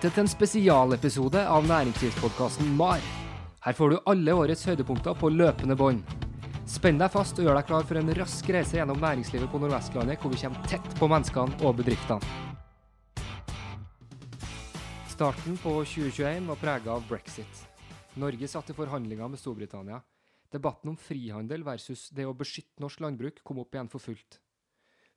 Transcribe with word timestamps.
lytter 0.00 0.14
til 0.16 0.24
en 0.24 0.30
spesialepisode 0.32 1.40
av 1.52 1.66
næringslivspodkasten 1.68 2.70
MAR. 2.72 3.02
Her 3.60 3.74
får 3.76 3.90
du 3.92 3.96
alle 4.08 4.32
årets 4.32 4.62
høydepunkter 4.64 5.12
på 5.20 5.28
løpende 5.28 5.76
bånd. 5.76 6.00
Spenn 6.64 6.96
deg 6.96 7.12
fast 7.12 7.36
og 7.36 7.44
gjør 7.44 7.58
deg 7.58 7.66
klar 7.68 7.84
for 7.84 8.00
en 8.00 8.08
rask 8.16 8.48
reise 8.48 8.78
gjennom 8.78 8.96
næringslivet 8.96 9.52
på 9.52 9.60
Nordvestlandet, 9.60 10.16
hvor 10.22 10.32
vi 10.32 10.40
kommer 10.40 10.64
tett 10.72 10.88
på 10.96 11.10
menneskene 11.12 11.60
og 11.60 11.76
bedriftene. 11.82 12.24
Starten 15.12 15.60
på 15.60 15.76
2021 15.84 16.48
var 16.48 16.62
prega 16.64 16.96
av 16.96 17.04
brexit. 17.10 17.64
Norge 18.16 18.48
satt 18.48 18.72
i 18.72 18.78
forhandlinger 18.80 19.28
med 19.28 19.42
Storbritannia. 19.42 20.00
Debatten 20.48 20.94
om 20.94 20.96
frihandel 20.96 21.66
versus 21.66 22.08
det 22.08 22.24
å 22.24 22.32
beskytte 22.32 22.80
norsk 22.80 23.04
landbruk 23.04 23.44
kom 23.44 23.60
opp 23.60 23.76
igjen 23.76 23.92
for 23.92 24.00
fullt. 24.00 24.40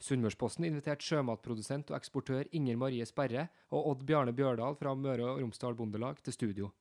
Sunnmørsposten 0.03 0.65
inviterte 0.67 1.05
sjømatprodusent 1.07 1.91
og 1.93 1.95
eksportør 1.95 2.49
Inger 2.57 2.79
Marie 2.79 3.05
Sperre 3.07 3.45
og 3.71 3.87
Odd 3.93 4.03
Bjarne 4.07 4.33
Bjørdal 4.35 4.75
fra 4.79 4.91
Møre 4.99 5.29
og 5.29 5.39
Romsdal 5.39 5.77
Bondelag 5.79 6.19
til 6.25 6.35
studio. 6.35 6.71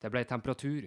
Det 0.00 0.12
ble 0.12 0.22
temperatur. 0.28 0.86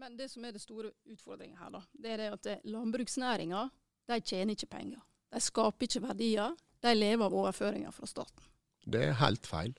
Men 0.00 0.16
det 0.16 0.30
som 0.32 0.46
er 0.46 0.54
det 0.54 0.62
store 0.62 0.94
utfordringen 1.10 1.58
her, 1.58 1.74
da, 1.74 1.82
det 1.92 2.14
er 2.14 2.22
det 2.22 2.30
at 2.36 2.66
landbruksnæringa 2.70 3.66
de 4.08 4.20
tjener 4.22 4.54
ikke 4.54 4.70
penger. 4.78 5.04
De 5.28 5.42
skaper 5.44 5.84
ikke 5.84 6.04
verdier. 6.06 6.56
De 6.80 6.94
lever 6.94 7.26
av 7.26 7.34
overføringer 7.34 7.92
fra 7.92 8.08
staten. 8.08 8.48
Det 8.88 9.02
er 9.10 9.16
helt 9.20 9.44
feil. 9.44 9.74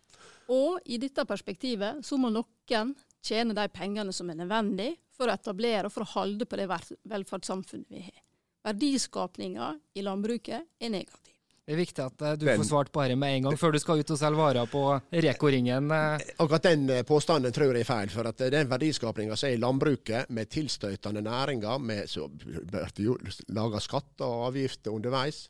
Og 0.52 0.78
i 0.86 1.00
dette 1.02 1.26
perspektivet 1.26 2.04
så 2.06 2.20
må 2.20 2.30
noen 2.30 2.94
tjene 3.26 3.56
de 3.58 3.66
pengene 3.74 4.14
som 4.14 4.30
er 4.30 4.38
nødvendig 4.44 4.92
for 5.16 5.30
å 5.30 5.38
etablere 5.40 5.88
og 5.88 5.96
for 5.96 6.06
å 6.06 6.14
holde 6.20 6.46
på 6.46 6.60
det 6.60 6.68
velferdssamfunnet 6.70 7.90
vi 7.90 8.04
har. 8.06 8.20
Verdiskapninga 8.66 9.74
i 9.96 10.04
landbruket 10.04 10.66
er 10.80 10.90
negativ. 10.92 11.36
Det 11.70 11.76
er 11.76 11.78
viktig 11.84 12.02
at 12.02 12.22
eh, 12.26 12.32
du 12.34 12.48
den, 12.48 12.58
får 12.58 12.66
svart 12.66 12.90
på 12.90 13.04
dette 13.06 13.16
med 13.22 13.36
en 13.36 13.44
gang, 13.46 13.58
før 13.62 13.76
du 13.76 13.78
skal 13.78 14.00
ut 14.02 14.12
og 14.16 14.18
selge 14.18 14.40
varer 14.40 14.70
på 14.72 14.80
Reko-ringen. 15.14 15.92
Eh. 15.94 16.24
Akkurat 16.42 16.66
den 16.66 16.88
eh, 16.90 17.04
påstanden 17.06 17.54
tror 17.54 17.78
jeg 17.78 17.86
er 17.86 17.90
feil. 17.90 18.10
For 18.10 18.26
at 18.26 18.42
den 18.56 18.72
verdiskapinga 18.72 19.38
som 19.38 19.52
er 19.52 19.54
i 19.54 19.60
landbruket, 19.62 20.32
med 20.34 20.50
tilstøtende 20.50 21.22
næringer, 21.28 21.78
med, 21.78 22.10
så 22.10 22.26
blir 22.26 22.66
det 22.74 23.36
laga 23.54 23.84
skatter 23.86 24.26
og 24.26 24.48
avgifter 24.48 24.98
underveis, 24.98 25.44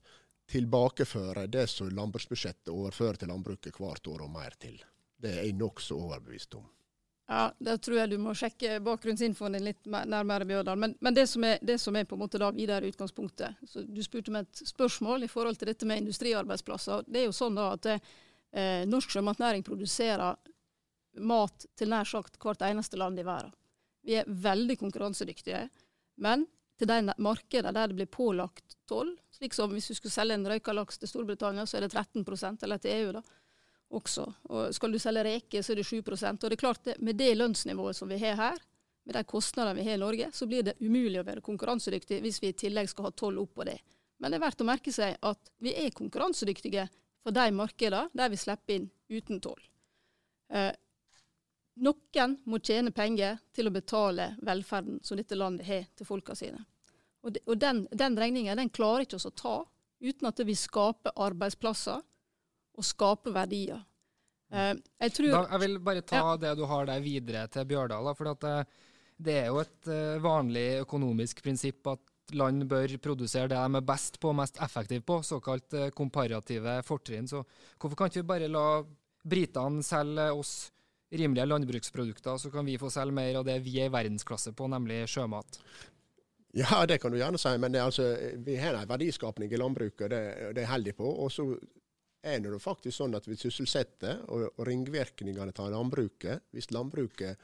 tilbakefører 0.52 1.48
det 1.48 1.70
som 1.72 1.88
landbruksbudsjettet 1.88 2.74
overfører 2.74 3.22
til 3.22 3.32
landbruket 3.32 3.80
hvert 3.80 4.12
år 4.12 4.28
og 4.28 4.34
mer 4.36 4.60
til. 4.60 4.76
Det 5.16 5.38
er 5.38 5.48
jeg 5.48 5.56
nokså 5.56 5.96
overbevist 6.04 6.60
om. 6.60 6.68
Ja, 7.30 7.52
Da 7.60 7.78
tror 7.78 7.98
jeg 8.00 8.10
du 8.10 8.18
må 8.18 8.32
sjekke 8.34 8.80
bakgrunnsinfoen 8.82 9.54
din 9.54 9.68
litt 9.68 9.86
nærmere, 9.86 10.48
Bjørdal. 10.50 10.80
Men, 10.82 10.96
men 11.00 11.14
det, 11.14 11.28
som 11.30 11.44
er, 11.46 11.60
det, 11.62 11.76
som 11.78 11.96
er, 11.96 12.08
på 12.10 12.18
en 12.18 12.24
måte 12.24 12.40
da 12.42 12.50
videre 12.56 12.90
utgangspunktet 12.90 13.60
så 13.70 13.84
Du 13.86 14.02
spurte 14.02 14.34
meg 14.34 14.48
et 14.48 14.64
spørsmål 14.72 15.28
i 15.28 15.30
forhold 15.30 15.60
til 15.60 15.70
dette 15.70 15.86
med 15.86 16.02
industriarbeidsplasser. 16.02 17.04
Det 17.06 17.22
er 17.22 17.28
jo 17.28 17.36
sånn 17.38 17.60
da 17.60 17.68
at 17.76 17.86
eh, 17.94 18.82
norsk 18.90 19.14
sjømatnæring 19.14 19.62
produserer 19.68 20.40
mat 21.22 21.68
til 21.78 21.92
nær 21.94 22.10
sagt 22.10 22.40
hvert 22.42 22.66
eneste 22.66 22.98
land 22.98 23.22
i 23.22 23.28
verden. 23.28 23.54
Vi 24.02 24.16
er 24.18 24.26
veldig 24.50 24.80
konkurransedyktige. 24.82 25.68
Men 26.26 26.48
til 26.82 26.90
de 26.90 27.14
markedene 27.22 27.76
der 27.76 27.92
det 27.92 28.00
blir 28.00 28.10
pålagt 28.10 28.80
toll, 28.90 29.14
slik 29.38 29.54
som 29.54 29.70
hvis 29.76 29.92
vi 29.92 30.00
skulle 30.00 30.16
selge 30.16 30.40
en 30.40 30.50
røyka 30.50 30.74
laks 30.74 30.98
til 30.98 31.12
Storbritannia, 31.12 31.68
så 31.70 31.78
er 31.78 31.86
det 31.86 31.94
13% 31.94 32.66
eller 32.66 32.82
til 32.82 32.96
EU, 32.96 33.14
da 33.20 33.24
også. 33.90 34.26
Og 34.50 34.74
skal 34.76 34.94
du 34.94 35.00
selge 35.02 35.24
reker, 35.26 35.64
så 35.66 35.74
er 35.74 35.82
det 35.82 35.88
7% 35.88 36.44
Og 36.44 36.50
det 36.50 36.58
er 36.58 36.62
klart, 36.62 36.84
det, 36.86 36.98
med 37.00 37.18
det 37.18 37.36
lønnsnivået 37.38 37.98
som 37.98 38.10
vi 38.10 38.20
har 38.22 38.38
her, 38.38 38.60
med 39.06 39.16
de 39.16 39.24
kostnadene 39.24 39.80
vi 39.80 39.88
har 39.88 39.98
i 39.98 40.02
Norge, 40.02 40.30
så 40.34 40.46
blir 40.46 40.64
det 40.64 40.78
umulig 40.80 41.20
å 41.22 41.26
være 41.26 41.42
konkurransedyktig 41.42 42.20
hvis 42.22 42.42
vi 42.44 42.52
i 42.52 42.58
tillegg 42.58 42.90
skal 42.92 43.10
ha 43.10 43.12
toll 43.18 43.40
oppå 43.42 43.66
det. 43.66 43.80
Men 44.20 44.32
det 44.32 44.38
er 44.38 44.44
verdt 44.44 44.62
å 44.62 44.68
merke 44.68 44.94
seg 44.94 45.16
at 45.26 45.52
vi 45.64 45.74
er 45.74 45.96
konkurransedyktige 45.96 46.86
for 47.24 47.36
de 47.36 47.48
markedene 47.56 48.10
der 48.14 48.30
vi 48.30 48.38
slipper 48.38 48.76
inn 48.76 48.90
uten 49.10 49.40
toll. 49.42 49.62
Eh, 50.54 50.74
noen 51.80 52.36
må 52.46 52.60
tjene 52.60 52.92
penger 52.92 53.40
til 53.56 53.70
å 53.70 53.74
betale 53.74 54.34
velferden 54.46 55.00
som 55.04 55.18
dette 55.18 55.38
landet 55.40 55.68
har 55.68 55.88
til 55.96 56.06
folka 56.06 56.36
sine. 56.36 56.60
Og, 57.24 57.34
de, 57.34 57.42
og 57.48 57.58
den, 57.60 57.86
den 57.92 58.18
regninga 58.20 58.56
klarer 58.70 59.08
ikke 59.08 59.18
oss 59.18 59.28
å 59.28 59.36
ta 59.36 59.58
uten 60.00 60.28
at 60.28 60.40
vi 60.46 60.56
skaper 60.56 61.16
arbeidsplasser 61.16 62.04
og 62.80 62.88
skape 62.88 63.34
verdier. 63.36 63.82
Uh, 64.50 64.74
jeg, 64.98 65.14
tror, 65.14 65.34
da, 65.36 65.42
jeg 65.54 65.64
vil 65.66 65.76
bare 65.86 66.06
ta 66.06 66.22
ja. 66.24 66.38
det 66.42 66.56
du 66.58 66.64
har 66.70 66.88
der 66.90 67.04
videre 67.06 67.44
til 67.54 67.68
Bjørdal. 67.70 68.08
for 68.18 68.32
det, 68.32 68.54
eh, 68.54 68.88
det, 69.18 69.36
er 69.44 69.52
jo 69.52 69.60
et 69.62 69.92
uh, 69.92 70.24
vanlig 70.24 70.68
økonomisk 70.86 71.44
prinsipp 71.46 71.92
at 71.92 72.34
land 72.34 72.66
bør 72.70 72.96
produsere 73.02 73.50
det 73.50 73.58
de 73.58 73.78
er 73.78 73.86
best 73.86 74.20
på 74.22 74.32
og 74.32 74.40
mest 74.42 74.58
effektive 74.62 75.02
på, 75.06 75.22
såkalt 75.26 75.74
komparative 75.98 76.80
fortrinn. 76.86 77.28
Så 77.30 77.44
hvorfor 77.78 77.98
kan 77.98 78.10
ikke 78.10 78.22
vi 78.22 78.32
bare 78.34 78.50
la 78.50 78.66
britene 79.26 79.86
selge 79.86 80.28
oss 80.32 80.54
rimelige 81.10 81.46
landbruksprodukter, 81.46 82.38
så 82.38 82.52
kan 82.54 82.66
vi 82.66 82.78
få 82.78 82.90
selge 82.94 83.16
mer 83.18 83.40
av 83.40 83.48
det 83.48 83.58
vi 83.66 83.80
er 83.82 83.90
i 83.90 83.94
verdensklasse 83.94 84.54
på, 84.54 84.68
nemlig 84.70 85.08
sjømat? 85.10 85.58
Ja, 86.58 86.86
det 86.90 87.00
kan 87.02 87.14
du 87.14 87.18
gjerne 87.20 87.38
si, 87.42 87.52
men 87.62 87.74
det, 87.74 87.82
altså, 87.82 88.06
vi 88.46 88.58
har 88.58 88.78
en 88.78 88.90
verdiskapning 88.90 89.52
i 89.54 89.58
landbruket, 89.58 90.10
det, 90.10 90.22
det 90.58 90.64
er 90.64 90.72
heldig 90.72 90.96
på. 90.98 91.10
Og 91.26 91.32
så 91.34 91.46
er 92.22 92.40
det 92.44 92.60
faktisk 92.60 92.98
sånn 92.98 93.16
at 93.16 93.28
vi 93.28 93.38
sysselsetter, 93.40 94.26
og, 94.28 94.50
og 94.58 94.68
ringvirkningene 94.68 95.54
av 95.56 95.72
landbruket 95.72 96.50
Hvis 96.52 96.72
landbruket 96.76 97.40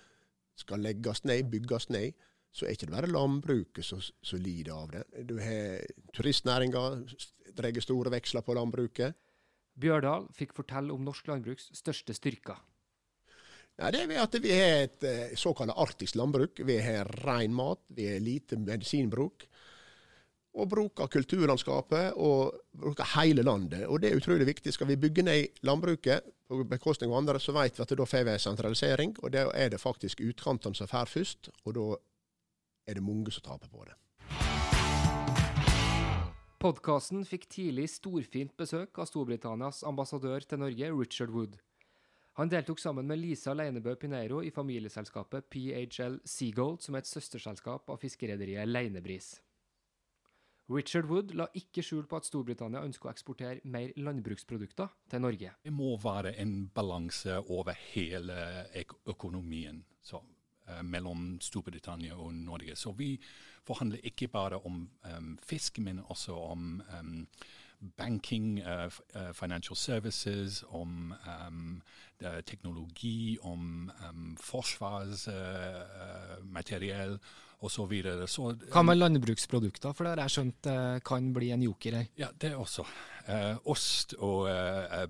skal 0.60 0.84
legges 0.84 1.24
ned, 1.28 1.50
bygges 1.52 1.90
ned, 1.92 2.14
så 2.56 2.66
er 2.66 2.76
ikke 2.76 2.88
det 2.88 2.96
bare 2.96 3.12
landbruket 3.12 3.84
som, 3.84 4.00
som 4.00 4.40
lider 4.40 4.72
av 4.72 4.92
det. 4.94 5.04
Du 5.28 5.36
har 5.44 5.82
turistnæringa 6.16 6.84
drar 7.56 7.82
store 7.84 8.14
veksler 8.14 8.46
på 8.46 8.56
landbruket. 8.56 9.18
Bjørdal 9.76 10.30
fikk 10.36 10.56
fortelle 10.56 10.96
om 10.96 11.04
norsk 11.04 11.28
landbruks 11.28 11.68
største 11.76 12.16
styrker. 12.16 12.62
Ja, 13.76 13.90
det 13.92 14.06
er 14.06 14.22
at 14.24 14.38
Vi 14.40 14.54
har 14.56 14.86
et 14.86 15.04
eh, 15.04 15.36
såkalt 15.36 15.76
arktisk 15.76 16.16
landbruk. 16.16 16.62
Vi 16.64 16.78
har 16.80 17.12
ren 17.26 17.54
mat, 17.54 17.82
vi 17.92 18.08
har 18.08 18.24
lite 18.24 18.56
medisinbruk 18.56 19.44
og 20.56 20.70
bruker 20.72 21.10
kulturlandskapet 21.12 22.16
og 22.16 22.56
bruker 22.80 23.12
hele 23.18 23.44
landet. 23.44 23.86
Og 23.88 24.02
det 24.02 24.12
er 24.12 24.20
utrolig 24.20 24.48
viktig. 24.48 24.74
Skal 24.74 24.88
vi 24.88 25.00
bygge 25.00 25.26
ned 25.28 25.60
landbruket 25.68 26.24
på 26.48 26.64
bekostning 26.70 27.12
av 27.12 27.20
andre, 27.24 27.40
så 27.40 27.56
vet 27.56 27.78
vi 27.78 27.84
at 27.84 27.94
da 27.98 28.08
får 28.08 28.24
vi 28.24 28.34
en 28.36 28.44
sentralisering. 28.48 29.16
Og 29.24 29.34
da 29.36 29.50
er 29.54 29.74
det 29.74 29.82
faktisk 29.82 30.24
utkantene 30.24 30.78
som 30.78 30.90
får 30.90 31.12
først, 31.12 31.52
og 31.66 31.78
da 31.78 31.86
er 32.88 32.98
det 32.98 33.04
mange 33.04 33.34
som 33.34 33.44
taper 33.46 33.72
på 33.72 33.86
det. 33.90 33.98
Podkasten 36.66 37.26
fikk 37.28 37.50
tidlig 37.52 37.90
storfint 37.94 38.56
besøk 38.58 38.98
av 38.98 39.10
Storbritannias 39.10 39.84
ambassadør 39.86 40.48
til 40.50 40.64
Norge, 40.64 40.92
Richard 40.96 41.34
Wood. 41.36 41.60
Han 42.40 42.50
deltok 42.52 42.82
sammen 42.82 43.08
med 43.08 43.20
Lisa 43.22 43.54
Leinebø 43.54 43.94
Pineiro 43.96 44.42
i 44.44 44.52
familieselskapet 44.52 45.46
PHL 45.52 46.18
Seagold, 46.28 46.82
som 46.84 46.96
er 46.96 47.04
et 47.04 47.12
søsterselskap 47.12 47.92
av 47.94 48.02
fiskerederiet 48.02 48.68
Leinebris. 48.68 49.36
Richard 50.70 51.06
Wood 51.06 51.34
la 51.38 51.46
ikke 51.54 51.84
skjul 51.86 52.08
på 52.10 52.18
at 52.18 52.26
Storbritannia 52.26 52.82
ønsker 52.86 53.10
å 53.10 53.12
eksportere 53.14 53.60
mer 53.70 53.92
landbruksprodukter 54.02 54.88
til 55.12 55.22
Norge. 55.22 55.52
Det 55.62 55.74
må 55.74 55.98
være 56.02 56.36
en 56.42 56.70
balanse 56.74 57.38
over 57.54 57.74
hele 57.94 58.66
økonomien 59.06 59.86
så, 60.02 60.18
uh, 60.66 60.82
mellom 60.82 61.38
Storbritannia 61.42 62.16
og 62.18 62.34
Norge. 62.34 62.76
Så 62.76 62.92
vi 62.98 63.22
forhandler 63.66 64.00
ikke 64.10 64.28
bare 64.34 64.58
om 64.66 64.90
um, 65.06 65.38
fisk, 65.46 65.80
men 65.86 66.00
også 66.02 66.34
om 66.34 66.82
um, 66.98 67.28
banking, 67.98 68.62
uh, 68.66 68.90
financial 69.34 69.78
services, 69.78 70.64
om 70.70 71.14
um, 71.54 71.82
teknologi, 72.46 73.38
om 73.42 73.92
forsvarsmateriell 74.42 77.14
uh, 77.14 77.20
osv. 77.64 77.94
Hva 78.74 78.84
med 78.84 79.00
landbruksprodukter, 79.00 79.94
for 79.96 80.06
det 80.06 80.16
har 80.16 80.24
jeg 80.26 80.36
skjønt 80.36 80.70
kan 81.08 81.32
bli 81.36 81.52
en 81.56 81.64
joker 81.68 82.00
her? 82.02 82.10
Ja, 82.20 82.32
det 82.42 82.56
også. 82.56 82.86
Eh, 83.26 83.56
ost 83.72 84.14
og 84.20 84.50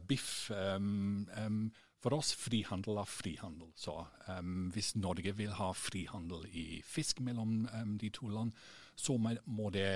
biff. 0.07 0.51
Um, 0.51 1.27
um, 1.35 1.65
for 2.05 2.13
oss 2.19 2.35
frihandel 2.37 2.99
er 3.01 3.09
frihandel. 3.09 3.71
Så 3.75 3.97
um, 4.29 4.69
hvis 4.75 4.93
Norge 4.95 5.33
vil 5.35 5.55
ha 5.57 5.71
frihandel 5.73 6.45
i 6.53 6.81
fisk 6.85 7.19
mellom 7.25 7.63
de 7.99 8.11
to 8.13 8.29
land, 8.29 8.53
så 8.95 9.17
må 9.17 9.71
det 9.73 9.89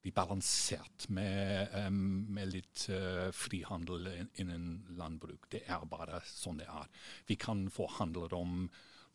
bli 0.00 0.12
balansert 0.16 1.06
med, 1.12 1.70
med 1.92 2.50
litt 2.50 2.86
uh, 2.90 3.28
frihandel 3.36 4.08
innen 4.40 4.86
landbruk. 4.96 5.46
Det 5.52 5.62
er 5.68 5.84
bare 5.88 6.22
sånn 6.26 6.60
det 6.60 6.68
er. 6.68 6.88
Vi 7.28 7.36
kan 7.40 7.68
få 7.72 7.88
handler 8.00 8.34
om 8.36 8.64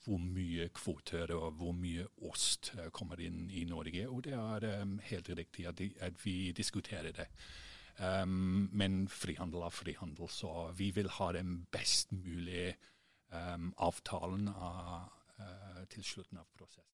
hvor 0.06 0.22
mye 0.22 0.70
kvoter 0.76 1.32
og 1.36 1.60
hvor 1.60 1.74
mye 1.76 2.06
ost 2.30 2.72
kommer 2.96 3.22
inn 3.24 3.48
i 3.50 3.66
Norge, 3.70 4.06
og 4.10 4.26
det 4.28 4.36
er 4.38 4.82
um, 4.82 4.98
helt 5.10 5.30
riktig 5.38 5.66
at, 5.70 5.80
de, 5.80 5.90
at, 6.04 6.18
vi 6.24 6.52
diskuterer 6.56 7.16
det. 7.16 7.28
Um, 7.98 8.68
men 8.76 9.06
frihandel 9.10 9.66
er 9.66 9.74
frihandel, 9.74 10.30
så 10.30 10.70
vi 10.78 10.92
vil 10.96 11.10
ha 11.18 11.32
den 11.38 11.64
best 11.74 12.14
mulige 12.16 12.76
avtalen 13.82 14.46
av, 14.48 15.10
uh, 15.42 15.82
til 15.92 16.06
slutten 16.08 16.40
av 16.40 16.46
prosessen. 16.56 16.92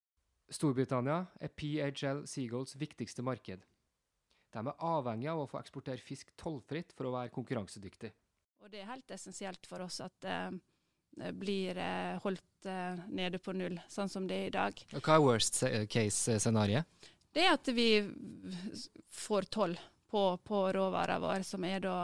Storbritannia 0.51 1.19
er 1.39 1.51
PHL 1.53 2.23
Seagulls 2.27 2.73
viktigste 2.79 3.23
marked. 3.23 3.67
De 4.51 4.63
er 4.63 4.85
avhengig 4.87 5.29
av 5.31 5.43
å 5.43 5.49
få 5.51 5.59
eksportere 5.61 6.01
fisk 6.03 6.33
tollfritt 6.39 6.95
for 6.97 7.07
å 7.07 7.13
være 7.13 7.31
konkurransedyktig. 7.35 8.09
Og 8.63 8.71
det 8.73 8.81
er 8.81 8.89
helt 8.89 9.13
essensielt 9.13 9.69
for 9.69 9.85
oss 9.85 10.01
at 10.03 10.17
det 10.25 11.29
blir 11.39 11.77
holdt 12.23 12.50
nede 12.65 13.39
på 13.41 13.55
null, 13.57 13.79
sånn 13.89 14.09
som 14.11 14.27
det 14.29 14.37
er 14.37 14.49
i 14.49 14.53
dag. 14.55 14.83
Og 14.95 15.01
hva 15.01 15.17
er 15.17 15.25
worst 15.25 15.61
case-scenarioet? 15.91 17.09
Det 17.31 17.45
er 17.45 17.53
at 17.55 17.69
vi 17.73 17.89
får 19.15 19.47
toll 19.53 19.77
på, 20.11 20.23
på 20.43 20.63
råvarer 20.75 21.21
våre, 21.23 21.45
som 21.47 21.63
er 21.63 21.79
da 21.85 21.95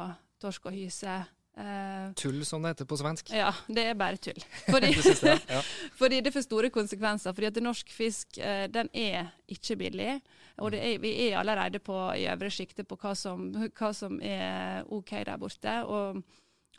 torsk 0.42 0.70
og 0.70 0.78
hyse 0.78 1.18
Uh, 1.58 2.14
tull, 2.14 2.44
som 2.46 2.62
det 2.62 2.76
heter 2.76 2.86
på 2.86 2.98
svensk? 3.00 3.32
Ja, 3.34 3.50
det 3.66 3.82
er 3.90 3.96
bare 3.98 4.20
tull. 4.22 4.38
Fordi, 4.68 4.92
det, 5.24 5.32
ja. 5.50 5.62
fordi 6.00 6.20
det 6.22 6.32
får 6.36 6.44
store 6.46 6.70
konsekvenser. 6.70 7.34
fordi 7.34 7.50
at 7.50 7.58
norsk 7.66 7.94
fisk 7.94 8.38
uh, 8.38 8.68
den 8.70 8.92
er 8.94 9.32
ikke 9.50 9.78
billig. 9.80 10.20
Og 10.62 10.78
er, 10.78 11.00
vi 11.02 11.16
er 11.26 11.40
allerede 11.40 11.82
på, 11.82 11.96
i 12.14 12.28
øvre 12.30 12.52
sjiktet 12.54 12.86
på 12.88 13.00
hva 13.02 13.16
som, 13.18 13.50
hva 13.74 13.90
som, 13.90 14.20
er 14.22 14.86
OK 14.86 15.16
der 15.26 15.42
borte. 15.42 15.80
Og, 15.90 16.22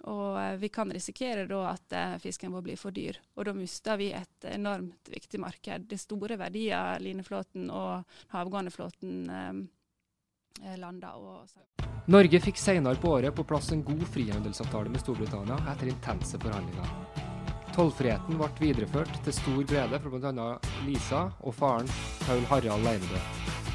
og 0.06 0.37
uh, 0.39 0.56
vi 0.61 0.71
kan 0.73 0.93
risikere 0.95 1.47
da 1.50 1.65
at 1.73 1.97
fisken 2.23 2.53
vår 2.55 2.67
blir 2.69 2.79
for 2.81 2.95
dyr. 2.95 3.19
Og 3.37 3.49
da 3.49 3.56
mister 3.56 3.99
vi 4.00 4.12
et 4.15 4.47
enormt 4.53 5.11
viktig 5.11 5.41
marked. 5.43 5.89
Det 5.89 5.99
er 5.99 6.05
store 6.05 6.39
verdier 6.39 7.03
lineflåten 7.03 7.71
og 7.71 8.05
havgående 8.35 8.75
flåten 8.75 9.27
lander. 10.79 11.15
og 11.15 12.09
Norge 12.11 12.41
fikk 12.41 12.59
senere 12.59 12.99
på 12.99 13.12
året 13.15 13.35
på 13.37 13.45
plass 13.47 13.71
en 13.75 13.85
god 13.87 14.03
frihandelsavtale 14.15 14.91
med 14.91 15.03
Storbritannia 15.03 15.59
etter 15.71 15.91
intense 15.93 16.41
forhandlinger. 16.41 17.27
Tollfriheten 17.79 18.41
ble 18.41 18.49
videreført 18.59 19.21
til 19.23 19.35
stor 19.37 19.61
glede 19.71 20.00
for 20.03 20.17
bl.a. 20.17 20.47
Lisa 20.87 21.29
og 21.47 21.55
faren 21.55 21.91
Paul 22.25 22.43
Harald 22.50 22.83
Leinebø. 22.83 23.21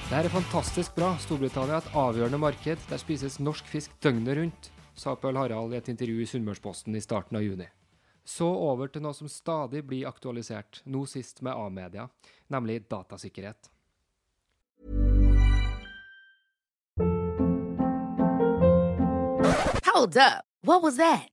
Det 0.09 0.17
er 0.17 0.33
fantastisk 0.33 0.97
bra. 0.97 1.13
Storbritannia 1.23 1.77
er 1.77 1.85
et 1.85 1.95
avgjørende 2.01 2.41
marked. 2.41 2.83
Der 2.89 2.99
spises 2.99 3.39
norsk 3.39 3.69
fisk 3.71 3.95
døgnet 4.03 4.35
rundt, 4.41 4.72
sa 4.95 5.15
Pøl 5.15 5.37
Harald 5.37 5.73
i 5.73 5.79
et 5.79 5.89
intervju 5.89 6.21
i 6.21 6.27
Sunnmørsposten 6.29 6.95
i 6.95 7.01
starten 7.01 7.37
av 7.39 7.43
juni. 7.45 7.67
Så 8.23 8.47
over 8.47 8.87
til 8.87 9.03
noe 9.03 9.15
som 9.17 9.27
stadig 9.27 9.83
blir 9.87 10.07
aktualisert, 10.07 10.81
nå 10.85 11.03
sist 11.09 11.41
med 11.43 11.57
A-media, 11.59 12.07
nemlig 12.47 12.85
datasikkerhet. 12.87 13.69
Hold 19.91 20.17
up. 20.17 20.45
What 20.63 20.81
was 20.81 20.95
that? 20.97 21.32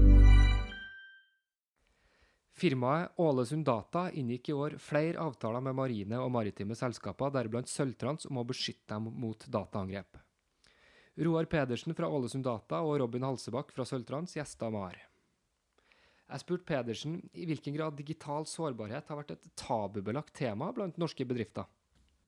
Firmaet 2.61 3.17
Ålesund 3.17 3.65
Data 3.65 4.03
inngikk 4.13 4.51
i 4.51 4.53
år 4.53 4.75
flere 4.77 5.17
avtaler 5.23 5.63
med 5.65 5.73
marine 5.73 6.19
og 6.21 6.29
maritime 6.29 6.75
selskaper, 6.77 7.31
deriblant 7.33 7.71
Sølvtrans, 7.71 8.27
om 8.29 8.37
å 8.37 8.43
beskytte 8.45 8.93
dem 8.93 9.07
mot 9.17 9.47
dataangrep. 9.49 10.19
Roar 11.25 11.49
Pedersen 11.49 11.97
fra 11.97 12.09
Ålesund 12.13 12.45
Data 12.45 12.83
og 12.85 12.99
Robin 13.01 13.25
Halsebakk 13.25 13.73
fra 13.73 13.87
Sølvtrans 13.89 14.37
gjesta 14.37 14.69
MAR. 14.69 14.99
Jeg 16.29 16.43
spurte 16.43 16.69
Pedersen 16.69 17.17
i 17.33 17.47
hvilken 17.49 17.73
grad 17.79 17.97
digital 17.97 18.45
sårbarhet 18.45 19.09
har 19.09 19.19
vært 19.23 19.33
et 19.39 19.49
tabubelagt 19.57 20.35
tema 20.37 20.69
blant 20.71 21.01
norske 21.01 21.25
bedrifter. 21.25 21.65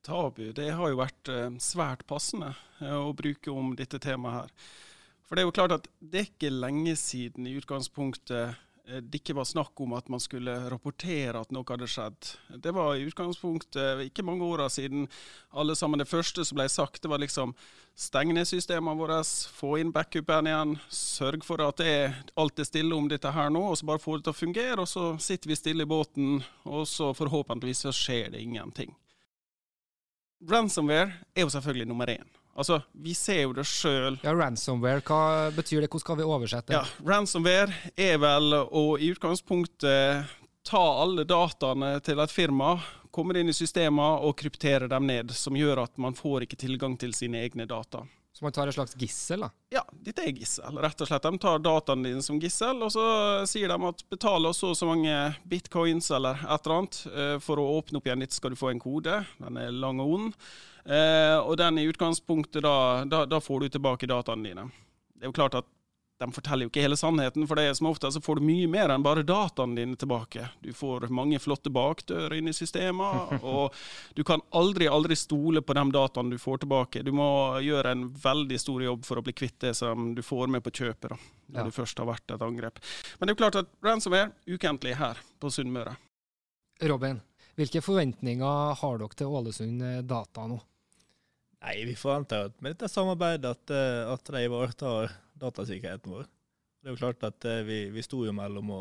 Tabu, 0.04 0.50
det 0.50 0.66
har 0.74 0.90
jo 0.90 0.98
vært 0.98 1.30
eh, 1.30 1.46
svært 1.62 2.02
passende 2.10 2.50
eh, 2.82 2.90
å 2.90 3.14
bruke 3.16 3.54
om 3.54 3.70
dette 3.78 4.02
temaet 4.02 4.42
her. 4.42 4.52
For 5.24 5.38
det 5.38 5.44
er 5.44 5.48
jo 5.48 5.56
klart 5.62 5.78
at 5.78 5.88
det 6.02 6.20
er 6.20 6.28
ikke 6.32 6.52
lenge 6.52 6.98
siden 6.98 7.46
i 7.46 7.54
utgangspunktet 7.62 8.58
det 8.84 9.22
ikke 9.22 9.34
var 9.38 9.46
snakk 9.48 9.80
om 9.80 9.94
at 9.96 10.10
man 10.12 10.20
skulle 10.20 10.52
rapportere 10.68 11.40
at 11.40 11.52
noe 11.54 11.64
hadde 11.64 11.88
skjedd. 11.88 12.28
Det 12.60 12.72
var 12.76 12.98
i 12.98 13.06
utgangspunktet 13.08 14.02
ikke 14.04 14.24
mange 14.26 14.44
åra 14.44 14.66
siden 14.68 15.06
alle 15.56 15.76
sammen 15.78 16.02
det 16.02 16.08
første 16.10 16.44
som 16.44 16.58
ble 16.58 16.66
sagt, 16.68 17.00
det 17.00 17.08
var 17.08 17.22
liksom 17.22 17.54
steng 17.96 18.34
ned 18.36 18.44
systemene 18.50 18.98
våre, 18.98 19.22
få 19.56 19.78
inn 19.80 19.92
backupen 19.94 20.50
igjen, 20.50 20.76
sørg 20.92 21.46
for 21.46 21.64
at 21.64 21.80
det 21.80 21.96
alt 22.36 22.60
er 22.60 22.68
stille 22.68 22.92
om 22.96 23.08
dette 23.08 23.32
her 23.32 23.48
nå, 23.54 23.64
og 23.70 23.80
så 23.80 23.88
bare 23.88 24.02
få 24.02 24.18
det 24.18 24.26
til 24.28 24.34
å 24.34 24.42
fungere. 24.42 24.78
Og 24.84 24.90
så 24.90 25.06
sitter 25.22 25.54
vi 25.54 25.58
stille 25.58 25.88
i 25.88 25.90
båten, 25.90 26.42
og 26.68 26.84
så 26.90 27.14
forhåpentligvis 27.16 27.86
så 27.86 27.94
skjer 27.94 28.34
det 28.34 28.44
ingenting. 28.44 28.92
Ransomware 30.44 31.22
er 31.32 31.46
jo 31.46 31.52
selvfølgelig 31.54 31.88
nummer 31.88 32.10
én. 32.12 32.26
Altså, 32.54 32.80
Vi 32.94 33.14
ser 33.18 33.42
jo 33.42 33.52
det 33.56 33.64
sjøl. 33.66 34.18
Ja, 34.22 34.32
ransomware, 34.36 35.02
hva 35.02 35.50
betyr 35.56 35.82
det? 35.82 35.90
Hvordan 35.90 36.04
skal 36.04 36.18
vi 36.20 36.26
oversette? 36.28 36.70
det? 36.70 36.78
Ja, 36.78 36.84
Ransomware 37.08 37.74
er 37.98 38.18
vel 38.22 38.54
å 38.54 38.84
i 38.98 39.10
utgangspunktet 39.14 40.30
ta 40.64 40.82
alle 41.02 41.24
dataene 41.28 41.96
til 42.04 42.20
et 42.22 42.32
firma, 42.32 42.76
komme 43.14 43.36
inn 43.38 43.50
i 43.52 43.54
systemene 43.54 44.22
og 44.26 44.36
kryptere 44.40 44.88
dem 44.90 45.06
ned, 45.06 45.30
som 45.36 45.56
gjør 45.58 45.82
at 45.84 45.98
man 46.00 46.16
får 46.16 46.46
ikke 46.46 46.56
tilgang 46.64 46.96
til 46.98 47.12
sine 47.14 47.42
egne 47.44 47.66
data. 47.68 48.04
Så 48.34 48.42
man 48.42 48.50
tar 48.50 48.66
et 48.66 48.74
slags 48.74 48.96
gissel, 48.98 49.44
da? 49.44 49.50
Ja, 49.70 49.84
dette 50.02 50.24
er 50.24 50.32
gissel. 50.34 50.74
Rett 50.82 50.98
og 51.04 51.06
slett. 51.06 51.22
De 51.22 51.38
tar 51.38 51.60
dataene 51.62 52.08
dine 52.08 52.22
som 52.24 52.40
gissel, 52.42 52.80
og 52.82 52.90
så 52.90 53.04
sier 53.46 53.70
de 53.70 53.76
at 53.86 54.02
betal 54.10 54.48
oss 54.48 54.58
så 54.64 54.72
og 54.72 54.78
så 54.80 54.88
mange 54.90 55.14
bitcoins 55.46 56.10
eller 56.16 56.40
et 56.42 56.66
eller 56.66 56.74
annet 56.80 56.98
eh, 57.12 57.36
for 57.44 57.62
å 57.62 57.68
åpne 57.76 58.00
opp 58.00 58.08
igjen. 58.10 58.24
ditt, 58.24 58.34
skal 58.34 58.50
du 58.50 58.58
få 58.58 58.72
en 58.72 58.82
kode. 58.82 59.20
Den 59.38 59.60
er 59.62 59.70
lang 59.70 60.02
og 60.02 60.16
ond. 60.16 60.34
Eh, 60.84 61.38
og 61.38 61.56
den 61.56 61.80
i 61.80 61.86
utgangspunktet 61.88 62.64
da, 62.64 63.04
da, 63.08 63.24
da 63.26 63.40
får 63.40 63.64
du 63.64 63.68
tilbake 63.76 64.08
dataene 64.10 64.50
dine. 64.50 64.68
Det 65.14 65.24
er 65.24 65.32
jo 65.32 65.36
klart 65.36 65.56
at 65.62 65.70
de 66.20 66.32
forteller 66.32 66.66
jo 66.66 66.70
ikke 66.70 66.82
hele 66.84 66.96
sannheten, 66.96 67.46
for 67.48 67.58
det 67.58 67.64
er 67.66 67.74
som 67.74 67.88
ofte 67.90 68.08
så 68.14 68.20
får 68.22 68.38
du 68.38 68.46
mye 68.46 68.68
mer 68.70 68.92
enn 68.94 69.02
bare 69.02 69.24
dataene 69.26 69.74
dine 69.80 69.96
tilbake. 69.98 70.46
Du 70.62 70.70
får 70.76 71.08
mange 71.12 71.40
flotte 71.42 71.72
bakdører 71.74 72.36
inn 72.38 72.48
i 72.48 72.54
systemet, 72.54 73.34
og 73.54 73.74
du 74.14 74.22
kan 74.26 74.44
aldri, 74.54 74.86
aldri 74.88 75.16
stole 75.18 75.62
på 75.64 75.74
de 75.74 75.84
dataene 75.96 76.36
du 76.36 76.40
får 76.40 76.62
tilbake. 76.62 77.02
Du 77.02 77.10
må 77.16 77.26
gjøre 77.64 77.96
en 77.96 78.06
veldig 78.14 78.60
stor 78.62 78.84
jobb 78.86 79.06
for 79.08 79.18
å 79.20 79.24
bli 79.26 79.34
kvitt 79.34 79.58
det 79.66 79.74
som 79.78 80.12
du 80.14 80.22
får 80.22 80.52
med 80.54 80.62
på 80.64 80.72
kjøpet, 80.74 81.10
da, 81.10 81.18
når 81.50 81.60
ja. 81.60 81.66
det 81.66 81.78
først 81.80 82.02
har 82.02 82.10
vært 82.12 82.36
et 82.36 82.46
angrep. 82.46 82.78
Men 83.18 83.26
det 83.26 83.34
er 83.34 83.36
jo 83.36 83.42
klart 83.42 83.62
at 83.64 83.72
ransomware 83.84 84.30
ukentlig 84.46 84.94
her 85.00 85.18
på 85.42 85.50
Sunnmøre. 85.50 85.96
Robin, 86.84 87.18
hvilke 87.58 87.82
forventninger 87.82 88.78
har 88.78 89.02
dere 89.02 89.18
til 89.18 89.34
Ålesund 89.34 89.82
Data 90.06 90.46
nå? 90.50 90.60
Nei, 91.64 91.84
Vi 91.88 91.96
forventer 91.96 92.50
at 92.50 92.56
med 92.60 92.74
dette 92.74 92.90
samarbeidet 92.92 93.48
at, 93.56 93.72
eh, 93.72 94.12
at 94.12 94.28
de 94.28 94.44
ivaretar 94.44 95.12
datasikkerheten 95.40 96.12
vår. 96.12 96.26
Det 96.82 96.90
er 96.90 96.92
jo 96.92 97.00
klart 97.00 97.24
at 97.24 97.44
eh, 97.48 97.62
vi, 97.64 97.78
vi 97.94 98.04
sto 98.04 98.20
jo 98.26 98.34
mellom 98.36 98.72
å, 98.74 98.80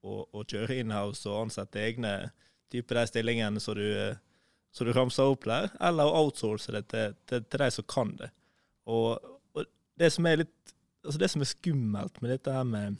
å, 0.00 0.14
å 0.32 0.44
kjøre 0.48 0.78
inhouse 0.80 1.28
og 1.28 1.42
ansette 1.46 1.82
egne 1.82 2.14
typer 2.72 3.02
de 3.02 3.10
stillingene 3.10 3.60
som 3.60 3.76
du, 3.76 3.84
eh, 3.84 4.16
du 4.80 4.92
ramsa 4.96 5.26
opp 5.28 5.44
der, 5.44 5.68
eller 5.76 6.08
å 6.08 6.24
outsource 6.24 6.72
det 6.72 6.86
til, 6.88 7.18
til, 7.28 7.44
til 7.44 7.64
de 7.66 7.68
som 7.76 7.88
kan 7.92 8.14
det. 8.16 8.30
Og, 8.88 9.20
og, 9.52 9.68
det 10.00 10.08
som 10.14 10.26
er 10.26 10.40
litt 10.40 10.74
altså 11.02 11.18
det 11.20 11.28
som 11.34 11.42
er 11.42 11.50
skummelt 11.50 12.20
med 12.22 12.32
dette 12.32 12.54
her 12.54 12.64
med 12.64 12.96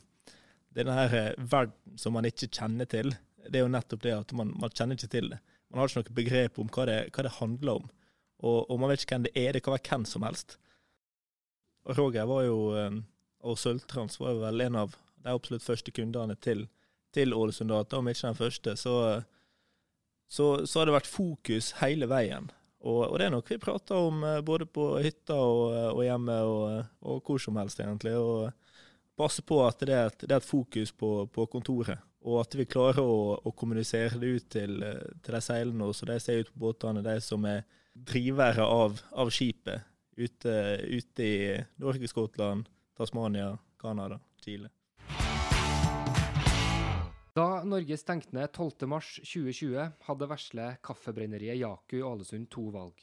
denne 0.75 0.93
her 0.93 1.33
verden 1.39 1.97
som 1.97 2.13
man 2.13 2.27
ikke 2.27 2.51
kjenner 2.51 2.85
til, 2.89 3.15
det 3.47 3.59
er 3.59 3.65
jo 3.65 3.73
nettopp 3.73 4.03
det 4.03 4.13
at 4.15 4.31
man, 4.37 4.53
man 4.59 4.71
kjenner 4.73 4.99
ikke 4.99 5.11
til 5.15 5.33
det. 5.33 5.41
Man 5.71 5.81
har 5.81 5.89
ikke 5.89 6.03
noe 6.03 6.17
begrep 6.21 6.59
om 6.61 6.69
hva 6.69 6.85
det, 6.89 6.97
hva 7.15 7.25
det 7.25 7.37
handler 7.39 7.81
om. 7.81 7.91
Og, 8.43 8.69
og, 8.69 8.79
man 8.79 8.91
vet 8.91 9.03
ikke 9.03 9.17
hvem 9.17 9.27
det 9.27 9.35
er. 9.39 9.55
Det 9.55 9.63
kan 9.63 9.75
være 9.75 9.89
hvem 9.89 10.05
som 10.09 10.25
helst. 10.27 10.57
Og 11.87 11.97
Roger 11.99 12.27
var 12.27 12.45
jo, 12.45 12.57
eh, 12.79 12.97
og 13.47 13.59
Sølvtrans 13.59 14.19
var 14.19 14.35
jo 14.35 14.43
vel 14.43 14.65
en 14.65 14.79
av 14.83 14.95
de 15.23 15.31
absolutt 15.31 15.63
første 15.63 15.91
kundene 15.95 16.35
til, 16.43 16.65
til 17.15 17.35
Ålesund 17.35 17.71
Data, 17.71 17.99
om 17.99 18.09
ikke 18.11 18.27
den 18.27 18.39
første. 18.39 18.75
Så, 18.79 18.95
så, 20.27 20.47
så, 20.65 20.79
har 20.79 20.89
det 20.89 20.97
vært 20.97 21.11
fokus 21.11 21.73
hele 21.79 22.09
veien. 22.11 22.51
Og, 22.83 23.05
og 23.07 23.19
det 23.19 23.27
er 23.29 23.31
noe 23.31 23.47
vi 23.47 23.61
prater 23.63 24.09
om 24.09 24.25
eh, 24.27 24.41
både 24.43 24.67
på 24.67 24.89
hytta 25.03 25.39
og, 25.39 25.77
og 25.93 26.03
hjemme 26.03 26.39
og, 26.47 26.65
og, 26.99 27.21
hvor 27.23 27.39
som 27.39 27.59
helst, 27.61 27.79
egentlig. 27.79 28.17
Og 28.19 28.51
passe 29.19 29.43
på 29.45 29.61
at 29.63 29.79
det 29.87 29.95
er 29.95 30.09
et, 30.09 30.25
det 30.25 30.33
er 30.33 30.41
et 30.41 30.49
fokus 30.49 30.91
på, 30.91 31.13
på, 31.31 31.47
kontoret. 31.47 32.01
og 32.23 32.41
at 32.41 32.55
vi 32.55 32.65
klarer 32.65 33.03
å, 33.03 33.37
å 33.39 33.51
kommunisere 33.51 34.19
det 34.19 34.27
ut 34.35 34.45
til, 34.49 34.83
til 35.23 35.35
de 35.35 35.41
seilende 35.43 35.89
så 35.93 36.07
de 36.07 36.15
ser 36.23 36.39
ut 36.41 36.51
på 36.53 36.61
båtene, 36.65 37.03
de 37.05 37.17
som 37.21 37.45
er 37.45 37.61
drivere 37.93 38.65
av, 38.65 39.01
av 39.11 39.33
skipet 39.33 39.89
ute, 40.15 40.79
ute 40.83 41.23
i 41.23 41.65
Norge, 41.75 42.07
Skottland, 42.07 42.69
Tasmania, 42.97 43.57
Canada, 43.79 44.19
Chile. 44.45 44.69
Da 47.33 47.63
Norge 47.63 47.97
stengte 47.97 48.35
ned 48.35 48.51
12.3.2020, 48.53 49.87
hadde 50.05 50.29
vesle 50.29 50.67
kaffebrenneriet 50.85 51.57
Jaku 51.57 51.97
i 51.97 52.03
Ålesund 52.05 52.49
to 52.53 52.67
valg. 52.73 52.99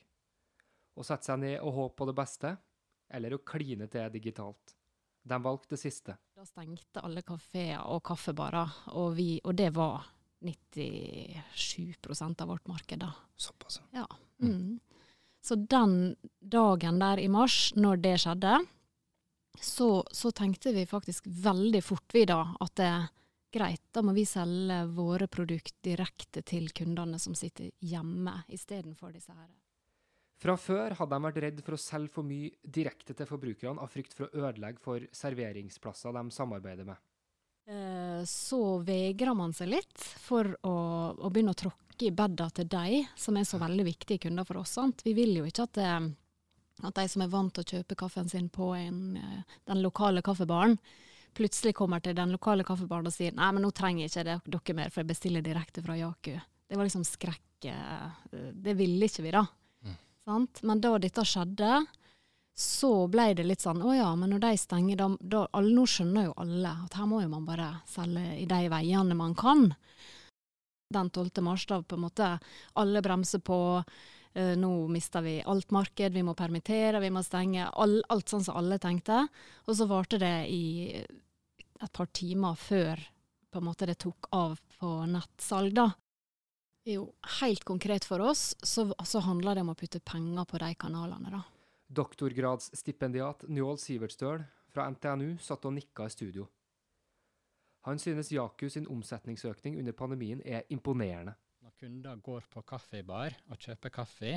Å 0.95 1.07
sette 1.07 1.33
seg 1.33 1.41
ned 1.43 1.57
og 1.65 1.75
håpe 1.75 1.99
på 1.99 2.09
det 2.11 2.17
beste, 2.19 2.55
eller 3.11 3.35
å 3.35 3.43
kline 3.43 3.91
til 3.91 4.07
digitalt. 4.15 4.77
De 5.27 5.37
valgte 5.43 5.75
det 5.75 5.83
siste. 5.83 6.15
Da 6.37 6.47
stengte 6.47 7.03
alle 7.03 7.25
kafeer 7.27 7.83
og 7.91 8.05
kaffebarer, 8.07 8.79
og, 8.95 9.17
vi, 9.19 9.33
og 9.43 9.59
det 9.59 9.73
var 9.75 10.07
97% 10.47 12.47
av 12.47 12.55
vårt 12.55 12.71
marked 12.71 13.03
da. 13.03 13.11
Såpass, 13.35 13.83
ja. 13.93 14.07
Mm. 14.43 14.81
Så 15.41 15.57
den 15.57 16.17
dagen 16.41 17.01
der 17.01 17.21
i 17.21 17.29
mars, 17.33 17.73
når 17.77 18.03
det 18.05 18.17
skjedde, 18.25 18.59
så, 19.61 19.89
så, 20.13 20.31
tenkte 20.33 20.73
vi 20.73 20.87
faktisk 20.89 21.27
veldig 21.27 21.81
fort 21.85 22.15
vi 22.15 22.27
da 22.29 22.43
at 22.61 22.75
det 22.81 22.93
greit, 23.53 23.83
da 23.93 24.03
må 24.07 24.15
vi 24.17 24.25
selge 24.29 24.85
våre 24.95 25.27
produkter 25.29 25.75
direkte 25.91 26.45
til 26.47 26.71
kundene 26.73 27.19
som 27.19 27.35
sitter 27.35 27.73
hjemme, 27.83 28.37
istedenfor 28.49 29.13
disse 29.17 29.35
her 29.35 29.51
fra 30.41 30.57
før 30.57 30.97
hadde 30.97 31.13
de 31.13 31.27
vært 31.27 31.43
redd 31.45 31.63
for 31.65 31.77
å 31.77 31.81
selge 31.81 32.15
for 32.15 32.27
mye 32.27 32.51
direkte 32.65 33.17
til 33.17 33.29
forbrukerne 33.29 33.83
av 33.83 33.93
frykt 33.93 34.17
for 34.17 34.29
å 34.29 34.47
ødelegge 34.47 34.83
for 34.83 35.05
serveringsplasser 35.17 36.17
de 36.17 36.23
samarbeider 36.33 36.89
med. 36.89 37.01
Eh, 37.71 38.23
så 38.29 38.81
vegrer 38.87 39.37
man 39.37 39.53
seg 39.57 39.75
litt 39.75 40.07
for 40.25 40.49
å, 40.67 40.75
å 41.13 41.31
begynne 41.31 41.53
å 41.53 41.61
tråkke 41.61 41.90
i 42.07 42.15
bedda 42.15 42.49
til 42.55 42.69
de 42.71 43.05
som 43.19 43.37
er 43.37 43.47
så 43.49 43.61
veldig 43.61 43.87
viktige 43.87 44.25
kunder 44.27 44.47
for 44.49 44.63
oss. 44.63 44.75
Sant? 44.79 45.05
Vi 45.05 45.15
vil 45.17 45.37
jo 45.41 45.47
ikke 45.49 45.67
at, 45.69 45.77
det, 45.79 45.87
eh, 45.87 46.09
at, 46.87 46.97
de 46.97 47.07
som 47.13 47.25
er 47.25 47.33
vant 47.33 47.55
til 47.55 47.65
å 47.65 47.71
kjøpe 47.77 47.99
kaffen 48.03 48.29
sin 48.31 48.49
på 48.53 48.73
en, 48.79 49.17
eh, 49.21 49.57
den 49.71 49.83
lokale 49.85 50.23
kaffebaren, 50.27 50.79
plutselig 51.37 51.77
kommer 51.79 52.03
til 52.03 52.17
den 52.19 52.33
lokale 52.35 52.67
kaffebaren 52.67 53.07
og 53.07 53.15
sier 53.15 53.37
nei, 53.37 53.53
men 53.55 53.63
nå 53.63 53.71
trenger 53.71 54.07
jeg 54.07 54.11
ikke 54.11 54.41
dere 54.51 54.77
mer, 54.81 54.91
for 54.91 55.05
jeg 55.05 55.13
bestiller 55.13 55.47
direkte 55.47 55.85
fra 55.85 55.99
Jaku. 55.99 56.35
Det 56.67 56.79
var 56.79 56.89
liksom 56.89 57.07
skrekk. 57.07 57.47
Det 57.61 58.73
ville 58.75 59.07
ikke 59.07 59.23
vi, 59.27 59.33
da. 59.35 59.45
Sant? 60.25 60.63
Men 60.67 60.81
da 60.83 60.95
dette 61.01 61.25
skjedde, 61.27 61.85
så 62.57 62.91
ble 63.11 63.31
det 63.35 63.47
litt 63.47 63.63
sånn 63.65 63.81
å 63.83 63.95
ja, 63.95 64.09
men 64.19 64.35
når 64.35 64.43
de 64.45 64.51
stenger, 64.61 64.99
da, 65.01 65.09
da 65.21 65.45
alle, 65.57 65.73
Nå 65.75 65.87
skjønner 65.89 66.29
jo 66.29 66.35
alle 66.43 66.73
at 66.85 66.97
her 66.99 67.09
må 67.09 67.23
jo 67.23 67.31
man 67.33 67.47
bare 67.49 67.71
selge 67.89 68.25
i 68.37 68.47
de 68.49 68.61
veiene 68.73 69.17
man 69.17 69.35
kan. 69.39 69.71
Den 70.91 71.11
12. 71.11 71.43
mars, 71.47 71.67
da 71.71 71.81
på 71.83 71.99
en 71.99 72.05
måte 72.07 72.33
alle 72.81 73.03
bremser 73.03 73.43
på. 73.47 73.61
Uh, 74.31 74.55
nå 74.59 74.71
mister 74.91 75.25
vi 75.27 75.41
alt 75.43 75.73
marked, 75.75 76.15
vi 76.15 76.23
må 76.23 76.37
permittere, 76.39 77.01
vi 77.03 77.11
må 77.11 77.23
stenge. 77.27 77.67
All, 77.67 77.99
alt 78.11 78.31
sånn 78.31 78.45
som 78.47 78.59
alle 78.61 78.79
tenkte. 78.83 79.25
Og 79.67 79.79
så 79.79 79.89
varte 79.91 80.21
det 80.23 80.35
i 80.51 81.01
et 81.81 81.93
par 81.93 82.11
timer 82.15 82.59
før 82.59 83.01
på 83.51 83.59
en 83.59 83.67
måte 83.67 83.89
det 83.89 83.99
tok 83.99 84.29
av 84.37 84.61
på 84.79 84.93
nettsalg, 85.11 85.75
da. 85.75 85.89
Jo, 86.89 87.11
helt 87.41 87.65
konkret 87.69 88.07
for 88.09 88.23
oss 88.25 88.55
så, 88.63 88.87
så, 89.05 89.21
handler 89.21 89.59
det 89.59 89.65
om 89.67 89.73
å 89.75 89.79
putte 89.79 90.01
penger 90.01 90.47
på 90.49 90.61
de 90.63 90.71
kanalene, 90.81 91.33
da. 91.35 91.43
Doktorgradsstipendiat 91.91 93.45
Njål 93.51 93.79
Sivertstøl 93.83 94.45
fra 94.71 94.87
NTNU 94.95 95.35
satt 95.43 95.67
og 95.67 95.75
nikka 95.77 96.07
i 96.07 96.15
studio. 96.15 96.47
Han 97.89 97.99
synes 97.99 98.33
Jaku 98.33 98.69
sin 98.69 98.89
omsetningsøkning 98.91 99.79
under 99.81 99.97
pandemien 99.97 100.43
er 100.45 100.67
imponerende. 100.69 101.35
Når 101.65 101.73
kunder 101.81 102.21
går 102.21 102.45
på 102.53 102.63
kaffebar 102.69 103.37
og 103.49 103.57
kjøper 103.61 103.93
kaffe, 103.95 104.35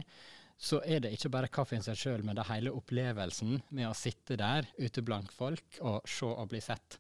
så 0.58 0.80
er 0.86 1.02
det 1.04 1.12
ikke 1.16 1.32
bare 1.34 1.52
kaffen 1.52 1.84
seg 1.84 1.98
sjøl, 2.00 2.24
men 2.24 2.38
det 2.38 2.46
hele 2.48 2.72
opplevelsen 2.72 3.58
med 3.76 3.90
å 3.90 3.96
sitte 3.98 4.38
der 4.40 4.68
ute 4.78 5.04
blant 5.04 5.32
folk 5.34 5.80
og 5.82 6.08
se 6.08 6.30
og 6.30 6.48
bli 6.54 6.62
sett, 6.64 7.00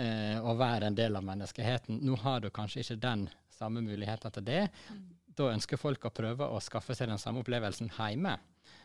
eh, 0.00 0.38
og 0.40 0.60
være 0.60 0.88
en 0.88 0.96
del 0.96 1.18
av 1.18 1.26
menneskeheten. 1.26 2.00
Nå 2.06 2.16
har 2.22 2.40
du 2.40 2.48
kanskje 2.54 2.84
ikke 2.84 3.02
den 3.02 3.26
samme 3.52 3.82
muligheten 3.84 4.32
til 4.32 4.46
det. 4.46 4.62
Da 5.36 5.50
ønsker 5.52 5.80
folk 5.80 6.06
å 6.08 6.14
prøve 6.14 6.48
å 6.48 6.60
skaffe 6.60 6.96
seg 6.96 7.10
den 7.12 7.20
samme 7.20 7.42
opplevelsen 7.44 7.92
hjemme. 7.98 8.38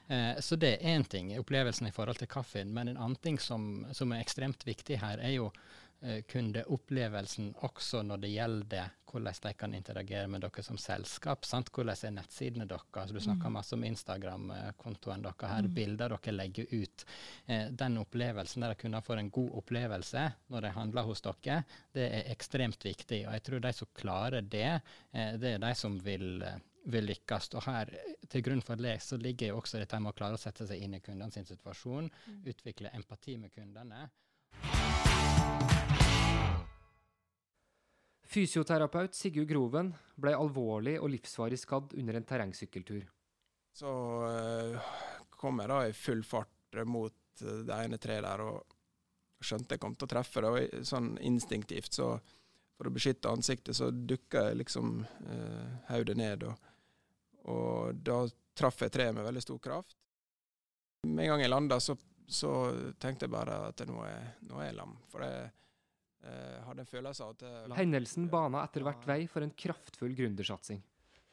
Eh, 0.07 0.39
så 0.43 0.55
det 0.59 0.77
er 0.77 0.95
én 0.95 1.07
ting, 1.07 1.33
opplevelsen 1.39 1.87
i 1.87 1.95
forhold 1.95 2.19
til 2.19 2.31
kaffen. 2.31 2.71
Men 2.73 2.91
en 2.91 2.99
annen 2.99 3.19
ting 3.23 3.39
som, 3.39 3.85
som 3.93 4.11
er 4.11 4.23
ekstremt 4.23 4.63
viktig 4.67 4.99
her, 5.03 5.19
er 5.23 5.37
jo 5.37 5.51
kundeopplevelsen 6.29 7.55
også 7.65 8.03
når 8.05 8.21
det 8.21 8.29
gjelder 8.35 8.91
hvordan 9.11 9.33
de 9.41 9.53
kan 9.53 9.73
interagere 9.73 10.27
med 10.27 10.41
dere 10.43 10.63
som 10.63 10.77
selskap. 10.77 11.45
Sant? 11.45 11.71
Hvordan 11.73 11.95
er 11.95 12.15
nettsidene 12.17 12.67
deres? 12.67 13.11
Du 13.13 13.19
snakker 13.19 13.49
mm. 13.49 13.55
masse 13.55 13.75
om 13.75 13.85
Instagram-kontoen 13.87 15.23
deres 15.25 15.51
her, 15.51 15.67
mm. 15.67 15.73
bilder 15.73 16.15
dere 16.15 16.35
legger 16.35 16.73
ut. 16.73 17.05
Eh, 17.45 17.67
den 17.71 17.97
opplevelsen 18.01 18.65
der 18.65 18.75
de 18.75 18.81
kunne 18.83 19.01
få 19.01 19.17
en 19.17 19.31
god 19.31 19.59
opplevelse 19.61 20.25
når 20.53 20.67
de 20.67 20.73
handler 20.77 21.07
hos 21.07 21.23
dere, 21.25 21.61
det 21.95 22.07
er 22.07 22.31
ekstremt 22.33 22.85
viktig. 22.85 23.23
Og 23.27 23.37
jeg 23.37 23.45
tror 23.47 23.63
de 23.63 23.73
som 23.73 23.93
klarer 23.97 24.41
det, 24.41 24.81
eh, 25.13 25.37
det 25.39 25.55
er 25.55 25.63
de 25.63 25.75
som 25.75 25.99
vil 26.03 26.41
eh, 26.43 26.59
vil 26.87 27.03
lykkes. 27.03 27.49
Og 27.59 27.65
her, 27.65 27.89
til 28.31 28.43
grunn 28.45 28.61
for 28.63 28.79
det, 28.79 28.93
så 29.03 29.17
ligger 29.19 29.49
jo 29.51 29.57
også 29.59 29.81
dette 29.81 29.97
med 29.99 30.13
å 30.13 30.15
klare 30.15 30.37
å 30.37 30.39
sette 30.39 30.63
seg 30.69 30.79
inn 30.79 30.95
i 30.95 31.01
kundens 31.03 31.35
situasjon, 31.35 32.07
mm. 32.07 32.37
utvikle 32.47 32.93
empati 32.95 33.35
med 33.41 33.51
kundene. 33.51 34.05
Fysioterapeut 38.27 39.15
Sigurd 39.15 39.47
Groven 39.47 39.93
ble 40.19 40.33
alvorlig 40.35 40.97
og 40.99 41.11
livsvarig 41.13 41.59
skadd 41.61 41.93
under 41.97 42.17
en 42.17 42.25
terrengsykkeltur. 42.27 43.05
Så 43.77 43.91
uh, 44.27 44.89
kom 45.37 45.61
jeg 45.61 45.71
da 45.71 45.77
i 45.87 45.93
full 45.95 46.23
fart 46.27 46.81
mot 46.89 47.43
uh, 47.43 47.61
det 47.67 47.77
ene 47.77 47.99
treet 48.01 48.25
der 48.25 48.43
og 48.43 48.75
skjønte 49.39 49.77
jeg 49.77 49.83
kom 49.83 49.95
til 49.95 50.09
å 50.09 50.11
treffe 50.11 50.43
det. 50.43 50.49
Og 50.49 50.87
sånn 50.89 51.13
instinktivt, 51.23 51.93
så 51.99 52.15
for 52.77 52.89
å 52.89 52.93
beskytte 52.93 53.31
ansiktet, 53.31 53.77
så 53.77 53.91
dukka 53.91 54.49
jeg 54.49 54.63
liksom 54.63 54.97
uh, 55.05 55.77
hodet 55.91 56.17
ned. 56.19 56.43
Og, 56.49 56.73
og, 57.53 58.01
da 58.03 58.25
traff 58.57 58.81
jeg 58.83 58.93
treet 58.93 59.15
med 59.15 59.25
veldig 59.25 59.45
stor 59.45 59.61
kraft. 59.63 59.95
Med 61.07 61.27
en 61.27 61.35
gang 61.35 61.45
jeg 61.45 61.53
landa, 61.53 61.79
så, 61.79 61.95
så, 62.27 62.51
tenkte 62.99 63.27
jeg 63.27 63.33
bare 63.37 63.61
at 63.69 63.85
nå 63.87 64.01
er, 64.03 64.33
nå 64.49 64.59
er 64.59 64.71
jeg 64.71 64.77
lam. 64.81 64.97
For 65.13 65.23
det 65.23 65.31
Eh, 65.37 65.66
hadde 66.67 66.83
en 66.83 66.89
følelse 66.89 67.23
av 67.25 67.35
at 67.35 67.43
eh, 67.47 67.73
Hendelsen 67.77 68.29
bana 68.31 68.63
etter 68.65 68.85
hvert 68.85 69.07
vei 69.07 69.23
for 69.31 69.45
en 69.45 69.53
kraftfull 69.55 70.15
gründersatsing. 70.17 70.81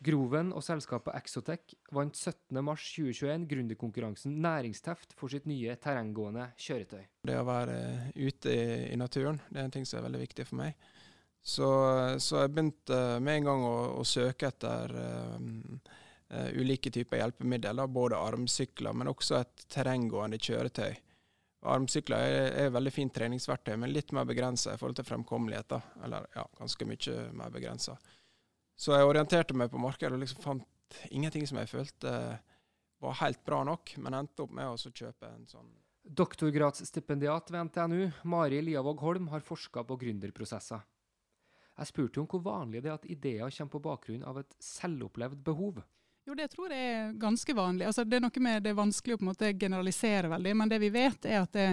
Groven 0.04 0.50
og 0.52 0.60
selskapet 0.66 1.14
Exotec 1.16 1.76
vant 1.94 2.16
17.3.2021 2.18 3.46
gründerkonkurransen 3.48 4.34
Næringsteft 4.44 5.14
for 5.16 5.32
sitt 5.32 5.46
nye 5.48 5.76
terrenggående 5.80 6.50
kjøretøy. 6.60 7.06
Det 7.24 7.38
å 7.40 7.46
være 7.48 7.78
ute 8.18 8.52
i, 8.52 8.66
i, 8.90 8.98
naturen 9.00 9.40
det 9.48 9.62
er 9.62 9.68
en 9.68 9.74
ting 9.78 9.88
som 9.88 10.00
er 10.00 10.08
veldig 10.08 10.20
viktig 10.26 10.48
for 10.50 10.60
meg. 10.60 10.76
Så, 11.44 11.68
så 12.24 12.42
jeg 12.42 12.52
begynte 12.52 12.98
med 13.20 13.40
en 13.40 13.48
gang 13.50 13.64
å, 13.68 13.76
å 14.00 14.04
søke 14.08 14.48
etter 14.48 14.92
um, 15.36 15.80
uh, 16.32 16.50
ulike 16.56 16.92
typer 16.92 17.20
hjelpemidler. 17.20 17.88
Både 17.92 18.20
armsykler, 18.20 18.96
men 18.96 19.12
også 19.12 19.40
et 19.42 19.66
terrenggående 19.72 20.40
kjøretøy. 20.40 20.96
Armsykler 21.64 22.20
er, 22.20 22.48
er 22.64 22.74
veldig 22.74 22.92
fint 22.92 23.14
treningsverktøy, 23.16 23.74
men 23.80 23.92
litt 23.92 24.12
mer 24.12 24.26
begrensa 24.28 24.74
i 24.74 24.80
forhold 24.80 24.98
til 24.98 25.06
fremkommelighet. 25.08 25.68
da. 25.70 25.80
Eller 26.04 26.26
ja, 26.36 26.44
ganske 26.58 26.88
mye 26.88 27.16
mer 27.36 27.54
begrensa. 27.54 27.96
Så 28.76 28.92
jeg 28.96 29.06
orienterte 29.06 29.56
meg 29.56 29.70
på 29.72 29.80
markedet 29.80 30.16
og 30.16 30.20
liksom 30.22 30.42
fant 30.44 30.98
ingenting 31.10 31.46
som 31.48 31.58
jeg 31.60 31.70
følte 31.70 32.12
var 33.04 33.16
helt 33.20 33.40
bra 33.46 33.62
nok, 33.66 33.94
men 34.02 34.16
endte 34.18 34.44
opp 34.44 34.52
med 34.54 34.68
å 34.70 34.92
kjøpe 34.92 35.30
en 35.30 35.48
sånn 35.48 35.72
Doktorgradsstipendiat 36.04 37.48
ved 37.48 37.70
NTNU, 37.70 38.00
Mari 38.28 38.58
Liavåg 38.60 39.00
Holm, 39.00 39.30
har 39.32 39.40
forska 39.40 39.86
på 39.88 39.96
gründerprosesser. 40.02 40.82
Jeg 41.78 41.88
spurte 41.88 42.20
om 42.20 42.26
hvor 42.28 42.42
vanlig 42.44 42.82
det 42.84 42.90
er 42.90 42.98
at 42.98 43.06
ideer 43.08 43.54
kommer 43.56 43.72
på 43.72 43.80
bakgrunn 43.86 44.26
av 44.28 44.42
et 44.42 44.52
selvopplevd 44.62 45.40
behov. 45.46 45.80
Jo, 46.24 46.34
det 46.34 46.46
tror 46.54 46.72
jeg 46.72 46.84
er 46.88 47.16
ganske 47.20 47.54
vanlig. 47.56 47.84
Altså, 47.84 48.04
det 48.08 48.16
er 48.16 48.22
noe 48.24 48.44
med 48.44 48.62
det 48.64 48.70
er 48.72 48.78
vanskelig 48.78 49.16
å 49.16 49.20
på 49.20 49.26
en 49.26 49.30
måte 49.32 49.50
generalisere 49.60 50.30
veldig, 50.32 50.54
men 50.56 50.70
det 50.72 50.78
vi 50.80 50.88
vet 50.94 51.26
er 51.28 51.42
at 51.42 51.52
det, 51.52 51.66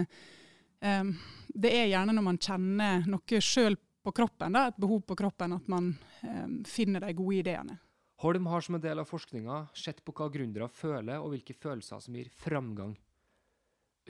um, 0.84 1.13
det 1.55 1.72
er 1.72 1.88
gjerne 1.93 2.15
når 2.17 2.25
man 2.25 2.39
kjenner 2.41 3.08
noe 3.08 3.39
sjøl 3.39 3.77
på 4.01 4.12
kroppen, 4.17 4.58
da, 4.58 4.65
et 4.67 4.81
behov 4.81 5.05
på 5.08 5.15
kroppen, 5.15 5.55
at 5.55 5.72
man 5.72 5.93
um, 6.25 6.58
finner 6.67 7.05
de 7.05 7.13
gode 7.15 7.39
ideene. 7.39 7.77
Holm 8.22 8.51
har 8.51 8.65
som 8.65 8.75
en 8.75 8.84
del 8.84 9.00
av 9.01 9.08
forskninga 9.08 9.63
sett 9.77 10.03
på 10.05 10.13
hva 10.17 10.27
gründere 10.34 10.67
føler, 10.67 11.24
og 11.24 11.31
hvilke 11.31 11.55
følelser 11.55 12.03
som 12.03 12.20
gir 12.20 12.27
framgang. 12.43 12.91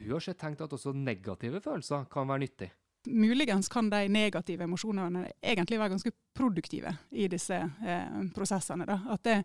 Hun 0.02 0.16
har 0.16 0.26
sett 0.26 0.42
tenkt 0.42 0.64
at 0.66 0.74
også 0.74 0.96
negative 0.96 1.62
følelser 1.62 2.10
kan 2.12 2.28
være 2.32 2.48
nyttig. 2.48 2.72
Muligens 3.06 3.70
kan 3.70 3.90
de 3.90 4.06
negative 4.14 4.64
emosjonene 4.68 5.26
egentlig 5.42 5.80
være 5.80 5.94
ganske 5.96 6.12
produktive 6.38 6.94
i 7.12 7.28
disse 7.32 7.58
eh, 7.58 8.18
prosessene. 8.36 8.86
Da. 8.86 9.00
At 9.16 9.24
det, 9.26 9.38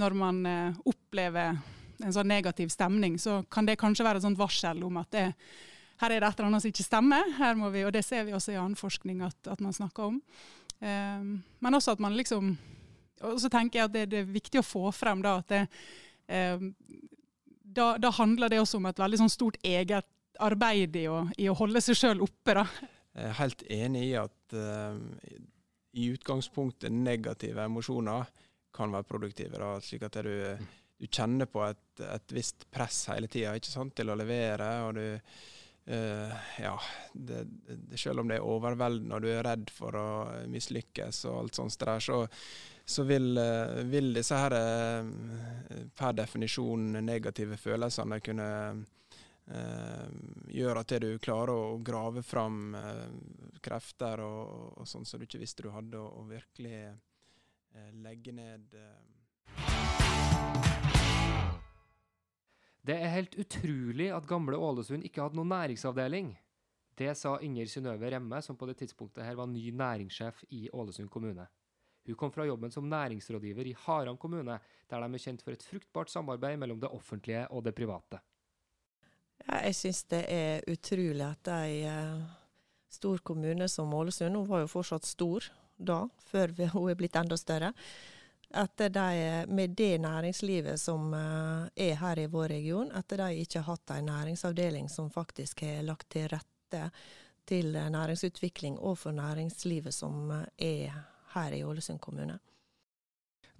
når 0.00 0.16
man 0.20 0.40
eh, 0.46 0.80
opplever 0.84 1.56
en 2.00 2.14
sånn 2.14 2.28
negativ 2.28 2.72
stemning, 2.72 3.18
så 3.20 3.40
kan 3.52 3.68
det 3.68 3.78
kanskje 3.80 4.04
være 4.04 4.20
et 4.20 4.38
varsel 4.38 4.84
om 4.84 5.00
at 5.00 5.10
det, 5.16 5.26
her 6.00 6.14
er 6.14 6.20
det 6.20 6.28
et 6.28 6.38
eller 6.38 6.48
annet 6.48 6.64
som 6.64 6.72
ikke 6.72 6.86
stemmer. 6.86 7.32
Vi, 7.72 7.84
og 7.84 7.92
det 7.92 8.04
ser 8.04 8.24
vi 8.28 8.36
også 8.36 8.54
i 8.54 8.60
annen 8.60 8.78
forskning 8.78 9.24
at, 9.24 9.38
at 9.52 9.60
man 9.64 9.76
snakker 9.76 10.10
om. 10.10 10.20
Eh, 10.80 11.24
men 11.60 11.76
også 11.76 11.96
at 11.96 12.00
man 12.00 12.16
liksom 12.16 12.56
Og 13.20 13.36
så 13.36 13.50
tenker 13.52 13.78
jeg 13.78 13.84
at 13.84 13.92
det, 13.92 14.04
det 14.08 14.18
er 14.22 14.30
viktig 14.32 14.62
å 14.62 14.64
få 14.64 14.88
frem 14.96 15.20
da 15.20 15.34
at 15.42 15.50
det, 15.52 15.58
um, 16.56 16.70
da, 17.60 17.98
da, 18.00 18.08
handler 18.16 18.48
det 18.48 18.62
også 18.62 18.78
om 18.78 18.86
et 18.88 19.02
veldig 19.02 19.18
sånn 19.20 19.32
stort 19.34 19.58
eget 19.60 20.06
arbeid 20.46 20.96
i 21.00 21.06
å, 21.10 21.22
i 21.38 21.48
å 21.50 21.56
holde 21.58 21.82
seg 21.84 21.98
sjøl 21.98 22.24
oppe. 22.24 22.56
da. 22.56 22.66
Jeg 23.14 23.28
er 23.28 23.38
helt 23.40 23.64
enig 23.74 24.04
i 24.08 24.18
at 24.18 24.56
uh, 24.56 24.98
i 25.98 26.10
utgangspunktet 26.14 26.92
negative 26.94 27.64
emosjoner 27.66 28.28
kan 28.74 28.92
være 28.94 29.08
produktive. 29.08 29.58
Da, 29.58 29.72
slik 29.82 30.06
at 30.06 30.20
du, 30.24 30.34
du 31.00 31.08
kjenner 31.08 31.50
på 31.50 31.64
et, 31.66 32.04
et, 32.06 32.36
visst 32.36 32.68
press 32.70 33.08
hele 33.10 33.30
tida 33.30 33.56
til 33.58 34.12
å 34.12 34.18
levere. 34.18 34.68
og 34.86 34.94
du 35.00 35.06
uh, 35.10 36.36
ja, 36.62 36.76
det, 37.12 37.42
det, 37.66 37.98
Selv 37.98 38.22
om 38.22 38.30
det 38.30 38.38
er 38.38 38.46
overveldende 38.46 39.18
og 39.18 39.26
du 39.26 39.32
er 39.32 39.44
redd 39.44 39.74
for 39.74 39.98
å 39.98 40.06
mislykkes, 40.48 41.24
og 41.26 41.42
alt 41.42 41.58
sånt 41.58 41.80
der, 41.82 42.06
så, 42.06 42.22
så 42.86 43.08
vil, 43.10 43.32
uh, 43.34 43.82
vil, 43.90 44.14
disse 44.14 44.38
her 44.38 44.54
per 45.98 46.16
definisjon 46.22 46.94
negative 47.02 47.58
følelsene 47.58 48.22
kunne 48.22 48.48
gjør 49.50 50.80
at 50.80 50.92
du 51.02 51.08
klarer 51.22 51.54
å 51.54 51.78
grave 51.82 52.22
fram 52.22 52.74
eh, 52.78 53.06
krefter 53.62 54.22
og, 54.22 54.80
og 54.80 54.88
sånn 54.88 55.06
som 55.08 55.20
du 55.20 55.26
ikke 55.26 55.40
visste 55.42 55.64
du 55.66 55.70
hadde, 55.74 55.98
og, 55.98 56.20
og 56.20 56.28
virkelig 56.30 56.76
eh, 56.86 57.90
legge 58.04 58.34
ned 58.36 58.76
Det 62.80 62.96
er 62.96 63.12
helt 63.12 63.34
utrolig 63.36 64.08
at 64.14 64.28
gamle 64.28 64.56
Ålesund 64.56 65.04
ikke 65.04 65.20
hadde 65.26 65.36
noen 65.36 65.52
næringsavdeling. 65.52 66.30
Det 66.96 67.12
sa 67.16 67.34
Inger 67.44 67.68
Synnøve 67.68 68.08
Remme, 68.12 68.40
som 68.42 68.56
på 68.56 68.66
det 68.70 68.78
tidspunktet 68.80 69.24
her 69.24 69.36
var 69.36 69.50
ny 69.50 69.66
næringssjef 69.76 70.40
i 70.56 70.66
Ålesund 70.72 71.10
kommune. 71.12 71.44
Hun 72.08 72.16
kom 72.16 72.32
fra 72.32 72.46
jobben 72.48 72.72
som 72.72 72.88
næringsrådgiver 72.88 73.68
i 73.68 73.76
Haram 73.84 74.16
kommune, 74.18 74.56
der 74.90 75.04
de 75.04 75.14
er 75.14 75.22
kjent 75.22 75.44
for 75.44 75.52
et 75.54 75.64
fruktbart 75.64 76.10
samarbeid 76.10 76.58
mellom 76.58 76.80
det 76.80 76.90
offentlige 76.90 77.44
og 77.52 77.64
det 77.68 77.76
private. 77.76 78.22
Ja, 79.46 79.62
jeg 79.66 79.76
syns 79.78 80.04
det 80.12 80.24
er 80.28 80.70
utrolig 80.70 81.24
at 81.26 81.50
ei 81.54 81.82
uh, 81.88 82.20
stor 82.90 83.18
kommune 83.24 83.68
som 83.68 83.94
Ålesund, 83.94 84.36
hun 84.36 84.48
var 84.48 84.64
jo 84.64 84.70
fortsatt 84.70 85.08
stor 85.08 85.46
da, 85.76 86.02
før 86.30 86.52
hun 86.74 86.90
er 86.90 86.98
blitt 86.98 87.16
enda 87.16 87.38
større, 87.40 87.72
at 88.50 88.82
de 88.82 89.46
med 89.48 89.76
det 89.78 90.00
næringslivet 90.02 90.80
som 90.80 91.12
uh, 91.14 91.68
er 91.74 91.96
her 92.02 92.18
i 92.18 92.28
vår 92.30 92.48
region, 92.56 92.90
at 92.92 93.08
de 93.08 93.30
ikke 93.44 93.62
har 93.62 93.76
hatt 93.76 93.96
en 93.96 94.10
næringsavdeling 94.10 94.90
som 94.90 95.10
faktisk 95.10 95.62
har 95.66 95.86
lagt 95.86 96.10
til 96.10 96.28
rette 96.28 96.90
til 97.50 97.72
næringsutvikling 97.74 98.78
og 98.78 98.98
for 98.98 99.10
næringslivet 99.10 99.94
som 99.94 100.30
er 100.30 100.92
her 101.34 101.56
i 101.56 101.64
Ålesund 101.64 101.98
kommune. 101.98 102.38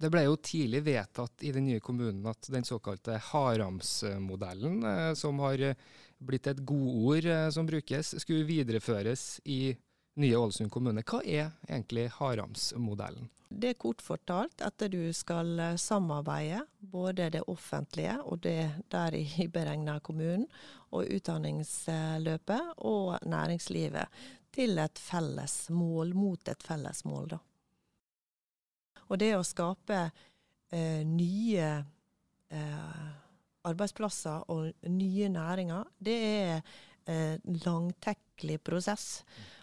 Det 0.01 0.09
ble 0.09 0.23
jo 0.25 0.37
tidlig 0.41 0.79
vedtatt 0.81 1.43
i 1.45 1.51
den 1.53 1.67
nye 1.69 1.81
kommunen 1.83 2.25
at 2.31 2.47
den 2.49 2.65
såkalte 2.65 3.19
Haramsmodellen, 3.21 4.79
eh, 4.83 5.13
som 5.13 5.37
har 5.45 5.61
eh, 5.61 5.75
blitt 6.17 6.47
et 6.49 6.63
godord 6.65 7.25
eh, 7.29 7.49
som 7.53 7.67
brukes, 7.69 8.15
skulle 8.23 8.47
videreføres 8.47 9.43
i 9.45 9.75
nye 10.21 10.39
Ålesund 10.39 10.73
kommune. 10.73 11.03
Hva 11.05 11.21
er 11.21 11.51
egentlig 11.69 12.07
Haramsmodellen? 12.17 13.29
Det 13.51 13.75
er 13.75 13.77
kort 13.83 14.01
fortalt 14.01 14.63
at 14.65 14.87
du 14.89 15.13
skal 15.13 15.77
samarbeide, 15.77 16.63
både 16.79 17.29
det 17.35 17.43
offentlige 17.51 18.15
og 18.23 18.41
det 18.41 18.71
der 18.89 19.19
i 19.19 19.47
beregna 19.53 19.99
kommunen, 19.99 20.47
og 20.89 21.13
utdanningsløpet 21.13 22.73
og 22.89 23.19
næringslivet, 23.21 24.23
til 24.51 24.81
et 24.81 24.99
felles 24.99 25.69
mål, 25.69 26.15
mot 26.17 26.49
et 26.49 26.63
felles 26.65 27.05
mål. 27.05 27.35
da. 27.35 27.43
Og 29.11 29.19
det 29.19 29.33
å 29.35 29.43
skape 29.45 29.99
eh, 30.71 31.01
nye 31.03 31.67
eh, 32.47 33.09
arbeidsplasser 33.67 34.47
og 34.53 34.87
nye 34.89 35.29
næringer, 35.31 35.89
det 35.99 36.17
er 36.27 36.53
eh, 37.05 37.35
langtekkelig 37.65 38.61
prosess. 38.63 39.07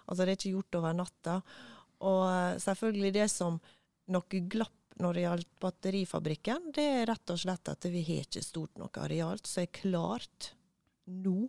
Altså 0.07 0.25
det 0.25 0.35
er 0.35 0.39
ikke 0.39 0.55
gjort 0.57 0.81
over 0.81 0.99
natta. 1.01 1.39
Og 2.05 2.23
eh, 2.29 2.59
selvfølgelig 2.63 3.15
det 3.17 3.29
som 3.33 3.59
noe 4.13 4.45
glapp 4.53 4.75
når 4.99 5.15
det 5.15 5.25
gjaldt 5.25 5.51
batterifabrikken, 5.63 6.71
det 6.75 6.85
er 7.01 7.07
rett 7.07 7.31
og 7.31 7.39
slett 7.39 7.71
at 7.71 7.87
vi 7.87 8.03
har 8.03 8.25
ikke 8.27 8.43
stort 8.43 8.81
nok 8.81 8.99
areal 9.05 9.39
som 9.47 9.63
er 9.63 9.71
klart 9.71 10.53
nå 11.09 11.47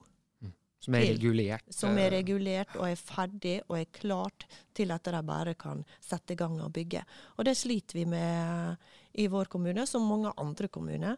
som 0.79 0.95
er 0.95 1.09
regulert? 1.11 1.65
Som 1.75 1.97
er 1.99 2.07
eh. 2.07 2.15
regulert 2.19 2.75
og 2.79 2.85
er 2.87 2.99
ferdig 2.99 3.55
og 3.67 3.75
er 3.81 3.89
klart 3.95 4.45
til 4.75 4.93
at 4.95 5.07
de 5.11 5.21
bare 5.27 5.55
kan 5.59 5.83
sette 5.99 6.35
i 6.35 6.39
gang 6.39 6.55
og 6.63 6.71
bygge. 6.75 7.03
Og 7.37 7.47
det 7.47 7.57
sliter 7.59 7.99
vi 7.99 8.05
med 8.07 8.77
i 9.19 9.27
vår 9.27 9.51
kommune, 9.51 9.83
som 9.87 10.07
mange 10.07 10.31
andre 10.39 10.69
kommuner. 10.71 11.17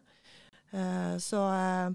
Eh, 0.72 1.14
så 1.22 1.44
eh, 1.54 1.94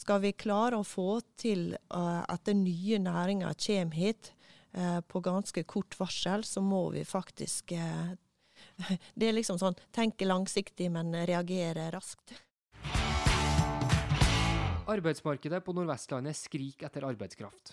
skal 0.00 0.22
vi 0.24 0.32
klare 0.32 0.80
å 0.80 0.86
få 0.86 1.20
til 1.38 1.76
at 1.94 2.48
den 2.48 2.64
nye 2.64 2.98
næringa 2.98 3.52
kommer 3.54 3.94
hit 3.94 4.32
på 5.06 5.20
ganske 5.22 5.62
kort 5.70 5.94
varsel, 6.00 6.42
så 6.42 6.58
må 6.58 6.88
vi 6.90 7.04
faktisk 7.06 7.70
Det 9.14 9.28
er 9.28 9.36
liksom 9.36 9.60
sånn 9.60 9.78
tenke 9.94 10.26
langsiktig, 10.26 10.88
men 10.90 11.14
reagere 11.30 11.92
raskt. 11.94 12.34
Arbeidsmarkedet 14.84 15.62
på 15.64 15.72
Nordvestlandet 15.72 16.36
skriker 16.36 16.90
etter 16.90 17.06
arbeidskraft. 17.08 17.70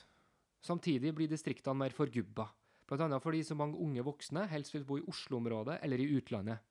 Samtidig 0.64 1.12
blir 1.18 1.28
distriktene 1.28 1.76
mer 1.76 1.92
forgubba, 1.92 2.46
bl.a. 2.88 3.20
fordi 3.20 3.42
så 3.44 3.58
mange 3.60 3.76
unge 3.84 4.06
voksne 4.08 4.46
helst 4.48 4.78
vil 4.78 4.86
bo 4.88 5.00
i 5.00 5.04
Oslo-området 5.12 5.82
eller 5.84 6.00
i 6.00 6.08
utlandet. 6.16 6.64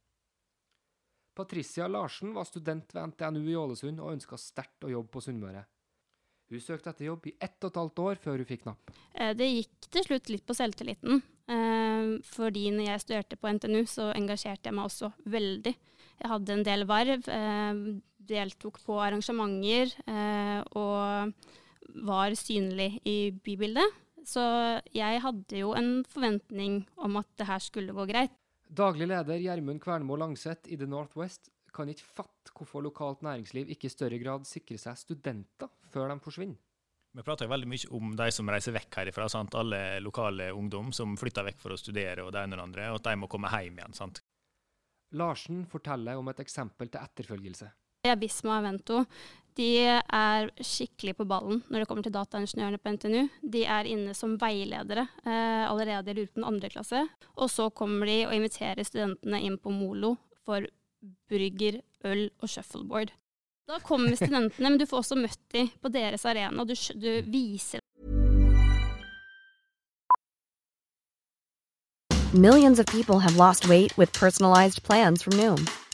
Patricia 1.37 1.91
Larsen 1.93 2.33
var 2.33 2.49
student 2.49 2.89
ved 2.95 3.13
NTNU 3.13 3.45
i 3.51 3.59
Ålesund 3.61 4.01
og 4.01 4.15
ønska 4.15 4.41
sterkt 4.41 4.89
å 4.89 4.95
jobbe 4.95 5.13
på 5.13 5.23
Sunnmøre. 5.29 5.67
Hun 6.51 6.65
søkte 6.65 6.95
etter 6.95 7.11
jobb 7.11 7.29
i 7.29 7.37
ett 7.37 7.61
og 7.61 7.71
et 7.71 7.81
halvt 7.85 8.05
år 8.09 8.21
før 8.25 8.41
hun 8.41 8.49
fikk 8.49 8.65
napp. 8.67 8.97
Eh, 9.13 9.37
det 9.37 9.47
gikk 9.47 9.93
til 9.93 10.09
slutt 10.09 10.33
litt 10.33 10.49
på 10.49 10.57
selvtilliten. 10.57 11.21
Eh, 11.53 12.17
fordi 12.33 12.71
når 12.75 12.95
jeg 12.95 13.05
studerte 13.05 13.39
på 13.39 13.53
NTNU, 13.61 13.85
så 13.87 14.09
engasjerte 14.17 14.73
jeg 14.73 14.81
meg 14.81 14.89
også 14.89 15.13
veldig. 15.31 15.77
Jeg 16.21 16.33
hadde 16.33 16.57
en 16.57 16.67
del 16.67 16.89
verv. 16.89 17.29
Deltok 18.21 18.79
på 18.85 18.99
arrangementer 19.01 19.95
eh, 20.07 20.61
og 20.77 21.33
var 22.07 22.37
synlig 22.39 23.01
i 23.09 23.33
bybildet. 23.33 23.97
Så 24.29 24.43
jeg 24.95 25.23
hadde 25.25 25.63
jo 25.63 25.73
en 25.75 26.05
forventning 26.09 26.83
om 27.01 27.17
at 27.21 27.29
det 27.41 27.49
her 27.49 27.63
skulle 27.65 27.97
gå 27.97 28.05
greit. 28.11 28.35
Daglig 28.71 29.09
leder 29.11 29.41
Gjermund 29.41 29.81
Kvernmo 29.83 30.15
Langseth 30.21 30.71
i 30.71 30.77
The 30.79 30.87
Northwest 30.87 31.51
kan 31.75 31.91
ikke 31.91 32.07
fatte 32.07 32.53
hvorfor 32.55 32.83
lokalt 32.85 33.23
næringsliv 33.25 33.71
ikke 33.73 33.89
i 33.89 33.93
større 33.93 34.19
grad 34.23 34.47
sikrer 34.47 34.79
seg 34.79 34.99
studenter 34.99 35.71
før 35.91 36.13
de 36.13 36.19
forsvinner. 36.23 36.59
Vi 37.11 37.25
prater 37.27 37.49
jo 37.49 37.51
veldig 37.51 37.67
mye 37.67 37.89
om 37.99 38.13
de 38.15 38.29
som 38.31 38.51
reiser 38.53 38.75
vekk 38.77 39.01
herifra. 39.01 39.27
Sant? 39.33 39.57
Alle 39.59 39.99
lokale 40.03 40.53
ungdom 40.55 40.93
som 40.95 41.17
flytter 41.19 41.49
vekk 41.49 41.59
for 41.59 41.75
å 41.75 41.79
studere 41.81 42.23
og 42.23 42.31
det 42.35 42.45
ene 42.45 42.55
og 42.55 42.61
det 42.61 42.67
andre, 42.69 42.91
og 42.93 43.01
at 43.01 43.09
de 43.09 43.15
må 43.19 43.31
komme 43.31 43.51
hjem 43.51 43.81
igjen. 43.81 43.97
Sant? 43.99 44.23
Larsen 45.19 45.65
forteller 45.67 46.21
om 46.21 46.31
et 46.31 46.43
eksempel 46.45 46.87
til 46.87 47.03
etterfølgelse. 47.03 47.73
Abisma 48.09 48.57
og 48.57 48.63
Avento 48.63 49.05
de 49.59 49.83
er 49.85 50.47
skikkelig 50.65 51.17
på 51.19 51.27
ballen 51.29 51.59
når 51.69 51.83
det 51.83 51.89
kommer 51.91 52.07
til 52.07 52.15
dataingeniørene 52.15 52.79
på 52.81 52.93
NTNU. 52.95 53.25
De 53.53 53.65
er 53.69 53.89
inne 53.91 54.15
som 54.17 54.39
veiledere 54.41 55.05
eh, 55.27 55.65
allerede 55.67 56.15
i 56.15 56.17
lurer 56.17 56.47
andre 56.49 56.71
klasse. 56.73 57.03
Og 57.37 57.51
så 57.53 57.69
kommer 57.69 58.09
de 58.09 58.23
og 58.29 58.35
inviterer 58.37 58.87
studentene 58.87 59.43
inn 59.45 59.59
på 59.61 59.75
Molo 59.75 60.15
for 60.47 60.65
brygger, 61.29 61.81
øl 62.07 62.31
og 62.41 62.49
shuffleboard. 62.49 63.13
Da 63.69 63.83
kommer 63.85 64.17
studentene, 64.17 64.71
men 64.71 64.81
du 64.81 64.87
får 64.89 65.03
også 65.03 65.19
møtt 65.19 65.43
dem 65.53 65.69
på 65.83 65.93
deres 65.93 66.25
arena. 66.25 66.65
Du, 66.65 66.75
du 66.75 67.11
viser 67.29 67.85
Millions 72.33 72.79
of 72.79 72.87
people 72.87 73.19
have 73.19 73.37
lost 73.37 73.69
weight 73.69 73.99
with 73.99 74.13
personalized 74.13 74.85
plans 74.85 75.23
from 75.23 75.37
Noom. 75.37 75.67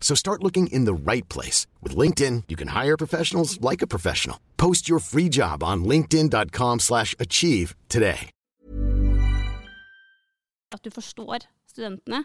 So 0.00 0.16
start 0.16 0.42
looking 0.42 0.66
in 0.72 0.86
the 0.86 1.12
right 1.12 1.28
place. 1.28 1.68
With 1.80 1.94
LinkedIn, 1.94 2.44
you 2.48 2.56
can 2.56 2.68
hire 2.68 2.96
professionals 2.96 3.60
like 3.60 3.82
a 3.82 3.86
professional. 3.86 4.40
Post 4.56 4.88
your 4.88 4.98
free 4.98 5.28
job 5.28 5.62
on 5.62 5.84
linkedin.com 5.84 6.80
slash 6.80 7.14
achieve 7.20 7.76
today. 7.88 8.30
At 10.74 10.82
du 10.82 10.90
forstår 10.90 11.46
studentene. 11.66 12.24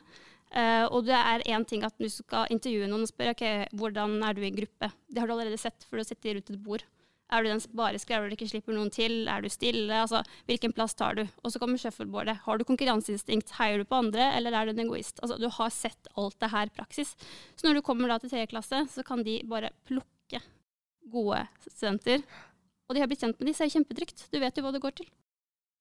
Uh, 0.55 0.85
og 0.93 1.03
det 1.07 1.15
er 1.17 1.41
én 1.51 1.65
ting 1.67 1.83
at 1.83 1.95
du 1.99 2.05
skal 2.07 2.47
intervjue 2.53 2.87
noen 2.87 3.03
og 3.03 3.09
spørre 3.09 3.33
ok, 3.33 3.73
hvordan 3.75 4.21
er 4.23 4.35
du 4.37 4.43
i 4.45 4.53
gruppe. 4.53 4.91
Det 5.11 5.19
har 5.19 5.27
du 5.27 5.33
allerede 5.33 5.57
sett, 5.59 5.83
for 5.89 5.97
du 5.99 6.05
sitter 6.05 6.37
rundt 6.37 6.53
et 6.53 6.61
bord. 6.63 6.85
Er 7.33 7.41
du 7.41 7.49
den 7.49 7.61
som 7.61 7.73
bare 7.77 7.97
skravler 7.97 8.29
og 8.29 8.35
ikke 8.37 8.47
slipper 8.51 8.75
noen 8.75 8.91
til? 8.93 9.23
Er 9.31 9.41
du 9.41 9.49
stille? 9.49 9.89
Altså, 9.97 10.21
hvilken 10.45 10.75
plass 10.77 10.93
tar 10.97 11.17
du? 11.17 11.23
Og 11.41 11.51
så 11.51 11.61
kommer 11.61 11.81
shuffleboardet. 11.81 12.37
Har 12.45 12.59
du 12.59 12.65
konkurranseinstinkt? 12.69 13.55
Heier 13.57 13.81
du 13.81 13.87
på 13.89 13.97
andre, 13.97 14.27
eller 14.37 14.53
er 14.53 14.67
du 14.67 14.75
en 14.75 14.83
egoist? 14.85 15.17
Altså, 15.25 15.39
du 15.41 15.47
har 15.49 15.71
sett 15.73 16.11
alt 16.13 16.37
det 16.43 16.51
her 16.53 16.69
praksis. 16.75 17.15
Så 17.57 17.65
når 17.65 17.79
du 17.79 17.85
kommer 17.85 18.11
da 18.11 18.19
til 18.21 18.29
tredje 18.29 18.51
klasse, 18.53 18.83
så 18.93 19.05
kan 19.05 19.23
de 19.25 19.39
bare 19.49 19.73
plukke 19.89 20.41
gode 21.11 21.41
studenter. 21.65 22.21
Og 22.85 22.93
de 22.93 23.01
har 23.01 23.09
blitt 23.09 23.23
kjent 23.25 23.39
med 23.39 23.49
de, 23.49 23.55
så 23.57 23.65
er 23.65 23.71
det 23.71 23.77
kjempetrygt. 23.79 24.27
Du 24.29 24.37
vet 24.43 24.57
jo 24.57 24.65
hva 24.65 24.73
det 24.75 24.83
går 24.83 24.93
til. 24.99 25.07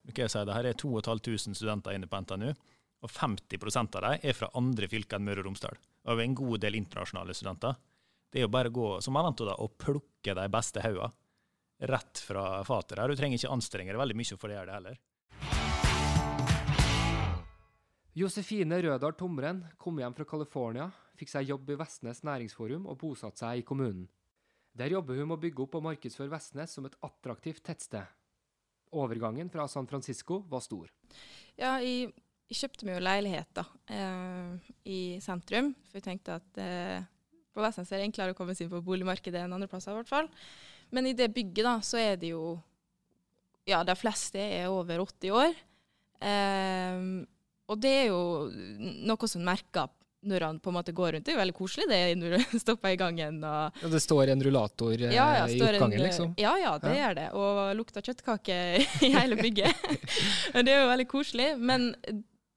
Okay, 0.08 0.28
så 0.28 0.46
det 0.48 0.56
her 0.56 0.68
er 0.68 0.78
2500 0.80 1.58
studenter 1.60 1.96
inne 1.96 2.08
på 2.08 2.20
NTNU, 2.24 2.54
og 3.04 3.12
50% 3.12 3.98
av 4.00 4.06
dem 4.06 4.24
er 4.24 4.36
fra 4.36 4.48
andre 4.56 4.88
fylker 4.88 5.20
enn 5.20 5.28
Møre 5.28 5.44
og 5.44 5.50
Romsdal. 5.50 5.76
Og 6.08 6.24
en 6.24 6.36
god 6.36 6.64
del 6.64 6.80
internasjonale 6.80 7.36
studenter. 7.36 7.76
Det 8.32 8.40
er 8.40 8.48
jo 8.48 8.52
bare 8.52 8.72
å 8.72 8.74
gå 8.74 8.88
som 9.04 9.16
jeg 9.16 9.28
venter 9.28 9.48
da, 9.48 9.58
og 9.60 9.76
plukke 9.80 10.36
de 10.36 10.48
beste 10.52 10.80
haugene 10.84 11.12
rett 11.78 12.20
fra 12.22 12.64
fatet 12.64 12.98
der. 12.98 13.08
Du 13.10 13.18
trenger 13.18 13.40
ikke 13.40 13.52
anstrenge 13.54 13.92
deg 13.92 14.00
veldig 14.00 14.16
mye 14.18 14.38
for 14.38 14.50
å 14.50 14.56
gjøre 14.58 14.70
det 14.70 14.78
heller. 14.78 15.00
Josefine 18.14 18.78
Rødal 18.78 19.16
Tomren 19.18 19.64
kom 19.78 19.98
hjem 19.98 20.14
fra 20.14 20.26
California, 20.30 20.86
fikk 21.18 21.32
seg 21.32 21.48
jobb 21.50 21.72
i 21.74 21.78
Vestnes 21.80 22.22
næringsforum 22.22 22.84
og 22.86 23.00
bosatte 23.00 23.42
seg 23.42 23.62
i 23.62 23.64
kommunen. 23.66 24.04
Der 24.74 24.90
jobber 24.94 25.18
hun 25.18 25.28
med 25.30 25.38
å 25.38 25.42
bygge 25.42 25.64
opp 25.64 25.74
og 25.78 25.86
markedsføre 25.86 26.30
Vestnes 26.30 26.74
som 26.74 26.86
et 26.86 26.94
attraktivt 27.06 27.62
tettsted. 27.66 28.06
Overgangen 28.94 29.50
fra 29.50 29.66
San 29.70 29.88
Francisco 29.90 30.44
var 30.50 30.62
stor. 30.62 30.90
Ja, 31.58 31.76
jeg, 31.82 32.12
jeg 32.50 32.60
kjøpte 32.60 32.86
meg 32.86 32.98
jo 32.98 33.02
leilighet 33.02 33.50
da, 33.54 33.66
eh, 33.90 34.70
i 34.90 35.00
sentrum, 35.22 35.72
for 35.88 35.98
jeg 35.98 36.06
tenkte 36.06 36.38
at 36.38 36.62
eh, 36.62 37.06
på 37.54 37.62
Vestnes 37.62 37.90
er 37.90 38.02
det 38.02 38.08
enklere 38.12 38.34
å 38.34 38.38
komme 38.38 38.54
seg 38.54 38.66
inn 38.66 38.74
på 38.76 38.82
boligmarkedet 38.86 39.42
enn 39.42 39.54
andre 39.58 39.70
plasser. 39.70 39.94
i 39.94 40.02
hvert 40.02 40.10
fall. 40.10 40.30
Men 40.94 41.10
i 41.10 41.16
det 41.18 41.32
bygget 41.34 41.66
da, 41.66 41.74
så 41.82 41.98
er 42.00 42.16
det 42.20 42.32
jo 42.34 42.54
Ja, 43.66 43.82
de 43.86 43.94
fleste 43.96 44.38
er 44.38 44.68
over 44.68 45.00
80 45.06 45.30
år. 45.32 45.54
Um, 46.24 47.24
og 47.68 47.80
det 47.80 47.92
er 48.02 48.10
jo 48.10 48.20
noe 49.08 49.28
som 49.30 49.44
merker 49.44 49.88
når 50.24 50.40
han 50.40 50.58
på 50.60 50.70
en 50.72 50.76
måte 50.78 50.92
går 50.96 51.14
rundt. 51.14 51.26
Det 51.26 51.32
er 51.32 51.36
jo 51.36 51.42
veldig 51.42 51.56
koselig 51.56 51.86
det 51.90 52.00
når 52.20 52.36
du 52.36 52.58
stopper 52.64 52.94
i 52.94 53.00
gangen. 53.00 53.40
Og 53.44 53.82
ja, 53.82 53.90
det 53.92 54.00
står 54.04 54.32
en 54.34 54.44
rullator 54.44 54.94
eh, 54.94 55.12
ja, 55.12 55.26
ja, 55.40 55.46
i 55.48 55.58
oppgangen, 55.60 55.98
en, 55.98 56.04
liksom? 56.06 56.34
Ja, 56.40 56.54
ja, 56.60 56.74
det 56.80 56.94
gjør 56.96 57.18
det. 57.18 57.26
Og 57.40 57.60
lukter 57.80 58.04
kjøttkake 58.08 58.58
i 59.04 59.12
hele 59.14 59.38
bygget. 59.40 59.88
Men 60.54 60.68
det 60.68 60.76
er 60.76 60.84
jo 60.84 60.90
veldig 60.92 61.08
koselig. 61.10 61.50
Men 61.60 61.90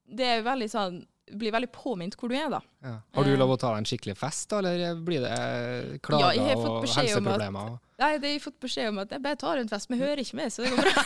det 0.08 0.28
er 0.28 0.40
jo 0.40 0.48
veldig 0.48 0.70
sånn 0.72 1.00
blir 1.38 1.52
veldig 1.54 1.70
påminnet 1.74 2.16
hvor 2.18 2.28
du 2.30 2.34
er, 2.38 2.48
da. 2.52 2.60
Ja. 2.84 2.94
Har 3.16 3.22
du 3.26 3.30
lov 3.36 3.50
å 3.54 3.58
ta 3.60 3.68
deg 3.74 3.80
en 3.82 3.90
skikkelig 3.90 4.16
fest, 4.18 4.46
da, 4.52 4.56
eller 4.62 5.00
blir 5.04 5.20
det 5.24 5.32
eh, 5.34 5.98
klager 6.04 6.38
ja, 6.38 6.56
og 6.56 6.86
helseproblemer? 6.86 7.64
At, 7.74 7.80
nei, 8.00 8.12
det 8.16 8.26
har 8.30 8.36
jeg 8.36 8.44
fått 8.44 8.60
beskjed 8.64 8.86
om 8.92 8.98
at 9.04 9.10
jeg 9.14 9.24
bare 9.24 9.40
tar 9.40 9.56
en 9.62 9.70
fest, 9.70 9.86
men 9.92 10.02
hører 10.02 10.20
ikke 10.24 10.38
med, 10.40 10.48
så 10.54 10.58
det 10.64 10.70
går 10.74 10.80
bra. 10.86 10.94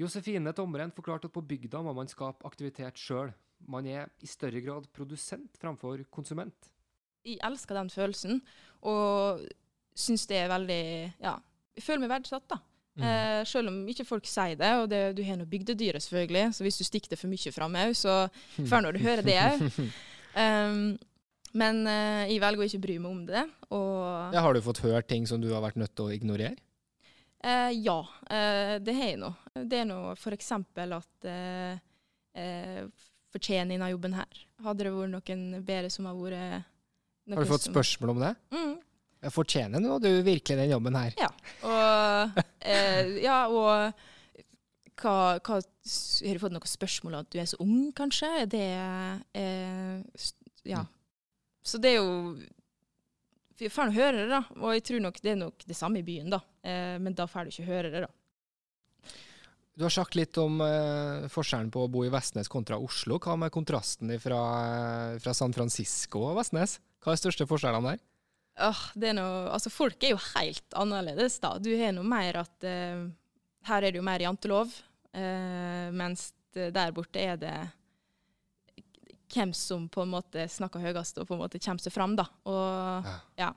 Josefine 0.00 0.50
Tomren 0.56 0.90
forklarte 0.94 1.26
at 1.30 1.34
på 1.34 1.42
bygda 1.46 1.78
må 1.86 1.92
man 1.94 2.08
skape 2.10 2.46
aktivitet 2.48 2.98
sjøl. 2.98 3.30
Man 3.70 3.86
er 3.86 4.10
i 4.20 4.28
større 4.28 4.60
grad 4.64 4.88
produsent 4.92 5.56
framfor 5.60 6.02
konsument. 6.12 6.70
Jeg 7.24 7.38
elsker 7.46 7.74
den 7.78 7.90
følelsen, 7.92 8.42
og 8.84 9.40
syns 9.96 10.26
det 10.28 10.38
er 10.42 10.50
veldig 10.52 10.84
Ja, 11.22 11.38
jeg 11.74 11.82
føler 11.86 12.00
meg 12.04 12.12
verdsatt, 12.18 12.46
da. 12.50 12.56
Mm. 12.94 13.06
Eh, 13.08 13.40
selv 13.50 13.72
om 13.72 13.80
ikke 13.90 14.06
folk 14.06 14.28
sier 14.30 14.54
det, 14.58 14.70
og 14.78 14.86
det, 14.92 15.00
du 15.18 15.22
har 15.26 15.38
nå 15.40 15.48
bygdedyret, 15.50 16.02
selvfølgelig, 16.04 16.44
så 16.54 16.66
hvis 16.66 16.78
du 16.78 16.84
stikker 16.86 17.14
det 17.14 17.18
for 17.18 17.32
mye 17.32 17.54
fram 17.54 17.80
òg, 17.80 17.96
så 17.98 18.20
får 18.70 18.86
du 18.94 19.00
høre 19.02 19.24
det 19.26 19.38
òg. 19.42 19.64
um, 20.38 20.84
men 21.60 21.80
eh, 21.90 22.34
jeg 22.34 22.42
velger 22.44 22.62
å 22.62 22.68
ikke 22.68 22.84
bry 22.86 23.00
meg 23.02 23.10
om 23.10 23.24
det. 23.30 23.42
ja, 24.36 24.44
har 24.46 24.54
du 24.54 24.62
fått 24.62 24.84
hørt 24.86 25.10
ting 25.10 25.26
som 25.26 25.42
du 25.42 25.50
har 25.54 25.64
vært 25.64 25.80
nødt 25.80 25.94
til 25.94 26.06
å 26.06 26.14
ignorere? 26.14 26.54
Eh, 27.44 27.72
ja, 27.84 27.98
eh, 28.30 28.76
det 28.80 28.94
har 28.96 29.10
jeg 29.10 29.18
nå. 29.20 29.32
Det 29.52 29.82
er 29.82 29.88
nå 29.88 29.98
f.eks. 30.14 30.52
at 30.54 31.26
eh, 31.28 31.82
eh, 32.40 32.86
fortjener 33.34 33.74
denne 33.74 33.90
jobben 33.92 34.14
her. 34.16 34.44
Hadde 34.64 34.86
det 34.86 34.94
vært 34.94 35.12
noen 35.12 35.66
bedre 35.66 35.90
som 35.92 36.08
har 36.08 36.16
vært 36.16 36.64
Har 37.34 37.44
du 37.44 37.50
fått 37.50 37.66
spørsmål 37.68 38.14
om 38.14 38.22
det? 38.22 38.32
Mm. 38.54 38.74
Fortjener 39.32 39.80
nå 39.82 39.98
du 40.02 40.10
virkelig 40.26 40.58
den 40.58 40.72
jobben 40.72 40.98
her. 40.98 41.14
Ja, 41.20 41.30
og, 41.64 42.42
eh, 42.60 43.14
ja, 43.24 43.38
og 43.48 43.94
hva, 45.00 45.14
hva, 45.38 45.60
Har 45.60 45.62
du 45.62 46.42
fått 46.42 46.54
noen 46.54 46.68
spørsmål 46.70 47.16
om 47.16 47.24
at 47.24 47.30
du 47.32 47.38
er 47.40 47.48
så 47.50 47.60
ung, 47.64 47.92
kanskje? 47.96 48.34
Det 48.50 48.66
Ja. 50.64 50.84
Så 51.64 51.80
det 51.80 51.94
er 51.94 52.02
jo 52.02 52.36
vi 53.58 53.70
får 53.70 53.94
høre 53.94 54.24
det, 54.24 54.28
da. 54.32 54.42
Og 54.60 54.74
jeg 54.74 54.84
tror 54.88 55.02
nok 55.04 55.20
det 55.22 55.34
er 55.34 55.40
nok 55.40 55.64
det 55.66 55.76
samme 55.78 56.00
i 56.00 56.06
byen, 56.06 56.32
da. 56.32 56.40
Eh, 56.66 56.96
men 57.02 57.14
da 57.14 57.26
får 57.30 57.46
du 57.46 57.54
ikke 57.54 57.68
høre 57.68 57.92
det, 57.92 58.04
da. 58.06 58.10
Du 59.74 59.82
har 59.82 59.90
sagt 59.90 60.14
litt 60.14 60.38
om 60.38 60.60
eh, 60.62 61.26
forskjellen 61.30 61.70
på 61.74 61.84
å 61.84 61.90
bo 61.90 62.04
i 62.06 62.10
Vestnes 62.12 62.50
kontra 62.50 62.78
Oslo. 62.78 63.18
Hva 63.22 63.34
med 63.38 63.54
kontrasten 63.54 64.12
fra, 64.22 64.40
fra 65.22 65.34
San 65.34 65.54
Francisco 65.54 66.22
og 66.28 66.38
Vestnes? 66.38 66.78
Hva 67.02 67.12
er 67.12 67.18
de 67.18 67.22
største 67.24 67.46
forskjellene 67.50 67.94
der? 67.94 68.04
Det 68.94 69.10
er 69.10 69.16
noe, 69.18 69.48
altså 69.50 69.72
Folk 69.72 70.04
er 70.04 70.14
jo 70.14 70.20
helt 70.36 70.76
annerledes, 70.78 71.40
da. 71.42 71.56
Du 71.58 71.72
har 71.78 71.94
noe 71.96 72.06
mer 72.06 72.38
at 72.44 72.66
uh, 72.66 73.06
Her 73.66 73.82
er 73.82 73.90
det 73.90 73.98
jo 73.98 74.06
mer 74.06 74.22
jantelov, 74.22 74.74
uh, 75.16 75.88
mens 75.94 76.30
der 76.54 76.92
borte 76.94 77.18
er 77.18 77.34
det 77.40 77.56
hvem 79.34 79.50
som 79.58 79.88
på 79.90 80.04
en 80.04 80.12
måte 80.12 80.44
snakker 80.46 80.84
høyest 80.84 81.18
og 81.18 81.26
på 81.26 81.34
en 81.34 81.40
måte 81.40 81.58
kommer 81.58 81.82
seg 81.82 81.90
fram. 81.90 82.14
da. 82.14 82.28
Og, 82.46 83.10
ja. 83.40 83.50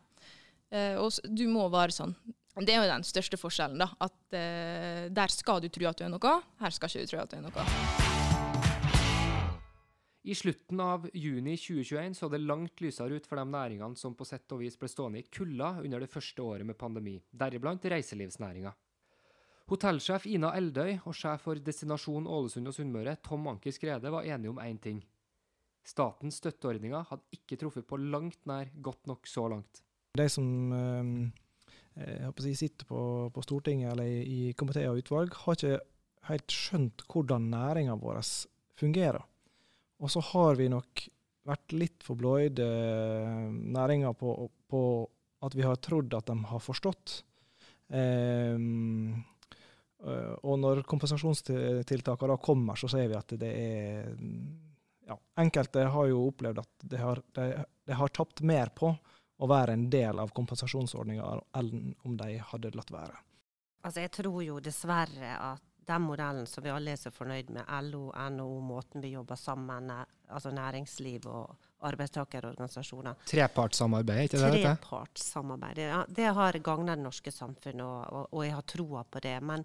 Uh, 0.73 0.97
og 1.03 1.21
du 1.29 1.45
må 1.51 1.67
være 1.69 1.93
sånn. 1.93 2.17
Det 2.57 2.73
er 2.73 2.81
jo 2.81 2.89
den 2.89 3.05
største 3.05 3.37
forskjellen. 3.37 3.77
da, 3.77 3.91
At 4.01 5.13
der 5.13 5.29
skal 5.29 5.61
du 5.61 5.69
tro 5.69 5.85
at 5.91 6.01
du 6.01 6.07
er 6.07 6.15
noe, 6.15 6.37
her 6.57 6.73
skal 6.73 6.89
ikke 6.89 7.05
du 7.05 7.13
tro 7.13 7.21
at 7.21 7.35
du 7.35 7.37
er 7.37 7.45
noe. 7.45 8.16
I 10.27 10.35
slutten 10.35 10.79
av 10.83 11.05
juni 11.13 11.53
2021 11.55 12.17
så 12.17 12.27
det 12.27 12.41
langt 12.43 12.81
lysere 12.83 13.15
ut 13.15 13.27
for 13.29 13.39
de 13.39 13.45
næringene 13.47 13.95
som 13.95 14.15
på 14.17 14.25
sett 14.27 14.51
og 14.51 14.59
vis 14.59 14.75
ble 14.75 14.89
stående 14.91 15.21
i 15.21 15.27
kulda 15.31 15.77
under 15.79 16.03
det 16.03 16.09
første 16.11 16.43
året 16.43 16.67
med 16.67 16.75
pandemi, 16.75 17.13
deriblant 17.31 17.85
reiselivsnæringa. 17.93 18.73
Hotellsjef 19.71 20.25
Ina 20.27 20.49
Eldøy 20.59 20.97
og 20.97 21.15
sjef 21.15 21.45
for 21.47 21.59
Destinasjon 21.63 22.27
Ålesund 22.27 22.67
og 22.67 22.75
Sunnmøre, 22.75 23.13
Tom 23.23 23.47
Anker 23.53 23.71
Skrede, 23.75 24.11
var 24.11 24.27
enige 24.27 24.51
om 24.51 24.59
én 24.63 24.81
ting. 24.83 24.99
Statens 25.87 26.41
støtteordninger 26.41 27.07
hadde 27.07 27.39
ikke 27.39 27.59
truffet 27.63 27.87
på 27.87 27.99
langt 27.99 28.43
nær 28.51 28.67
godt 28.83 29.07
nok 29.07 29.31
så 29.31 29.47
langt. 29.55 29.81
De 30.19 30.27
som 30.27 30.51
jeg, 31.95 32.35
eh, 32.35 32.51
sitter 32.51 32.83
på, 32.91 32.99
på, 33.31 33.47
Stortinget 33.47 33.93
eller 33.93 34.11
i, 34.11 34.51
i 34.51 34.85
og 34.91 34.99
utvalg, 34.99 35.39
har 35.45 35.55
ikke 35.55 35.79
helt 36.33 36.51
skjønt 36.51 37.07
hvordan 37.07 37.47
næringa 37.55 37.95
vår 37.95 38.19
fungerer. 38.75 39.23
Og 40.03 40.11
så 40.13 40.21
har 40.33 40.59
vi 40.59 40.67
nok 40.69 41.05
vært 41.47 41.73
litt 41.73 42.03
for 42.05 42.19
blåøyde 42.19 42.65
eh, 42.65 43.47
næringa 43.77 44.11
på, 44.17 44.35
på, 44.69 44.81
at 45.45 45.55
vi 45.55 45.63
har 45.65 45.79
trodd 45.81 46.13
at 46.17 46.27
de 46.27 46.37
har 46.51 46.61
forstått. 46.63 47.21
Um, 47.87 49.23
Og 50.43 50.59
når 50.59 50.83
kompensasjonstiltakene 50.85 52.35
da 52.35 52.37
kommer, 52.37 52.75
så 52.77 52.89
ser 52.91 53.07
vi 53.09 53.15
at 53.17 53.31
det 53.39 53.49
er 53.49 54.11
ja, 55.07 55.15
Enkelte 55.41 55.87
har 55.89 56.09
jo 56.11 56.27
opplevd 56.27 56.59
at 56.61 56.85
de 56.91 56.99
har, 57.01 57.21
de, 57.33 57.45
de 57.87 57.95
har 57.97 58.11
tapt 58.13 58.43
mer 58.45 58.69
på 58.75 58.91
å 59.37 59.49
være 59.49 59.77
en 59.77 59.87
del 59.89 60.19
av 60.19 60.33
kompensasjonsordninga 60.35 61.31
enn 61.57 61.95
om 62.05 62.17
de 62.19 62.37
hadde 62.51 62.73
latt 62.75 62.91
være. 62.93 63.17
Altså, 63.85 64.03
jeg 64.03 64.11
tror 64.17 64.39
jo 64.43 64.59
dessverre 64.59 65.33
at 65.37 65.63
den 65.87 66.03
modellen 66.03 66.47
som 66.49 66.65
vi 66.65 66.71
alle 66.73 66.93
er 66.93 66.99
så 66.99 67.11
fornøyd 67.13 67.51
med, 67.55 67.67
LO, 67.87 68.09
NHO, 68.11 68.59
måten 68.65 69.03
vi 69.03 69.13
jobber 69.13 69.39
sammen, 69.39 69.91
altså 70.27 70.51
næringsliv 70.51 71.27
og 71.31 71.53
arbeidstakerorganisasjoner 71.87 73.19
Trepartssamarbeid, 73.29 74.25
ikke 74.27 74.41
det? 74.41 74.63
Trepartssamarbeid. 74.65 75.83
Ja, 75.85 76.01
det 76.09 76.31
har 76.39 76.59
gagna 76.65 76.97
det 76.97 77.05
norske 77.05 77.31
samfunnet, 77.31 77.85
og, 77.85 78.01
og, 78.09 78.33
og, 78.33 78.43
jeg 78.45 78.55
har 78.57 78.67
troa 78.67 79.03
på 79.07 79.21
det. 79.23 79.35
Men 79.45 79.63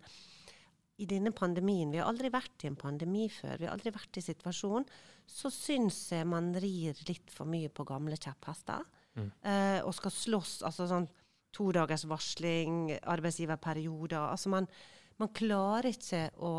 i 1.02 1.08
denne 1.08 1.32
pandemien, 1.34 1.90
vi 1.90 1.98
har 1.98 2.10
aldri 2.10 2.30
vært 2.32 2.62
i 2.66 2.70
en 2.70 2.78
pandemi 2.78 3.26
før, 3.32 3.56
vi 3.58 3.66
har 3.66 3.74
aldri 3.74 3.94
vært 3.94 4.20
i 4.20 4.24
situasjonen, 4.24 4.86
så 5.26 5.50
syns 5.50 6.04
jeg 6.12 6.28
man 6.28 6.52
rir 6.60 6.98
litt 7.08 7.32
for 7.32 7.48
mye 7.48 7.70
på 7.72 7.86
gamle 7.88 8.18
kjepphester. 8.20 8.84
Mm. 9.16 9.28
Eh, 9.44 9.80
og 9.84 9.92
skal 9.96 10.14
slåss. 10.14 10.54
altså 10.68 10.86
sånn 10.88 11.08
to 11.52 11.68
dagers 11.74 12.06
varsling, 12.08 12.94
arbeidsgiverperioder. 13.12 14.20
Altså 14.20 14.52
man, 14.52 14.68
man 15.20 15.32
klarer 15.34 15.90
ikke 15.92 16.28
å 16.44 16.54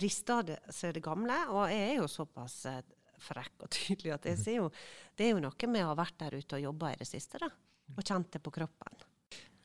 riste 0.00 0.36
av 0.36 0.52
seg 0.72 0.96
det 0.96 1.02
gamle. 1.04 1.36
Og 1.54 1.66
jeg 1.72 1.90
er 1.90 1.98
jo 2.00 2.08
såpass 2.10 2.58
eh, 2.70 2.80
frekk 3.26 3.66
og 3.66 3.72
tydelig 3.72 4.14
at 4.16 4.30
jeg 4.30 4.40
sier 4.40 4.62
jo 4.64 4.70
det 5.16 5.28
er 5.28 5.34
jo 5.34 5.42
noe 5.44 5.72
med 5.72 5.84
å 5.84 5.90
ha 5.92 5.98
vært 5.98 6.18
der 6.20 6.38
ute 6.38 6.58
og 6.58 6.66
jobba 6.68 6.92
i 6.92 7.00
det 7.00 7.08
siste, 7.08 7.40
da. 7.42 7.50
Og 7.96 8.02
kjent 8.02 8.32
det 8.34 8.42
på 8.42 8.52
kroppen. 8.54 9.04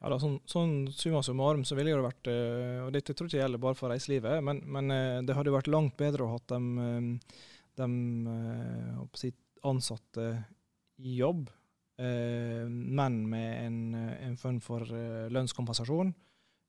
Ja, 0.02 0.10
da, 0.10 0.18
sånn, 0.22 0.40
sånn 0.50 0.76
summa 0.94 1.22
summarum 1.26 1.64
så 1.68 1.76
ville 1.78 1.94
det 1.94 2.06
vært 2.06 2.30
eh, 2.32 2.80
Og 2.86 2.92
dette 2.96 3.14
tror 3.14 3.28
jeg 3.28 3.36
ikke 3.36 3.44
gjelder 3.44 3.62
bare 3.62 3.78
for 3.78 3.94
reiselivet, 3.94 4.42
men, 4.46 4.64
men 4.66 4.94
eh, 4.96 5.22
det 5.26 5.36
hadde 5.38 5.54
vært 5.54 5.70
langt 5.70 5.98
bedre 6.00 6.26
å 6.26 6.36
ha 6.36 6.40
dem, 6.54 7.20
dem 7.78 7.96
ansatte 9.62 10.30
i 11.02 11.18
jobb 11.20 11.50
men 12.02 13.18
med 13.30 13.50
en, 13.62 13.76
en 13.94 14.38
form 14.42 14.56
for 14.64 14.82
lønnskompensasjon, 15.30 16.10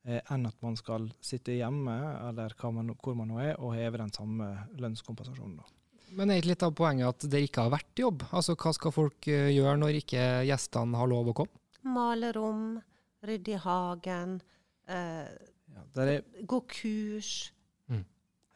enn 0.03 0.49
at 0.49 0.57
man 0.65 0.75
skal 0.75 1.05
sitte 1.23 1.55
hjemme 1.55 1.95
eller 2.29 2.55
man, 2.75 2.91
hvor 2.99 3.15
man 3.15 3.29
nå 3.31 3.39
er, 3.39 3.53
og 3.63 3.77
heve 3.77 4.01
den 4.01 4.11
samme 4.11 4.49
lønnskompensasjonen. 4.83 5.61
Da. 5.61 5.83
Men 6.19 6.31
er 6.31 6.41
ikke 6.41 6.51
litt 6.51 6.65
av 6.67 6.75
poenget 6.77 7.09
at 7.09 7.27
dere 7.31 7.47
ikke 7.47 7.67
har 7.67 7.73
vært 7.73 8.01
i 8.01 8.05
jobb? 8.05 8.25
Altså, 8.35 8.57
Hva 8.59 8.73
skal 8.77 8.95
folk 8.95 9.29
gjøre 9.29 9.77
når 9.81 10.01
ikke 10.03 10.25
gjestene 10.49 10.99
har 10.99 11.11
lov 11.13 11.31
å 11.33 11.37
komme? 11.43 11.63
Male 11.83 12.33
rom, 12.37 12.67
rydde 13.27 13.55
i 13.55 13.61
hagen, 13.63 14.37
eh, 14.87 15.31
ja, 15.73 15.85
er... 16.05 16.21
gå 16.47 16.61
kurs. 16.71 17.53
Mm. 17.91 18.05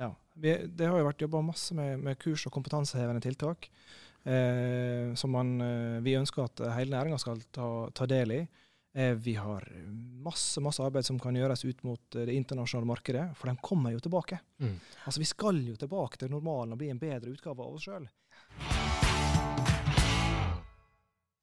Ja, 0.03 0.11
vi, 0.35 0.53
Det 0.69 0.91
har 0.91 1.01
jo 1.01 1.09
vært 1.09 1.25
jobba 1.25 1.43
masse 1.47 1.75
med, 1.75 2.03
med, 2.03 2.19
kurs 2.23 2.47
og 2.47 2.55
kompetansehevende 2.55 3.25
tiltak 3.25 3.71
eh, 4.27 5.15
som 5.19 5.33
man, 5.35 5.57
eh, 5.65 5.99
vi 6.05 6.17
ønsker 6.19 6.47
at 6.47 6.65
hele 6.77 6.95
næringa 6.95 7.19
skal 7.23 7.43
ta, 7.51 7.71
ta, 7.95 8.09
del 8.11 8.35
i. 8.37 8.41
Eh, 8.97 9.13
vi 9.13 9.35
har 9.35 9.73
masse, 10.25 10.61
masse 10.61 10.81
arbeid 10.81 11.05
som 11.05 11.19
kan 11.21 11.37
gjøres 11.37 11.67
ut 11.69 11.83
mot 11.85 12.17
eh, 12.17 12.25
det 12.25 12.33
internasjonale 12.33 12.89
markedet, 12.89 13.25
for 13.37 13.51
de 13.51 13.61
kommer 13.61 13.93
jo 13.93 14.01
tilbake. 14.01 14.39
Mm. 14.57 14.79
Altså, 15.05 15.21
Vi 15.21 15.29
skal 15.29 15.59
jo 15.67 15.77
tilbake 15.77 16.17
til 16.17 16.33
normalen 16.33 16.73
og 16.73 16.81
bli 16.81 16.89
en 16.89 17.01
bedre 17.03 17.35
utgave 17.35 17.61
av 17.61 17.77
oss 17.77 17.85
sjøl. 17.85 18.07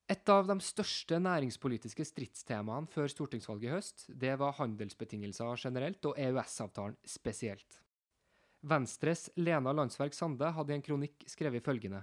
Et 0.10 0.30
av 0.34 0.50
de 0.50 0.58
største 0.66 1.20
næringspolitiske 1.22 2.08
stridstemaene 2.10 2.89
før 2.89 3.13
stortingsvalget 3.13 3.70
i 3.70 3.76
høst, 3.76 4.08
det 4.10 4.34
var 4.42 4.58
handelsbetingelser 4.58 5.62
generelt 5.62 6.10
og 6.10 6.18
EØS-avtalen 6.18 6.98
spesielt. 7.06 7.84
Venstres 8.66 9.28
Lena 9.38 9.76
Landsverk 9.78 10.18
Sande 10.18 10.50
hadde 10.58 10.74
i 10.74 10.80
en 10.80 10.86
kronikk 10.89 11.30
skrevet 11.30 11.62
følgende. 11.62 12.02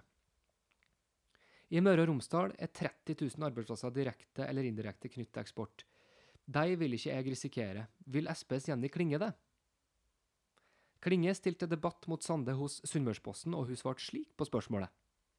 I 1.70 1.82
Møre 1.84 2.02
og 2.02 2.10
Romsdal 2.10 2.50
er 2.58 2.70
30 2.74 3.14
000 3.14 3.46
arbeidsplasser 3.46 3.92
direkte 3.94 4.42
eller 4.48 4.66
indirekte 4.66 5.10
knyttet 5.12 5.36
til 5.36 5.42
eksport. 5.44 5.84
De 6.50 6.74
vil 6.80 6.96
ikke 6.96 7.12
jeg 7.12 7.26
risikere. 7.30 7.84
Vil 8.10 8.26
Sps 8.34 8.66
Jenny 8.72 8.90
Klinge 8.90 9.20
det? 9.22 9.30
Klinge 11.00 11.32
stilte 11.38 11.68
debatt 11.70 12.08
mot 12.10 12.24
Sande 12.24 12.56
hos 12.58 12.80
Sunnmørsposten, 12.84 13.54
og 13.54 13.70
hun 13.70 13.78
svarte 13.78 14.02
slik 14.04 14.34
på 14.36 14.48
spørsmålet. 14.48 14.90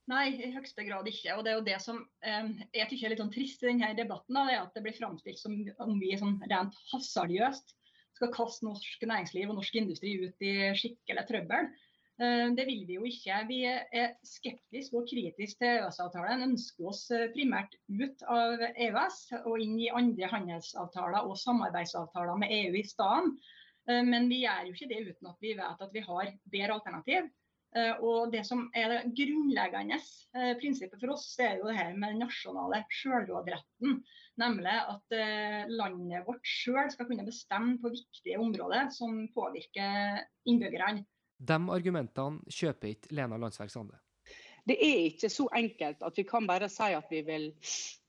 Nei, 0.09 0.31
i 0.39 0.53
høyeste 0.55 0.85
grad 0.87 1.05
ikke. 1.11 1.35
Og 1.35 1.43
det 1.45 1.51
er 1.51 1.59
jo 1.59 1.67
det 1.67 1.77
som 1.83 1.99
eh, 2.25 2.47
jeg 2.73 2.89
tykker 2.89 3.09
er 3.09 3.13
litt 3.13 3.21
sånn 3.21 3.35
trist 3.35 3.61
i 3.61 3.69
denne 3.69 3.91
debatten, 3.99 4.39
da, 4.39 4.47
er 4.49 4.63
at 4.63 4.73
det 4.75 4.85
blir 4.87 4.97
framstilt 4.97 5.39
som 5.39 5.53
om 5.83 5.99
vi 6.01 6.15
sånn 6.17 6.39
rent 6.49 6.79
hasardiøst 6.93 7.75
skal 8.17 8.33
kaste 8.33 8.65
norsk 8.65 9.05
næringsliv 9.07 9.51
og 9.51 9.59
norsk 9.59 9.77
industri 9.79 10.15
ut 10.23 10.47
i 10.47 10.55
skikkelig 10.79 11.27
trøbbel. 11.29 11.69
Eh, 12.21 12.51
det 12.53 12.67
vil 12.67 12.84
vi 12.86 12.97
jo 12.99 13.07
ikke. 13.07 13.39
Vi 13.49 13.63
er 13.65 14.13
skeptiske 14.27 14.97
og 14.99 15.07
kritiske 15.10 15.57
til 15.57 15.79
EØS-avtalen. 15.79 16.45
Ønsker 16.51 16.91
oss 16.91 17.07
eh, 17.15 17.29
primært 17.34 17.73
ut 17.89 18.21
av 18.29 18.62
EØS 18.69 19.21
og 19.39 19.63
inn 19.63 19.79
i 19.81 19.89
andre 19.89 20.29
handelsavtaler 20.29 21.25
og 21.25 21.39
samarbeidsavtaler 21.41 22.38
med 22.43 22.53
EU 22.60 22.77
i 22.77 22.86
stedet. 22.86 23.31
Eh, 23.89 24.03
men 24.05 24.29
vi 24.29 24.43
gjør 24.43 24.67
jo 24.67 24.75
ikke 24.75 24.89
det 24.91 25.05
uten 25.07 25.31
at 25.31 25.47
vi 25.47 25.55
vet 25.57 25.86
at 25.88 25.95
vi 25.95 26.03
har 26.10 26.36
bedre 26.57 26.79
alternativ. 26.79 27.31
Og 28.03 28.34
Det 28.34 28.41
som 28.43 28.65
er 28.75 28.89
det 28.91 29.13
grunnleggende 29.15 29.95
prinsippet 30.60 30.99
for 30.99 31.13
oss, 31.13 31.29
det 31.39 31.45
er 31.45 31.53
jo 31.62 31.69
det 31.69 31.77
her 31.77 31.93
med 31.95 32.12
den 32.12 32.19
nasjonale 32.25 32.81
sjølråderetten. 32.91 33.93
Nemlig 34.43 34.73
at 34.75 35.15
landet 35.71 36.27
vårt 36.27 36.43
sjøl 36.43 36.91
skal 36.91 37.07
kunne 37.07 37.23
bestemme 37.23 37.77
på 37.79 37.93
viktige 37.93 38.41
områder 38.43 38.91
som 38.91 39.21
påvirker 39.31 40.19
innbyggerne. 40.51 41.05
De 41.41 41.58
argumentene 41.73 42.54
kjøper 42.54 42.93
ikke 42.93 43.15
Lena 43.17 43.39
Landsverk 43.41 43.71
Sande. 43.73 43.97
Det 44.69 44.75
er 44.77 45.08
ikke 45.08 45.30
så 45.34 45.47
enkelt 45.58 46.04
at 46.06 46.17
vi 46.19 46.23
kan 46.30 46.45
bare 46.45 46.67
si 46.69 46.91
at 46.93 47.08
vi 47.10 47.23
vil 47.25 47.47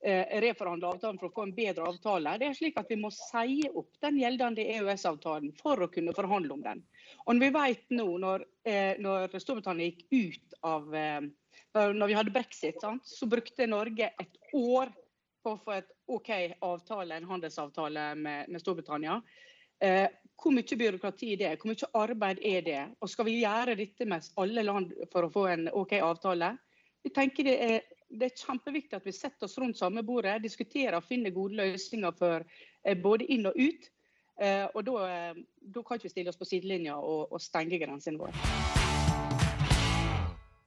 eh, 0.05 0.35
reforhandle 0.45 0.91
avtalen 0.91 1.21
for 1.21 1.31
å 1.31 1.33
få 1.33 1.47
en 1.47 1.55
bedre 1.57 1.87
avtale. 1.89 2.35
Det 2.41 2.51
er 2.51 2.59
slik 2.59 2.81
at 2.81 2.91
Vi 2.93 2.99
må 3.01 3.09
si 3.15 3.63
opp 3.71 3.95
den 4.05 4.19
gjeldende 4.21 4.67
EØS-avtalen 4.75 5.55
for 5.61 5.81
å 5.81 5.89
kunne 5.93 6.13
forhandle 6.17 6.53
om 6.53 6.65
den. 6.65 6.83
Og 7.25 7.39
når 7.39 7.47
vi 7.47 7.53
vet 7.57 7.97
nå, 7.97 8.07
når, 8.21 8.45
eh, 8.69 9.01
når 9.01 9.33
Storbritannia 9.41 9.89
gikk 9.89 10.05
ut 10.13 10.59
av 10.69 10.93
eh, 10.95 11.23
Når 11.73 12.09
vi 12.11 12.17
hadde 12.17 12.33
brexit, 12.35 12.77
sant, 12.81 13.07
så 13.09 13.25
brukte 13.25 13.65
Norge 13.65 14.11
et 14.21 14.37
år 14.53 14.93
på 15.43 15.55
å 15.55 15.61
få 15.65 15.73
et 15.79 15.89
OK 16.13 16.29
avtale, 16.61 17.17
en 17.17 17.31
handelsavtale 17.31 18.11
med, 18.15 18.51
med 18.53 18.61
Storbritannia. 18.61 19.23
Hvor 20.43 20.55
mye 20.55 20.79
byråkrati 20.79 21.37
det 21.39 21.47
er, 21.47 21.57
hvor 21.61 21.71
mye 21.71 21.89
arbeid 21.99 22.43
er 22.43 22.67
det? 22.67 22.83
Og 23.01 23.11
skal 23.11 23.29
vi 23.29 23.39
gjøre 23.41 23.77
dette 23.79 24.07
med 24.09 24.27
alle 24.43 24.65
land 24.67 24.93
for 25.13 25.27
å 25.27 25.33
få 25.33 25.47
en 25.53 25.69
OK 25.71 25.95
avtale? 26.03 26.53
Vi 27.03 27.13
tenker 27.15 27.47
det 27.47 27.57
er, 27.63 27.81
det 28.11 28.29
er 28.29 28.43
kjempeviktig 28.43 28.99
at 28.99 29.07
vi 29.07 29.15
setter 29.15 29.47
oss 29.47 29.59
rundt 29.59 29.79
samme 29.79 30.03
bordet, 30.07 30.41
diskuterer 30.43 30.99
og 30.99 31.07
finner 31.07 31.35
gode 31.35 31.59
løsninger 31.61 32.15
for 32.19 32.43
eh, 32.43 32.99
både 32.99 33.29
inn 33.31 33.47
og 33.51 33.59
ut. 33.59 33.91
Eh, 34.43 34.67
og 34.73 34.83
da, 34.89 34.97
eh, 35.09 35.43
da 35.75 35.85
kan 35.87 36.03
vi 36.03 36.11
stille 36.11 36.33
oss 36.33 36.41
på 36.41 36.49
sidelinja 36.49 36.99
og, 36.99 37.31
og 37.31 37.43
stenge 37.43 37.79
grensene 37.83 38.19
våre. 38.19 38.35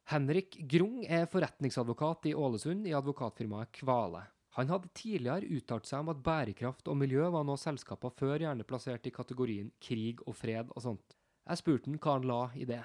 Henrik 0.05 0.59
Grung 0.69 1.01
er 1.03 1.25
forretningsadvokat 1.31 2.29
i 2.29 2.35
Ålesund 2.38 2.85
i 2.88 2.93
advokatfirmaet 2.95 3.73
Kvale. 3.81 4.21
Han 4.55 4.71
hadde 4.71 4.91
tidligere 4.95 5.49
uttalt 5.51 5.87
seg 5.89 6.03
om 6.05 6.13
at 6.13 6.21
bærekraft 6.23 6.87
og 6.87 6.95
miljø 7.01 7.27
var 7.33 7.43
noe 7.47 7.59
selskaper 7.59 8.13
før 8.15 8.39
gjerne 8.39 8.67
plasserte 8.67 9.11
i 9.11 9.15
kategorien 9.15 9.71
krig 9.83 10.21
og 10.23 10.37
fred 10.39 10.71
og 10.71 10.85
sånt. 10.85 11.17
Jeg 11.45 11.59
spurte 11.59 11.91
han 11.91 11.99
hva 11.99 12.13
han 12.15 12.29
la 12.29 12.39
i 12.55 12.67
det. 12.69 12.83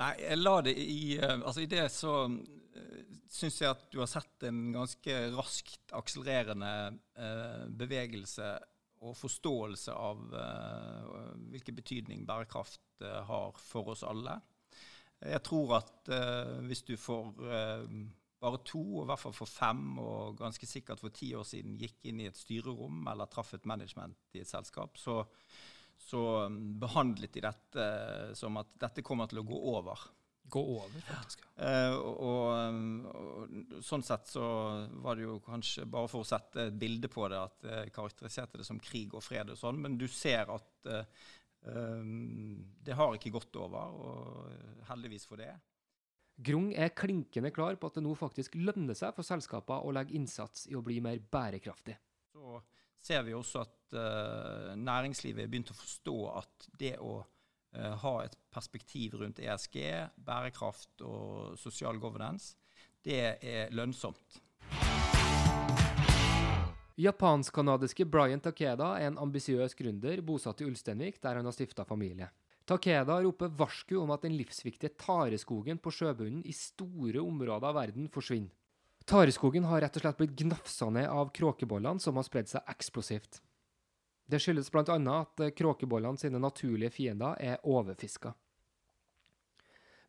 Nei, 0.00 0.10
jeg 0.22 0.38
la 0.40 0.56
det 0.62 0.74
i 0.78 1.16
eh, 1.18 1.36
Altså, 1.36 1.62
i 1.64 1.70
det 1.70 1.86
så 1.94 2.14
uh, 2.26 2.98
syns 3.30 3.60
jeg 3.62 3.70
at 3.70 3.86
du 3.90 4.00
har 4.02 4.10
sett 4.10 4.46
en 4.48 4.60
ganske 4.74 5.16
raskt 5.34 5.94
akselererende 5.96 6.74
uh, 7.18 7.64
bevegelse 7.70 8.52
og 9.00 9.16
forståelse 9.16 9.94
av 9.96 10.18
hvilken 11.48 11.76
betydning 11.78 12.26
bærekraft 12.28 13.00
har 13.00 13.54
for 13.56 13.94
oss 13.94 14.02
alle. 14.04 14.34
Jeg 15.24 15.40
tror 15.46 15.72
at 15.78 16.10
hvis 16.66 16.82
du 16.84 16.92
får 17.00 17.30
bare 18.40 18.60
to, 18.64 18.80
og 18.98 19.04
i 19.04 19.08
hvert 19.10 19.20
fall 19.20 19.34
for 19.36 19.50
fem, 19.50 19.82
og 20.00 20.38
ganske 20.38 20.68
sikkert 20.68 21.02
for 21.02 21.12
ti 21.14 21.32
år 21.36 21.44
siden 21.48 21.76
gikk 21.80 22.08
inn 22.08 22.22
i 22.22 22.28
et 22.30 22.38
styrerom 22.38 23.04
eller 23.12 23.28
traff 23.30 23.52
et 23.56 23.68
management 23.68 24.36
i 24.36 24.42
et 24.44 24.48
selskap, 24.48 24.96
så, 25.00 25.20
så 26.00 26.22
um, 26.46 26.56
behandlet 26.80 27.36
de 27.36 27.44
dette 27.44 27.90
som 28.38 28.56
at 28.60 28.72
dette 28.80 29.04
kommer 29.06 29.28
til 29.30 29.42
å 29.42 29.46
gå 29.50 29.60
over. 29.74 30.06
Gå 30.50 30.62
over, 30.78 31.02
faktisk. 31.06 31.44
Ja. 31.60 31.90
Uh, 31.92 31.98
og, 32.00 32.22
og, 32.26 33.10
og, 33.12 33.82
sånn 33.86 34.06
sett 34.06 34.32
så 34.32 34.44
var 35.04 35.18
det 35.18 35.28
jo 35.28 35.36
kanskje 35.44 35.84
bare 35.84 36.08
for 36.10 36.24
å 36.24 36.30
sette 36.30 36.70
et 36.70 36.80
bilde 36.80 37.12
på 37.12 37.28
det 37.30 37.42
at 37.44 37.68
jeg 37.74 37.92
karakteriserte 37.94 38.62
det 38.62 38.66
som 38.66 38.80
krig 38.82 39.12
og 39.14 39.24
fred 39.26 39.52
og 39.52 39.60
sånn, 39.60 39.84
men 39.84 40.00
du 40.00 40.08
ser 40.08 40.48
at 40.50 40.88
uh, 40.88 41.28
um, 41.68 42.56
det 42.80 42.96
har 42.96 43.14
ikke 43.14 43.36
gått 43.36 43.60
over, 43.60 44.00
og 44.00 44.88
heldigvis 44.88 45.28
for 45.28 45.44
det. 45.44 45.52
Grung 46.40 46.70
er 46.72 46.94
klinkende 46.96 47.50
klar 47.52 47.76
på 47.76 47.88
at 47.90 47.98
det 47.98 48.02
nå 48.04 48.14
faktisk 48.16 48.54
lønner 48.56 48.96
seg 48.96 49.12
for 49.16 49.26
selskaper 49.26 49.84
å 49.84 49.92
legge 49.92 50.16
innsats 50.16 50.64
i 50.70 50.76
å 50.78 50.80
bli 50.84 50.96
mer 51.04 51.20
bærekraftig. 51.20 51.98
Så 52.32 52.60
ser 53.00 53.26
vi 53.26 53.34
også 53.36 53.60
at 53.60 53.96
uh, 53.96 54.70
næringslivet 54.78 55.44
er 55.44 55.50
begynt 55.52 55.72
å 55.74 55.76
forstå 55.76 56.16
at 56.32 56.68
det 56.80 56.94
å 57.04 57.18
uh, 57.20 57.94
ha 58.04 58.14
et 58.24 58.38
perspektiv 58.52 59.18
rundt 59.20 59.42
ESG, 59.44 59.82
bærekraft 60.16 61.04
og 61.04 61.58
sosial 61.60 62.00
governance, 62.00 62.56
det 63.04 63.20
er 63.44 63.74
lønnsomt. 63.76 64.40
Japansk-kanadiske 67.00 68.04
Brian 68.08 68.40
Takeda 68.44 68.94
er 69.00 69.08
en 69.08 69.20
ambisiøs 69.20 69.76
gründer 69.76 70.20
bosatt 70.24 70.60
i 70.60 70.68
Ulsteinvik, 70.68 71.20
der 71.20 71.40
han 71.40 71.48
har 71.48 71.56
stifta 71.56 71.84
familie. 71.88 72.28
Takeda 72.70 73.16
roper 73.24 73.50
varsku 73.58 73.96
om 73.98 74.12
at 74.14 74.22
den 74.22 74.36
livsviktige 74.38 74.94
tareskogen 74.94 75.80
på 75.82 75.90
sjøbunnen 75.90 76.44
i 76.46 76.54
store 76.54 77.18
områder 77.18 77.66
av 77.66 77.74
verden 77.80 78.06
forsvinner. 78.14 78.52
Tareskogen 79.10 79.64
har 79.66 79.80
rett 79.82 79.96
og 79.98 80.04
slett 80.04 80.18
blitt 80.20 80.36
gnafsa 80.38 80.86
ned 80.94 81.08
av 81.10 81.32
kråkebollene, 81.34 81.98
som 81.98 82.14
har 82.20 82.26
spredd 82.28 82.50
seg 82.52 82.68
eksplosivt. 82.70 83.40
Det 84.30 84.38
skyldes 84.38 84.70
bl.a. 84.70 84.84
at 84.94 85.42
kråkebollene 85.58 86.20
sine 86.20 86.38
naturlige 86.38 86.94
fiender 86.94 87.34
er 87.42 87.58
overfiska. 87.66 88.36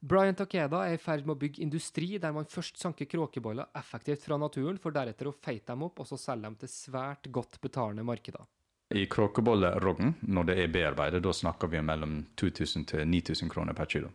Brian 0.02 0.38
Takeda 0.38 0.84
er 0.86 0.98
i 0.98 1.02
ferd 1.02 1.26
med 1.26 1.36
å 1.36 1.42
bygge 1.42 1.62
industri 1.66 2.16
der 2.22 2.34
man 2.34 2.50
først 2.50 2.78
sanker 2.82 3.10
kråkeboller 3.10 3.74
effektivt 3.78 4.26
fra 4.26 4.38
naturen, 4.38 4.78
for 4.82 4.94
deretter 4.94 5.30
å 5.30 5.34
feite 5.34 5.74
dem 5.74 5.86
opp 5.86 6.02
og 6.02 6.10
så 6.10 6.18
selge 6.18 6.46
dem 6.46 6.62
til 6.62 6.74
svært 6.74 7.30
godt 7.34 7.58
betalende 7.62 8.06
markeder. 8.06 8.46
I 8.96 9.06
kråkebollerogn, 9.12 10.16
når 10.22 10.50
det 10.50 10.58
er 10.60 10.74
bearbeidet, 10.74 11.24
da 11.24 11.34
snakker 11.34 11.72
vi 11.72 11.80
om 11.80 11.88
mellom 11.88 12.18
2000 12.40 12.88
til 12.94 13.06
9000 13.08 13.52
kroner 13.52 13.78
per 13.78 13.90
kilo. 13.92 14.12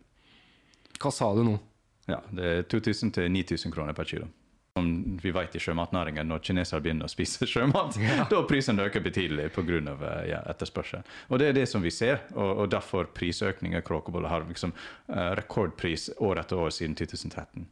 Hva 1.00 1.12
sa 1.12 1.30
du 1.36 1.44
nå? 1.46 1.58
Ja, 2.06 2.20
det 2.30 2.50
er 2.50 2.66
2000 2.70 3.14
til 3.16 3.30
9000 3.32 3.74
kroner 3.74 3.96
per 3.96 4.08
kilo 4.08 4.28
som 4.76 5.18
vi 5.22 5.30
vet 5.32 5.54
i 5.56 5.60
sjømatnæringen, 5.60 6.28
når 6.28 6.42
kinesere 6.44 6.82
begynner 6.84 7.08
å 7.08 7.12
spise 7.12 7.46
sjømat, 7.52 7.96
ja. 8.02 8.26
da 8.28 8.42
prisen 8.48 8.80
øker 8.82 9.00
betydelig 9.04 9.48
pga. 9.54 9.78
Eh, 9.94 10.26
ja, 10.34 10.42
etterspørsel. 10.52 11.06
Og 11.30 11.40
Det 11.40 11.48
er 11.48 11.56
det 11.56 11.64
som 11.70 11.84
vi 11.84 11.92
ser, 11.94 12.26
og, 12.34 12.50
og 12.60 12.68
derfor 12.74 13.08
prisøkningen 13.16 13.80
i 13.80 13.86
kråkeboller 13.86 14.28
har 14.28 14.44
liksom, 14.44 14.74
uh, 15.08 15.32
rekordpris 15.38 16.10
år 16.20 16.42
etter 16.42 16.60
år 16.60 16.74
siden 16.76 16.96
2013. 16.98 17.64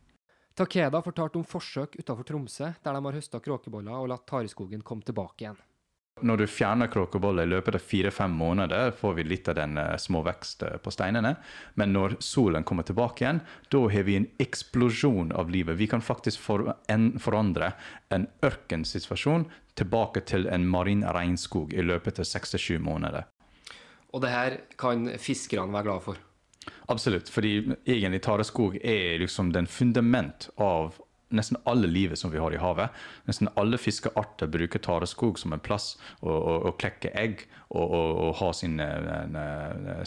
Takeda 0.57 1.03
fortalte 1.03 1.40
om 1.40 1.45
forsøk 1.45 1.99
utenfor 1.99 2.25
Tromsø, 2.25 2.73
der 2.81 2.97
de 2.97 3.05
har 3.05 3.19
høsta 3.19 3.40
kråkeboller 3.43 3.99
og 3.99 4.09
latt 4.12 4.25
tareskogen 4.31 4.85
komme 4.87 5.05
tilbake 5.05 5.45
igjen. 5.45 5.61
Når 6.22 6.37
du 6.37 6.46
fjerner 6.46 6.87
kråkeboller 6.87 7.42
i 7.42 7.50
løpet 7.50 7.74
av 7.74 7.83
fire-fem 7.83 8.31
måneder, 8.38 8.92
får 8.94 9.14
vi 9.16 9.24
litt 9.27 9.48
av 9.50 9.57
den 9.59 9.79
uh, 9.79 9.96
små 9.98 10.20
vekst 10.22 10.62
eh, 10.62 10.77
på 10.79 10.92
steinene. 10.94 11.33
Men 11.74 11.90
når 11.92 12.14
solen 12.22 12.62
kommer 12.62 12.87
tilbake 12.87 13.24
igjen, 13.24 13.40
da 13.74 13.81
har 13.90 14.07
vi 14.07 14.14
en 14.20 14.29
eksplosjon 14.38 15.33
av 15.35 15.50
livet. 15.50 15.74
Vi 15.81 15.88
kan 15.90 16.05
faktisk 16.07 16.38
for, 16.40 16.70
en, 16.87 17.09
forandre 17.18 17.72
en 18.14 18.29
ørkensituasjon 18.46 19.48
tilbake 19.74 20.22
til 20.31 20.46
en 20.46 20.68
marin 20.70 21.03
regnskog 21.03 21.74
i 21.74 21.83
løpet 21.83 22.22
av 22.22 22.31
seks-sju 22.31 22.79
måneder. 22.79 23.27
Og 24.14 24.22
det 24.22 24.31
her 24.31 24.61
kan 24.79 25.09
fiskerne 25.18 25.74
være 25.74 25.88
glad 25.88 26.07
for? 26.07 26.22
Absolutt, 26.94 27.27
fordi 27.33 27.57
egentlig 27.83 28.22
tareskog 28.22 28.79
er 28.79 29.18
liksom 29.18 29.50
den 29.53 29.66
fundament 29.66 30.46
av 30.62 30.94
nesten 31.37 31.59
alle 31.70 31.90
livet 31.90 32.18
som 32.20 32.33
vi 32.33 32.40
har 32.42 32.55
i 32.55 32.61
havet. 32.61 32.94
Nesten 33.29 33.51
alle 33.61 33.79
fiskearter 33.81 34.51
bruker 34.51 34.83
tareskog 34.83 35.38
som 35.40 35.55
en 35.55 35.62
plass 35.62 35.94
å, 36.20 36.31
å, 36.31 36.57
å 36.70 36.75
klekke 36.81 37.12
egg 37.18 37.47
og, 37.68 37.85
og, 37.85 38.11
og 38.27 38.35
ha 38.40 38.51
sine 38.57 38.88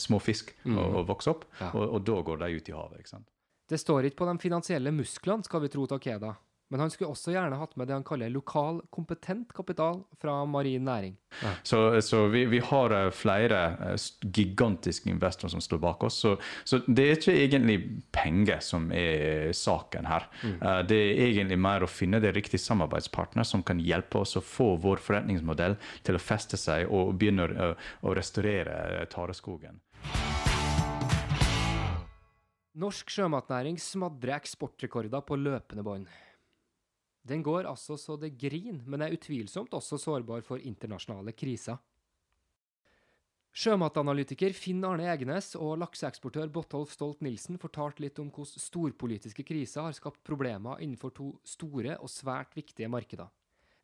små 0.01 0.21
fisk 0.23 0.53
mm. 0.63 0.77
og, 0.77 0.85
og, 0.87 1.01
vokse 1.11 1.33
opp. 1.33 1.47
Ja. 1.61 1.71
Og, 1.75 2.01
da 2.07 2.21
går 2.25 2.43
de 2.43 2.51
ut 2.57 2.71
i 2.71 2.75
havet. 2.75 3.03
ikke 3.03 3.15
sant? 3.17 3.29
Det 3.67 3.79
står 3.81 4.07
ikke 4.07 4.23
på 4.23 4.29
de 4.29 4.37
finansielle 4.39 4.93
musklene, 4.95 5.43
skal 5.43 5.65
vi 5.65 5.71
tro 5.73 5.87
Takeda. 5.89 6.35
Men 6.67 6.83
han 6.83 6.91
skulle 6.91 7.13
også 7.13 7.31
gjerne 7.31 7.55
hatt 7.61 7.77
med 7.79 7.87
det 7.87 7.95
han 7.95 8.05
kaller 8.07 8.31
lokal, 8.31 8.81
kompetent 8.91 9.53
kapital 9.55 10.01
fra 10.19 10.41
marin 10.49 10.83
næring. 10.83 11.13
Ja. 11.39 11.53
Så, 11.63 11.79
så 12.03 12.25
vi, 12.33 12.43
vi, 12.51 12.59
har 12.59 12.91
eh, 12.91 13.11
flere 13.15 13.61
eh, 13.93 14.07
gigantiske 14.35 15.09
investorer 15.09 15.53
som 15.55 15.63
står 15.63 15.79
bak 15.83 16.03
oss. 16.03 16.19
Så, 16.25 16.35
så, 16.67 16.81
det 16.87 17.05
er 17.05 17.15
ikke 17.15 17.37
egentlig 17.37 17.77
penger 18.11 18.59
som 18.63 18.91
er 18.91 19.53
saken 19.55 20.11
her. 20.11 20.27
Mm. 20.43 20.57
Eh, 20.59 20.81
det 20.91 20.99
er 21.05 21.23
egentlig 21.29 21.59
mer 21.69 21.87
å 21.87 21.91
finne 21.91 22.19
det 22.23 22.35
riktige 22.35 22.63
samarbeidspartner 22.65 23.47
som 23.47 23.63
kan 23.63 23.79
hjelpe 23.79 24.25
oss 24.25 24.35
å 24.35 24.43
få 24.43 24.73
vår 24.83 24.99
forretningsmodell 25.07 25.79
til 26.03 26.19
å 26.19 26.23
feste 26.23 26.59
seg 26.59 26.91
og 26.91 27.15
begynne 27.15 27.47
å, 27.47 27.73
å 28.03 28.17
restaurere 28.17 29.07
tareskogen. 29.13 29.79
Norsk 32.77 33.09
sjømatnæring 33.09 33.79
smadrer 33.81 34.35
eksportrekorder 34.35 35.23
på 35.25 35.39
løpende 35.39 35.85
bånd. 35.85 36.09
Den 37.27 37.43
går 37.43 37.67
altså 37.67 37.97
så 37.99 38.15
det 38.19 38.37
grin, 38.39 38.81
men 38.85 39.03
er 39.03 39.13
utvilsomt 39.15 39.73
også 39.75 39.99
sårbar 39.99 40.45
for 40.45 40.63
internasjonale 40.63 41.33
kriser. 41.35 41.79
Sjømatanalytiker 43.57 44.53
Finn 44.53 44.83
Arne 44.85 45.07
Egenes 45.09 45.55
og 45.57 45.79
lakseeksportør 45.81 46.51
Botolf 46.53 46.91
Stolt-Nielsen 46.93 47.57
fortalte 47.57 48.03
litt 48.03 48.19
om 48.21 48.29
hvordan 48.29 48.61
storpolitiske 48.61 49.41
kriser 49.47 49.87
har 49.87 49.95
skapt 49.97 50.21
problemer 50.27 50.83
innenfor 50.85 51.15
to 51.17 51.31
store 51.41 51.95
og 51.97 52.11
svært 52.13 52.53
viktige 52.53 52.91
markeder. 52.93 53.31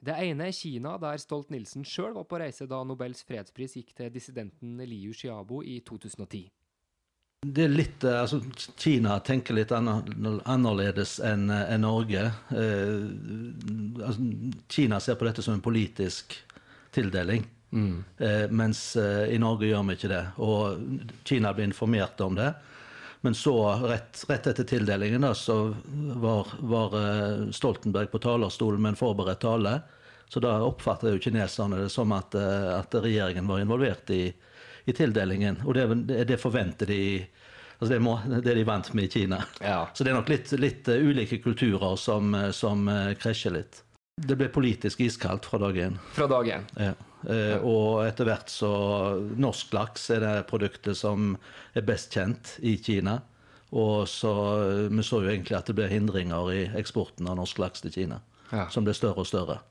Det 0.04 0.14
ene 0.20 0.52
er 0.52 0.54
Kina, 0.54 0.98
der 1.02 1.18
Stolt-Nielsen 1.18 1.88
sjøl 1.90 2.14
var 2.14 2.28
på 2.30 2.38
reise 2.44 2.68
da 2.70 2.84
Nobels 2.86 3.26
fredspris 3.26 3.78
gikk 3.80 3.96
til 3.98 4.14
dissidenten 4.14 4.78
Liu 4.86 5.16
Xiaobo 5.16 5.64
i 5.66 5.80
2010. 5.82 6.44
Det 7.44 7.66
er 7.66 7.74
litt, 7.74 8.04
eh, 8.08 8.22
altså 8.22 8.40
Kina 8.80 9.18
tenker 9.26 9.58
litt 9.58 9.72
annerledes 9.76 11.18
enn 11.20 11.50
en 11.52 11.58
eh, 11.60 11.80
Norge. 11.82 12.24
Eh, 12.56 13.08
altså, 14.00 14.30
Kina 14.72 15.00
ser 15.04 15.20
på 15.20 15.28
dette 15.28 15.44
som 15.44 15.58
en 15.58 15.66
politisk 15.66 16.38
tildeling. 16.96 17.44
Mm. 17.74 18.04
Eh, 18.18 18.46
mens 18.50 18.96
eh, 18.96 19.34
i 19.34 19.40
Norge 19.42 19.68
gjør 19.68 19.84
vi 19.90 19.98
ikke 19.98 20.14
det. 20.14 20.24
Og 20.46 21.10
Kina 21.28 21.54
blir 21.54 21.68
informert 21.68 22.22
om 22.22 22.38
det. 22.38 22.54
Men 23.24 23.36
så, 23.40 23.56
rett, 23.88 24.20
rett 24.28 24.48
etter 24.52 24.68
tildelingen, 24.68 25.24
da, 25.24 25.32
så 25.34 25.74
var, 26.20 26.48
var 26.60 26.96
eh, 27.00 27.52
Stoltenberg 27.56 28.12
på 28.12 28.20
talerstolen 28.20 28.84
med 28.84 28.94
en 28.94 29.00
forberedt 29.00 29.44
tale. 29.46 29.78
Så 30.28 30.42
da 30.44 30.58
oppfatter 30.66 31.14
jo 31.14 31.22
kineserne 31.22 31.80
det 31.80 31.92
som 31.94 32.12
at, 32.16 32.34
uh, 32.34 32.80
at 32.80 32.96
regjeringen 32.98 33.46
var 33.46 33.62
involvert 33.62 34.10
i, 34.10 34.32
i 34.86 34.96
tildelingen. 34.96 35.62
Og 35.66 35.78
det, 35.78 35.88
det 36.28 36.40
forventer 36.42 36.90
de 36.90 37.02
altså 37.78 37.94
det, 37.94 38.02
må, 38.04 38.18
det, 38.28 38.44
er 38.52 38.60
de 38.60 38.68
vant 38.68 38.92
med 38.96 39.08
i 39.08 39.12
Kina. 39.12 39.42
Ja. 39.62 39.88
Så 39.94 40.06
det 40.06 40.14
er 40.14 40.20
nok 40.20 40.32
litt, 40.32 40.52
litt 40.60 40.88
uh, 40.92 41.00
ulike 41.00 41.40
kulturer 41.44 41.98
som, 42.00 42.36
uh, 42.36 42.52
som 42.56 42.88
uh, 42.88 43.12
krasjer 43.20 43.58
litt. 43.58 43.82
Det 44.14 44.38
ble 44.38 44.48
politisk 44.54 45.02
iskaldt 45.04 45.48
fra 45.50 45.60
dag 45.60 45.78
én. 45.88 45.98
Fra 46.14 46.28
dag 46.30 46.48
én. 46.48 46.70
Ja. 46.78 46.94
Eh, 47.24 47.56
og 47.64 48.04
etter 48.04 48.28
hvert 48.28 48.52
så 48.52 48.70
Norsk 49.40 49.72
laks 49.74 50.10
er 50.12 50.24
det 50.24 50.34
produktet 50.50 51.00
som 51.00 51.38
er 51.74 51.86
best 51.88 52.14
kjent 52.14 52.58
i 52.62 52.76
Kina. 52.84 53.22
Og 53.74 54.06
så 54.12 54.34
Vi 54.92 55.04
så 55.04 55.24
jo 55.24 55.32
egentlig 55.32 55.58
at 55.58 55.72
det 55.72 55.78
ble 55.80 55.88
hindringer 55.90 56.52
i 56.54 56.62
eksporten 56.78 57.28
av 57.28 57.40
norsk 57.40 57.64
laks 57.64 57.82
til 57.82 57.96
Kina. 57.96 58.20
Ja. 58.52 58.68
Som 58.70 58.86
ble 58.86 58.94
større 58.94 59.24
og 59.24 59.30
større. 59.30 59.62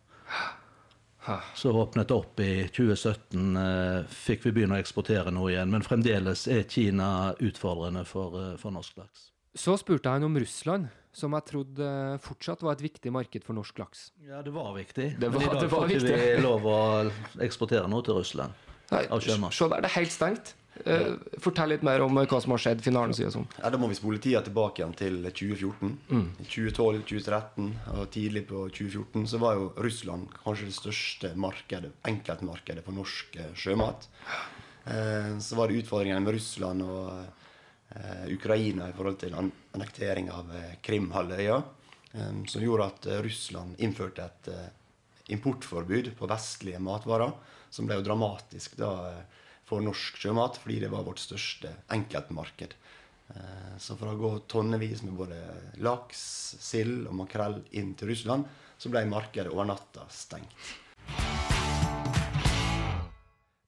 Så 1.54 1.72
åpnet 1.72 2.08
det 2.08 2.14
opp 2.14 2.40
i 2.42 2.68
2017. 2.74 3.56
Eh, 3.56 4.08
fikk 4.10 4.46
vi 4.48 4.52
begynne 4.56 4.78
å 4.78 4.82
eksportere 4.82 5.30
noe 5.34 5.52
igjen. 5.52 5.70
Men 5.70 5.84
fremdeles 5.86 6.48
er 6.50 6.64
Kina 6.68 7.34
utfordrende 7.38 8.04
for, 8.08 8.34
eh, 8.40 8.56
for 8.58 8.74
norsk 8.74 8.98
laks. 8.98 9.28
Så 9.54 9.76
spurte 9.78 10.10
han 10.10 10.24
om 10.24 10.36
Russland, 10.40 10.88
som 11.12 11.32
jeg 11.36 11.44
trodde 11.44 12.18
fortsatt 12.24 12.62
var 12.64 12.72
et 12.72 12.82
viktig 12.82 13.12
marked 13.12 13.44
for 13.44 13.54
norsk 13.54 13.78
laks. 13.78 14.10
Ja, 14.26 14.40
det 14.42 14.52
var 14.52 14.72
viktig. 14.74 15.18
Det 15.20 15.28
var, 15.28 15.38
Men 15.38 15.42
i 15.42 15.60
dag 15.60 15.70
får 15.70 15.90
ikke 15.92 16.16
vi 16.16 16.42
lov 16.42 16.62
å 16.64 17.12
eksportere 17.38 17.88
noe 17.88 18.02
til 18.02 18.14
Russland. 18.14 18.52
Nei, 18.90 19.06
av 19.06 19.20
sjømat. 19.20 19.52
Se 19.52 19.68
der, 19.68 19.80
det 19.84 19.90
er 19.90 20.00
helt 20.00 20.12
stengt. 20.12 20.54
Uh, 20.72 21.18
fortell 21.38 21.68
litt 21.74 21.82
mer 21.84 22.00
om 22.00 22.16
hva 22.16 22.38
som 22.40 22.54
har 22.54 22.62
skjedd. 22.62 22.80
finalen 22.82 23.12
sier 23.14 23.30
sånn. 23.30 23.44
Ja, 23.58 23.70
Da 23.70 23.78
må 23.78 23.90
vi 23.90 23.98
spole 23.98 24.18
tida 24.18 24.40
tilbake 24.42 24.80
igjen 24.80 24.94
til 24.96 25.18
2014. 25.28 25.98
Mm. 26.08 26.24
2012, 26.40 27.02
2013 27.10 27.68
og 27.92 28.06
tidlig 28.14 28.46
på 28.48 28.64
2014 28.72 29.26
så 29.34 29.40
var 29.42 29.58
jo 29.58 29.68
Russland 29.76 30.32
kanskje 30.40 30.70
det 30.70 30.78
største 30.78 31.34
markedet, 31.36 31.92
enkeltmarkedet 32.08 32.84
for 32.86 32.96
norsk 32.96 33.36
uh, 33.36 33.52
sjømat. 33.54 34.08
Så 34.82 35.54
var 35.54 35.70
det 35.70 35.76
utfordringene 35.78 36.24
med 36.24 36.34
Russland 36.34 36.82
og 36.82 38.32
Ukraina 38.34 38.88
i 38.90 38.94
forhold 38.96 39.20
til 39.20 39.36
annektering 39.38 40.26
av 40.34 40.48
Krimhalvøya, 40.82 41.60
som 42.50 42.64
gjorde 42.64 42.88
at 42.90 43.06
Russland 43.22 43.78
innførte 43.78 44.26
et 44.26 44.50
importforbud 45.36 46.10
på 46.18 46.30
vestlige 46.32 46.82
matvarer, 46.82 47.30
som 47.70 47.86
ble 47.86 48.00
jo 48.00 48.06
dramatisk 48.08 48.74
da 48.80 48.90
for 49.72 49.80
norsk 49.80 50.20
sjømat, 50.20 50.58
fordi 50.60 50.82
det 50.84 50.92
var 50.92 51.06
vårt 51.06 51.22
største 51.22 51.70
enkeltmarked. 51.96 52.74
Eh, 53.32 53.76
så 53.80 53.96
for 53.96 54.12
å 54.12 54.18
gå 54.20 54.32
tonnevis 54.52 55.00
med 55.06 55.16
både 55.16 55.38
laks, 55.80 56.20
sild 56.60 57.06
og 57.08 57.16
makrell 57.22 57.62
inn 57.80 57.94
til 57.96 58.12
Russland, 58.12 58.44
så 58.76 58.92
ble 58.92 59.06
markedet 59.08 59.52
over 59.52 59.70
natta 59.70 60.04
stengt. 60.12 60.52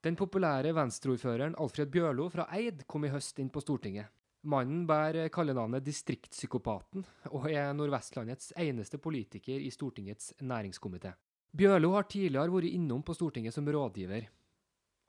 Den 0.05 0.17
populære 0.19 0.75
venstreordføreren 0.77 1.55
Alfred 1.57 1.89
Bjørlo 1.89 2.27
fra 2.29 2.45
Eid 2.53 2.83
kom 2.85 3.07
i 3.07 3.09
høst 3.09 3.41
inn 3.41 3.49
på 3.49 3.63
Stortinget. 3.63 4.11
Mannen 4.45 4.83
bærer 4.85 5.31
kallenavnet 5.33 5.81
Distriktspsykopaten 5.81 7.01
og 7.31 7.47
er 7.49 7.71
Nordvestlandets 7.73 8.51
eneste 8.61 8.99
politiker 9.01 9.57
i 9.57 9.71
Stortingets 9.73 10.35
næringskomité. 10.45 11.15
Bjørlo 11.55 11.95
har 11.95 12.05
tidligere 12.05 12.53
vært 12.53 12.75
innom 12.77 13.01
på 13.01 13.15
Stortinget 13.17 13.57
som 13.57 13.65
rådgiver. 13.65 14.27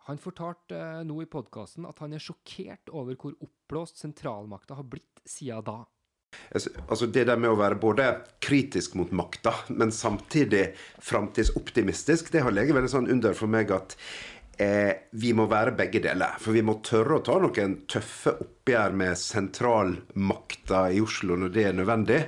Han 0.07 0.21
fortalte 0.23 0.79
eh, 0.79 1.03
nå 1.07 1.19
i 1.23 1.29
podkasten 1.31 1.87
at 1.89 1.99
han 2.05 2.15
er 2.15 2.23
sjokkert 2.23 2.93
over 2.95 3.19
hvor 3.19 3.35
oppblåst 3.43 3.99
sentralmakta 4.03 4.79
har 4.79 4.87
blitt 4.87 5.23
siden 5.27 5.67
da. 5.67 5.81
Altså 6.53 7.07
Det 7.11 7.25
der 7.27 7.39
med 7.41 7.51
å 7.51 7.59
være 7.59 7.79
både 7.81 8.07
kritisk 8.43 8.95
mot 8.99 9.11
makta, 9.15 9.55
men 9.73 9.93
samtidig 9.95 10.69
framtidsoptimistisk, 11.03 12.31
det 12.33 12.45
har 12.45 12.55
ligget 12.55 12.77
veldig 12.77 12.93
sånn 12.93 13.11
under 13.11 13.35
for 13.35 13.51
meg 13.51 13.73
at 13.75 13.97
eh, 14.63 15.09
vi 15.17 15.33
må 15.37 15.49
være 15.51 15.75
begge 15.79 16.03
deler. 16.05 16.37
For 16.43 16.57
vi 16.57 16.65
må 16.67 16.79
tørre 16.87 17.19
å 17.19 17.25
ta 17.27 17.39
noen 17.43 17.81
tøffe 17.91 18.37
oppgjør 18.45 18.95
med 19.01 19.19
sentralmakta 19.21 20.87
i 20.93 21.03
Oslo 21.03 21.39
når 21.41 21.55
det 21.57 21.67
er 21.71 21.77
nødvendig. 21.81 22.21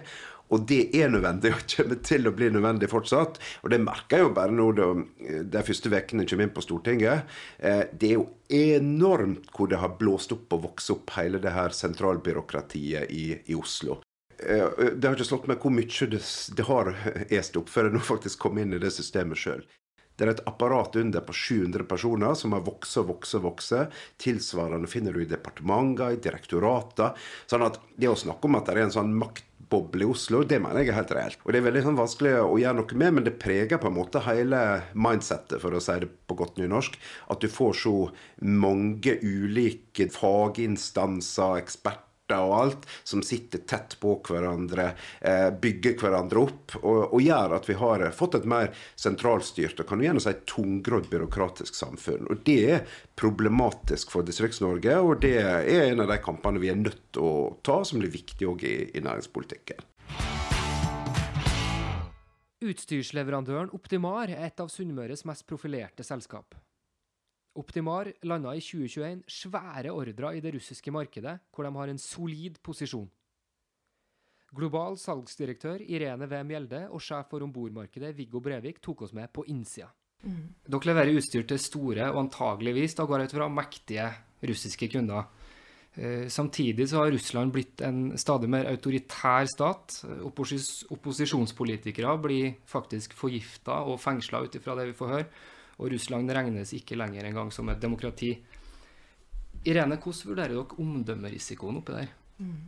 Og 0.55 0.65
det 0.69 0.81
er 0.97 1.11
nødvendig, 1.13 1.53
og 1.57 1.65
kommer 1.75 2.01
til 2.11 2.29
å 2.29 2.35
bli 2.37 2.51
nødvendig 2.55 2.91
fortsatt. 2.93 3.39
Og 3.63 3.73
det 3.73 3.81
merker 3.85 4.19
jeg 4.19 4.27
jo 4.27 4.35
bare 4.37 4.55
nå 4.55 4.69
de 4.79 5.65
første 5.67 5.93
ukene 5.93 6.25
jeg 6.25 6.33
kommer 6.33 6.49
inn 6.49 6.57
på 6.57 6.65
Stortinget. 6.65 7.39
Eh, 7.59 7.85
det 7.93 8.13
er 8.13 8.19
jo 8.19 8.29
enormt 8.49 9.51
hvor 9.55 9.71
det 9.71 9.81
har 9.83 9.97
blåst 10.01 10.33
opp 10.37 10.57
og 10.57 10.69
vokst 10.71 10.93
opp 10.95 11.17
hele 11.19 11.41
det 11.43 11.55
her 11.57 11.75
sentralbyråkratiet 11.77 13.11
i, 13.13 13.27
i 13.47 13.59
Oslo. 13.59 14.01
Eh, 14.39 14.95
det 14.95 15.05
har 15.05 15.17
ikke 15.17 15.29
slått 15.29 15.51
meg 15.51 15.61
hvor 15.63 15.75
mye 15.75 16.13
det, 16.15 16.23
det 16.57 16.69
har 16.69 16.95
est 17.41 17.59
opp, 17.59 17.73
før 17.73 17.89
jeg 17.89 17.99
nå 17.99 18.07
faktisk 18.07 18.47
kom 18.47 18.63
inn 18.63 18.77
i 18.77 18.83
det 18.83 18.95
systemet 18.95 19.41
sjøl. 19.41 19.67
Det 20.19 20.27
er 20.27 20.33
et 20.33 20.47
apparat 20.51 20.97
under 20.99 21.23
på 21.23 21.35
700 21.37 21.85
personer 21.87 22.33
som 22.35 22.57
har 22.57 22.65
vokst 22.67 22.99
og 22.99 23.13
vokst 23.13 23.37
og 23.39 23.45
vokst. 23.45 23.99
Tilsvarende 24.19 24.91
finner 24.91 25.15
du 25.15 25.23
i 25.23 25.29
departementer, 25.31 26.17
i 26.17 26.23
direktorater. 26.23 27.15
Sånn 27.47 27.63
at 27.63 27.79
det 27.95 28.11
å 28.11 28.19
snakke 28.19 28.51
om 28.51 28.59
at 28.59 28.67
det 28.67 28.75
er 28.75 28.89
en 28.89 28.97
sånn 28.97 29.15
makt 29.15 29.47
boble 29.71 30.07
i 30.07 30.09
Oslo, 30.09 30.43
det 30.49 30.61
mener 30.63 30.83
jeg 30.83 30.93
er 30.93 30.99
helt 31.01 31.15
reelt. 31.17 31.45
Og 31.45 31.53
det 31.53 31.61
er 31.61 31.67
veldig 31.69 31.85
sånn, 31.85 32.01
vanskelig 32.01 32.35
å 32.41 32.59
gjøre 32.61 32.81
noe 32.81 32.99
med, 33.03 33.15
men 33.19 33.29
det 33.29 33.37
preger 33.43 33.81
på 33.81 33.91
en 33.91 33.99
måte 33.99 34.25
hele 34.27 34.63
mindsettet, 34.97 35.61
for 35.63 35.77
å 35.77 35.83
si 35.83 35.99
det 36.03 36.11
på 36.29 36.39
godt 36.39 36.61
nynorsk. 36.61 36.99
At 37.33 37.45
du 37.45 37.49
får 37.53 37.81
så 37.85 37.95
mange 38.45 39.19
ulike 39.23 40.09
faginstanser, 40.15 41.63
eksperter 41.63 42.08
og 42.37 42.55
alt, 42.59 42.87
som 43.09 43.23
sitter 43.25 43.63
tett 43.69 43.97
på 44.03 44.19
hverandre, 44.29 44.91
eh, 45.21 45.49
bygger 45.51 45.97
hverandre 46.01 46.45
opp, 46.45 46.77
og, 46.83 47.15
og, 47.15 47.21
gjør 47.25 47.57
at 47.57 47.69
vi 47.69 47.79
har 47.81 48.05
fått 48.13 48.39
et 48.39 48.49
mer 48.49 48.73
sentralstyrt 48.97 49.81
og 49.81 49.89
kan 49.89 50.05
gjerne 50.05 50.23
si 50.23 50.35
tungrodd 50.49 51.09
byråkratisk 51.11 51.75
samfunn. 51.75 52.29
Og 52.29 52.45
Det 52.45 52.59
er 52.71 52.87
problematisk 53.19 54.13
for 54.15 54.27
Distrikts-Norge, 54.27 55.01
og 55.01 55.21
det 55.25 55.37
er 55.41 55.69
en 55.89 56.05
av 56.05 56.13
de 56.13 56.19
kampene 56.23 56.61
vi 56.63 56.71
er 56.73 56.81
nødt 56.81 57.01
til 57.13 57.25
å 57.25 57.35
ta, 57.63 57.83
som 57.85 58.03
blir 58.03 58.13
viktig 58.13 58.49
òg 58.49 58.65
i, 58.69 58.77
i 58.95 59.05
næringspolitikken. 59.05 59.87
Utstyrsleverandøren 62.69 63.71
Optimar 63.77 64.33
er 64.33 64.49
et 64.49 64.61
av 64.61 64.71
Sunnmøres 64.73 65.23
mest 65.29 65.47
profilerte 65.47 66.03
selskap. 66.03 66.57
Optimar 67.59 68.13
landa 68.29 68.53
i 68.55 68.63
2021 68.63 69.25
svære 69.27 69.91
ordrer 69.91 70.37
i 70.37 70.43
det 70.43 70.53
russiske 70.55 70.93
markedet, 70.95 71.39
hvor 71.51 71.67
de 71.67 71.73
har 71.75 71.91
en 71.91 71.99
solid 71.99 72.61
posisjon. 72.63 73.09
Global 74.55 74.97
salgsdirektør 74.97 75.83
Irene 75.85 76.29
V. 76.31 76.39
Mjelde 76.47 76.85
og 76.95 77.03
sjef 77.05 77.29
for 77.33 77.45
ombordmarkedet 77.45 78.15
Viggo 78.17 78.41
Brevik 78.41 78.79
tok 78.85 79.03
oss 79.05 79.13
med 79.17 79.29
på 79.35 79.45
innsida. 79.51 79.91
Mm. 80.23 80.55
Dere 80.67 80.89
leverer 80.89 81.19
utstyr 81.19 81.45
til 81.47 81.61
store 81.63 82.09
og 82.13 82.23
antageligvis 82.25 82.97
da 82.99 83.07
går 83.07 83.27
ut 83.27 83.35
fra 83.37 83.51
mektige 83.53 84.07
russiske 84.49 84.89
kunder. 84.95 85.29
Eh, 85.99 86.31
samtidig 86.31 86.89
så 86.89 87.03
har 87.03 87.13
Russland 87.13 87.53
blitt 87.53 87.83
en 87.85 88.17
stadig 88.19 88.49
mer 88.51 88.71
autoritær 88.71 89.51
stat. 89.51 90.01
Oppos 90.23 90.87
opposisjonspolitikere 90.95 92.17
blir 92.23 92.57
faktisk 92.71 93.19
forgifta 93.19 93.83
og 93.85 94.01
fengsla 94.01 94.47
ut 94.47 94.59
ifra 94.59 94.79
det 94.79 94.93
vi 94.93 94.99
får 95.03 95.17
høre 95.17 95.31
og 95.79 95.93
Russland 95.93 96.31
regnes 96.35 96.73
ikke 96.75 96.99
lenger 96.99 97.29
engang 97.29 97.53
som 97.55 97.69
et 97.71 97.81
demokrati. 97.81 98.33
Irene, 99.67 99.99
hvordan 99.99 100.31
vurderer 100.31 100.55
dere 100.55 100.83
omdømmerisikoen 100.83 101.79
oppi 101.81 101.95
der? 101.95 102.13
Mm. 102.39 102.59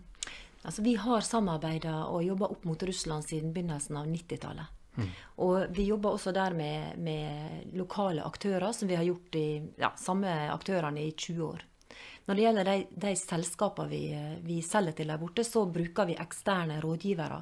Altså, 0.62 0.82
vi 0.82 0.94
har 1.00 1.24
samarbeida 1.24 1.94
og 2.11 2.24
jobba 2.24 2.50
opp 2.52 2.66
mot 2.68 2.82
Russland 2.82 3.24
siden 3.24 3.54
begynnelsen 3.54 3.96
av 3.96 4.06
90-tallet. 4.11 4.76
Mm. 4.98 5.11
Og 5.46 5.74
vi 5.76 5.86
jobber 5.88 6.16
også 6.16 6.32
der 6.34 6.54
med, 6.54 6.98
med, 6.98 7.74
lokale 7.78 8.24
aktører, 8.26 8.72
som 8.72 8.90
vi 8.90 8.98
har 8.98 9.06
gjort 9.06 9.38
i 9.38 9.46
ja, 9.80 9.92
samme 9.96 10.30
aktørene 10.52 11.06
i 11.06 11.12
20 11.16 11.44
år. 11.46 11.66
Når 12.26 12.36
det 12.36 12.42
gjelder 12.44 12.68
de, 12.68 12.74
de 13.06 13.12
selskapene 13.18 13.90
vi, 13.90 14.02
vi, 14.44 14.61
selger 14.62 14.98
til 14.98 15.08
der 15.11 15.18
borte, 15.18 15.44
så 15.46 15.64
bruker 15.66 16.11
vi 16.11 16.18
eksterne 16.20 16.78
rådgivere 16.82 17.40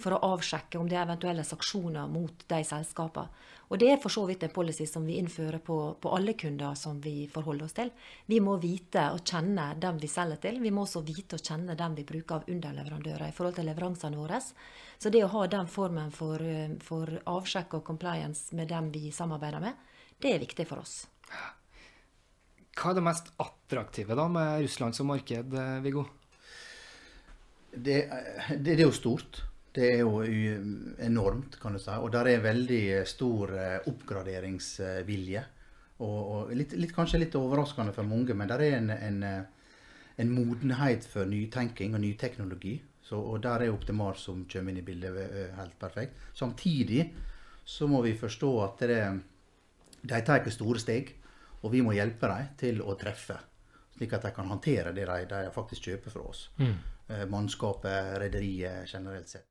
for 0.00 0.16
å 0.16 0.36
avsjekke 0.36 0.78
om 0.80 0.88
det 0.88 0.96
er 0.96 1.04
eventuelle 1.08 1.44
sanksjoner 1.44 2.08
mot 2.08 2.46
de 2.48 2.60
selskapene. 2.64 3.48
Og 3.70 3.78
det 3.78 3.86
er 3.92 4.00
for 4.02 4.10
så 4.10 4.24
vidt 4.26 4.42
en 4.42 4.50
policy 4.50 4.82
som 4.90 5.04
vi 5.06 5.14
innfører 5.20 5.60
på, 5.62 5.76
på, 6.02 6.10
alle 6.10 6.32
kunder 6.34 6.74
som 6.74 6.98
vi 7.00 7.28
forholder 7.30 7.68
oss 7.68 7.76
til. 7.76 7.92
Vi 8.26 8.40
må 8.42 8.56
vite 8.58 9.04
og 9.14 9.22
kjenne 9.22 9.68
dem 9.78 10.00
vi 10.02 10.08
selger 10.10 10.40
til. 10.42 10.58
Vi 10.58 10.72
må 10.74 10.82
også 10.82 11.04
vite 11.06 11.38
og 11.38 11.44
kjenne 11.46 11.76
dem 11.78 11.94
vi 11.94 12.04
bruker 12.08 12.40
av 12.40 12.50
underleverandører 12.50 13.28
i 13.28 13.36
forhold 13.36 13.60
til 13.60 13.70
leveransene 13.70 14.18
våre. 14.18 14.40
Så 14.42 15.12
det 15.14 15.22
å 15.22 15.30
ha 15.36 15.44
den 15.52 15.70
formen 15.70 16.10
for, 16.10 16.42
for 16.82 17.14
avsjekk 17.30 17.78
og 17.78 17.84
compliance 17.86 18.56
med 18.58 18.72
dem 18.74 18.90
vi 18.90 19.12
samarbeider 19.14 19.62
med, 19.62 19.78
det 20.18 20.34
er 20.34 20.42
viktig 20.42 20.66
for 20.66 20.82
oss. 20.82 21.04
Hva 22.74 22.90
er 22.90 22.98
det 22.98 23.06
mest 23.06 23.30
attraktive 23.38 24.18
da 24.18 24.26
med 24.32 24.64
Russland 24.64 24.98
som 24.98 25.12
marked, 25.12 25.54
Viggo? 25.86 26.08
Det, 27.70 28.02
det, 28.58 28.58
det 28.66 28.80
er 28.80 28.88
jo 28.88 28.98
stort. 28.98 29.44
Det 29.70 29.86
er 29.86 30.00
jo 30.02 30.18
enormt, 30.98 31.54
kan 31.62 31.76
du 31.76 31.78
si. 31.78 31.94
Og 31.94 32.10
der 32.10 32.26
er 32.32 32.42
veldig 32.42 32.82
stor 33.06 33.52
eh, 33.54 33.76
oppgraderingsvilje. 33.86 35.42
Og, 36.00 36.18
og 36.18 36.54
litt, 36.56 36.74
litt, 36.80 36.94
kanskje 36.96 37.20
litt 37.22 37.36
overraskende 37.38 37.94
for 37.94 38.08
mange, 38.08 38.34
men 38.34 38.50
der 38.50 38.64
er 38.64 38.78
en, 38.80 38.90
en, 38.90 39.20
eh, 39.22 39.76
en 40.24 40.32
modenhet 40.34 41.06
for 41.06 41.28
nytenking 41.28 41.94
og 41.94 42.02
ny 42.02 42.14
teknologi. 42.18 42.80
Så, 43.04 43.20
og 43.20 43.42
der 43.44 43.66
er 43.66 43.74
Optimar 43.74 44.18
som 44.18 44.42
kommer 44.50 44.74
inn 44.74 44.80
i 44.82 44.86
bildet, 44.86 45.20
eh, 45.28 45.52
helt 45.58 45.76
perfekt. 45.78 46.18
Samtidig 46.34 47.04
så 47.62 47.86
må 47.86 48.02
vi 48.02 48.16
forstå 48.18 48.50
at 48.64 48.82
det, 48.90 49.04
de 50.02 50.20
tar 50.26 50.40
ikke 50.40 50.54
store 50.56 50.82
steg, 50.82 51.14
og 51.60 51.70
vi 51.76 51.84
må 51.84 51.94
hjelpe 51.94 52.26
dem 52.32 52.50
til 52.58 52.82
å 52.82 52.96
treffe. 52.98 53.38
Slik 53.94 54.16
at 54.16 54.26
de 54.26 54.34
kan 54.34 54.50
håndtere 54.50 54.96
det 54.96 55.06
de, 55.06 55.20
de 55.30 55.54
faktisk 55.54 55.92
kjøper 55.92 56.16
fra 56.16 56.26
oss. 56.32 56.48
Mm. 56.58 56.74
Mannskapet, 57.30 58.16
rederiet 58.22 58.88
generelt 58.88 59.28
sett. 59.28 59.49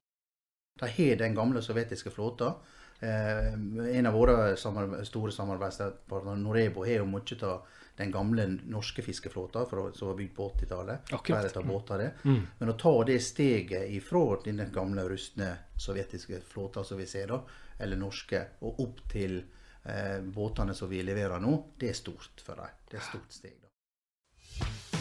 De 0.80 0.90
har 0.90 1.16
den 1.20 1.36
gamle 1.36 1.62
sovjetiske 1.62 2.14
flåta. 2.14 2.54
Eh, 3.00 3.54
en 3.98 4.06
av 4.06 4.14
våre 4.14 4.58
samarbeid, 4.58 5.08
store 5.08 5.32
samarbeidspartnere, 5.32 6.40
Norebo, 6.40 6.84
har 6.86 7.00
jo 7.00 7.06
mye 7.08 7.38
av 7.48 7.68
den 8.00 8.12
gamle 8.12 8.46
norske 8.72 9.04
fiskeflåta 9.04 9.66
som 9.94 10.08
var 10.08 10.16
bygd 10.16 10.36
på 10.36 10.50
80-tallet. 10.50 11.14
Flere 11.26 11.52
av 11.56 11.68
båter 11.68 12.12
mm. 12.24 12.42
Men 12.60 12.70
å 12.72 12.76
ta 12.80 12.94
det 13.04 13.20
steget 13.20 13.90
ifra 13.92 14.38
den 14.46 14.62
gamle, 14.74 15.04
rustne 15.10 15.50
sovjetiske 15.78 16.42
flåta 16.48 16.84
som 16.84 16.98
vi 16.98 17.08
ser 17.08 17.28
da, 17.28 17.42
eller 17.80 18.00
norske, 18.00 18.44
og 18.64 18.80
opp 18.84 19.02
til 19.12 19.42
eh, 19.84 20.20
båtene 20.24 20.76
som 20.76 20.92
vi 20.92 21.04
leverer 21.04 21.44
nå, 21.44 21.56
det 21.80 21.92
er 21.92 22.00
stort 22.00 22.44
for 22.44 22.60
dem. 22.60 22.78
Det 22.88 23.00
er 23.00 23.04
et 23.04 23.10
stort 23.12 23.36
steg. 23.36 23.58
da. 23.60 23.68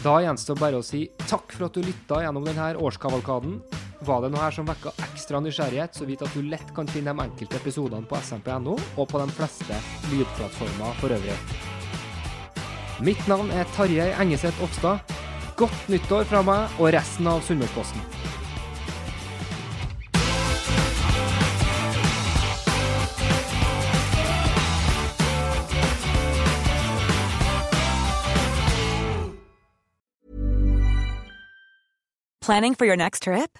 Da 0.03 0.19
gjenstår 0.23 0.59
bare 0.59 0.79
å 0.79 0.83
si 0.83 1.05
takk 1.27 1.51
for 1.51 1.67
at 1.67 1.75
du 1.75 1.83
lytta 1.83 2.21
gjennom 2.23 2.47
denne 2.47 2.71
årskavalkaden. 2.79 3.59
Var 3.99 4.21
det 4.23 4.29
noe 4.31 4.43
her 4.45 4.55
som 4.55 4.67
vekka 4.67 4.93
ekstra 5.09 5.41
nysgjerrighet, 5.43 5.97
så 5.97 6.05
vit 6.07 6.21
at 6.23 6.31
du 6.31 6.43
lett 6.47 6.69
kan 6.75 6.87
finne 6.87 7.11
de 7.11 7.25
enkelte 7.25 7.59
episodene 7.59 8.07
på 8.07 8.19
smp.no 8.23 8.77
og 8.95 9.09
på 9.11 9.19
de 9.19 9.27
fleste 9.35 9.79
lydplattformer 10.13 10.95
for 11.01 11.15
øvrig. 11.15 11.35
Mitt 13.03 13.27
navn 13.31 13.51
er 13.51 13.67
Tarjei 13.75 14.11
Engeseth 14.19 14.63
Ofstad. 14.63 15.03
Godt 15.59 15.91
nyttår 15.91 16.23
fra 16.31 16.43
meg 16.47 16.79
og 16.79 16.93
resten 16.95 17.27
av 17.27 17.43
Sunnmørsposten. 17.43 18.07
Planning 32.49 32.73
for 32.73 32.85
your 32.85 32.95
next 32.95 33.23
trip? 33.23 33.59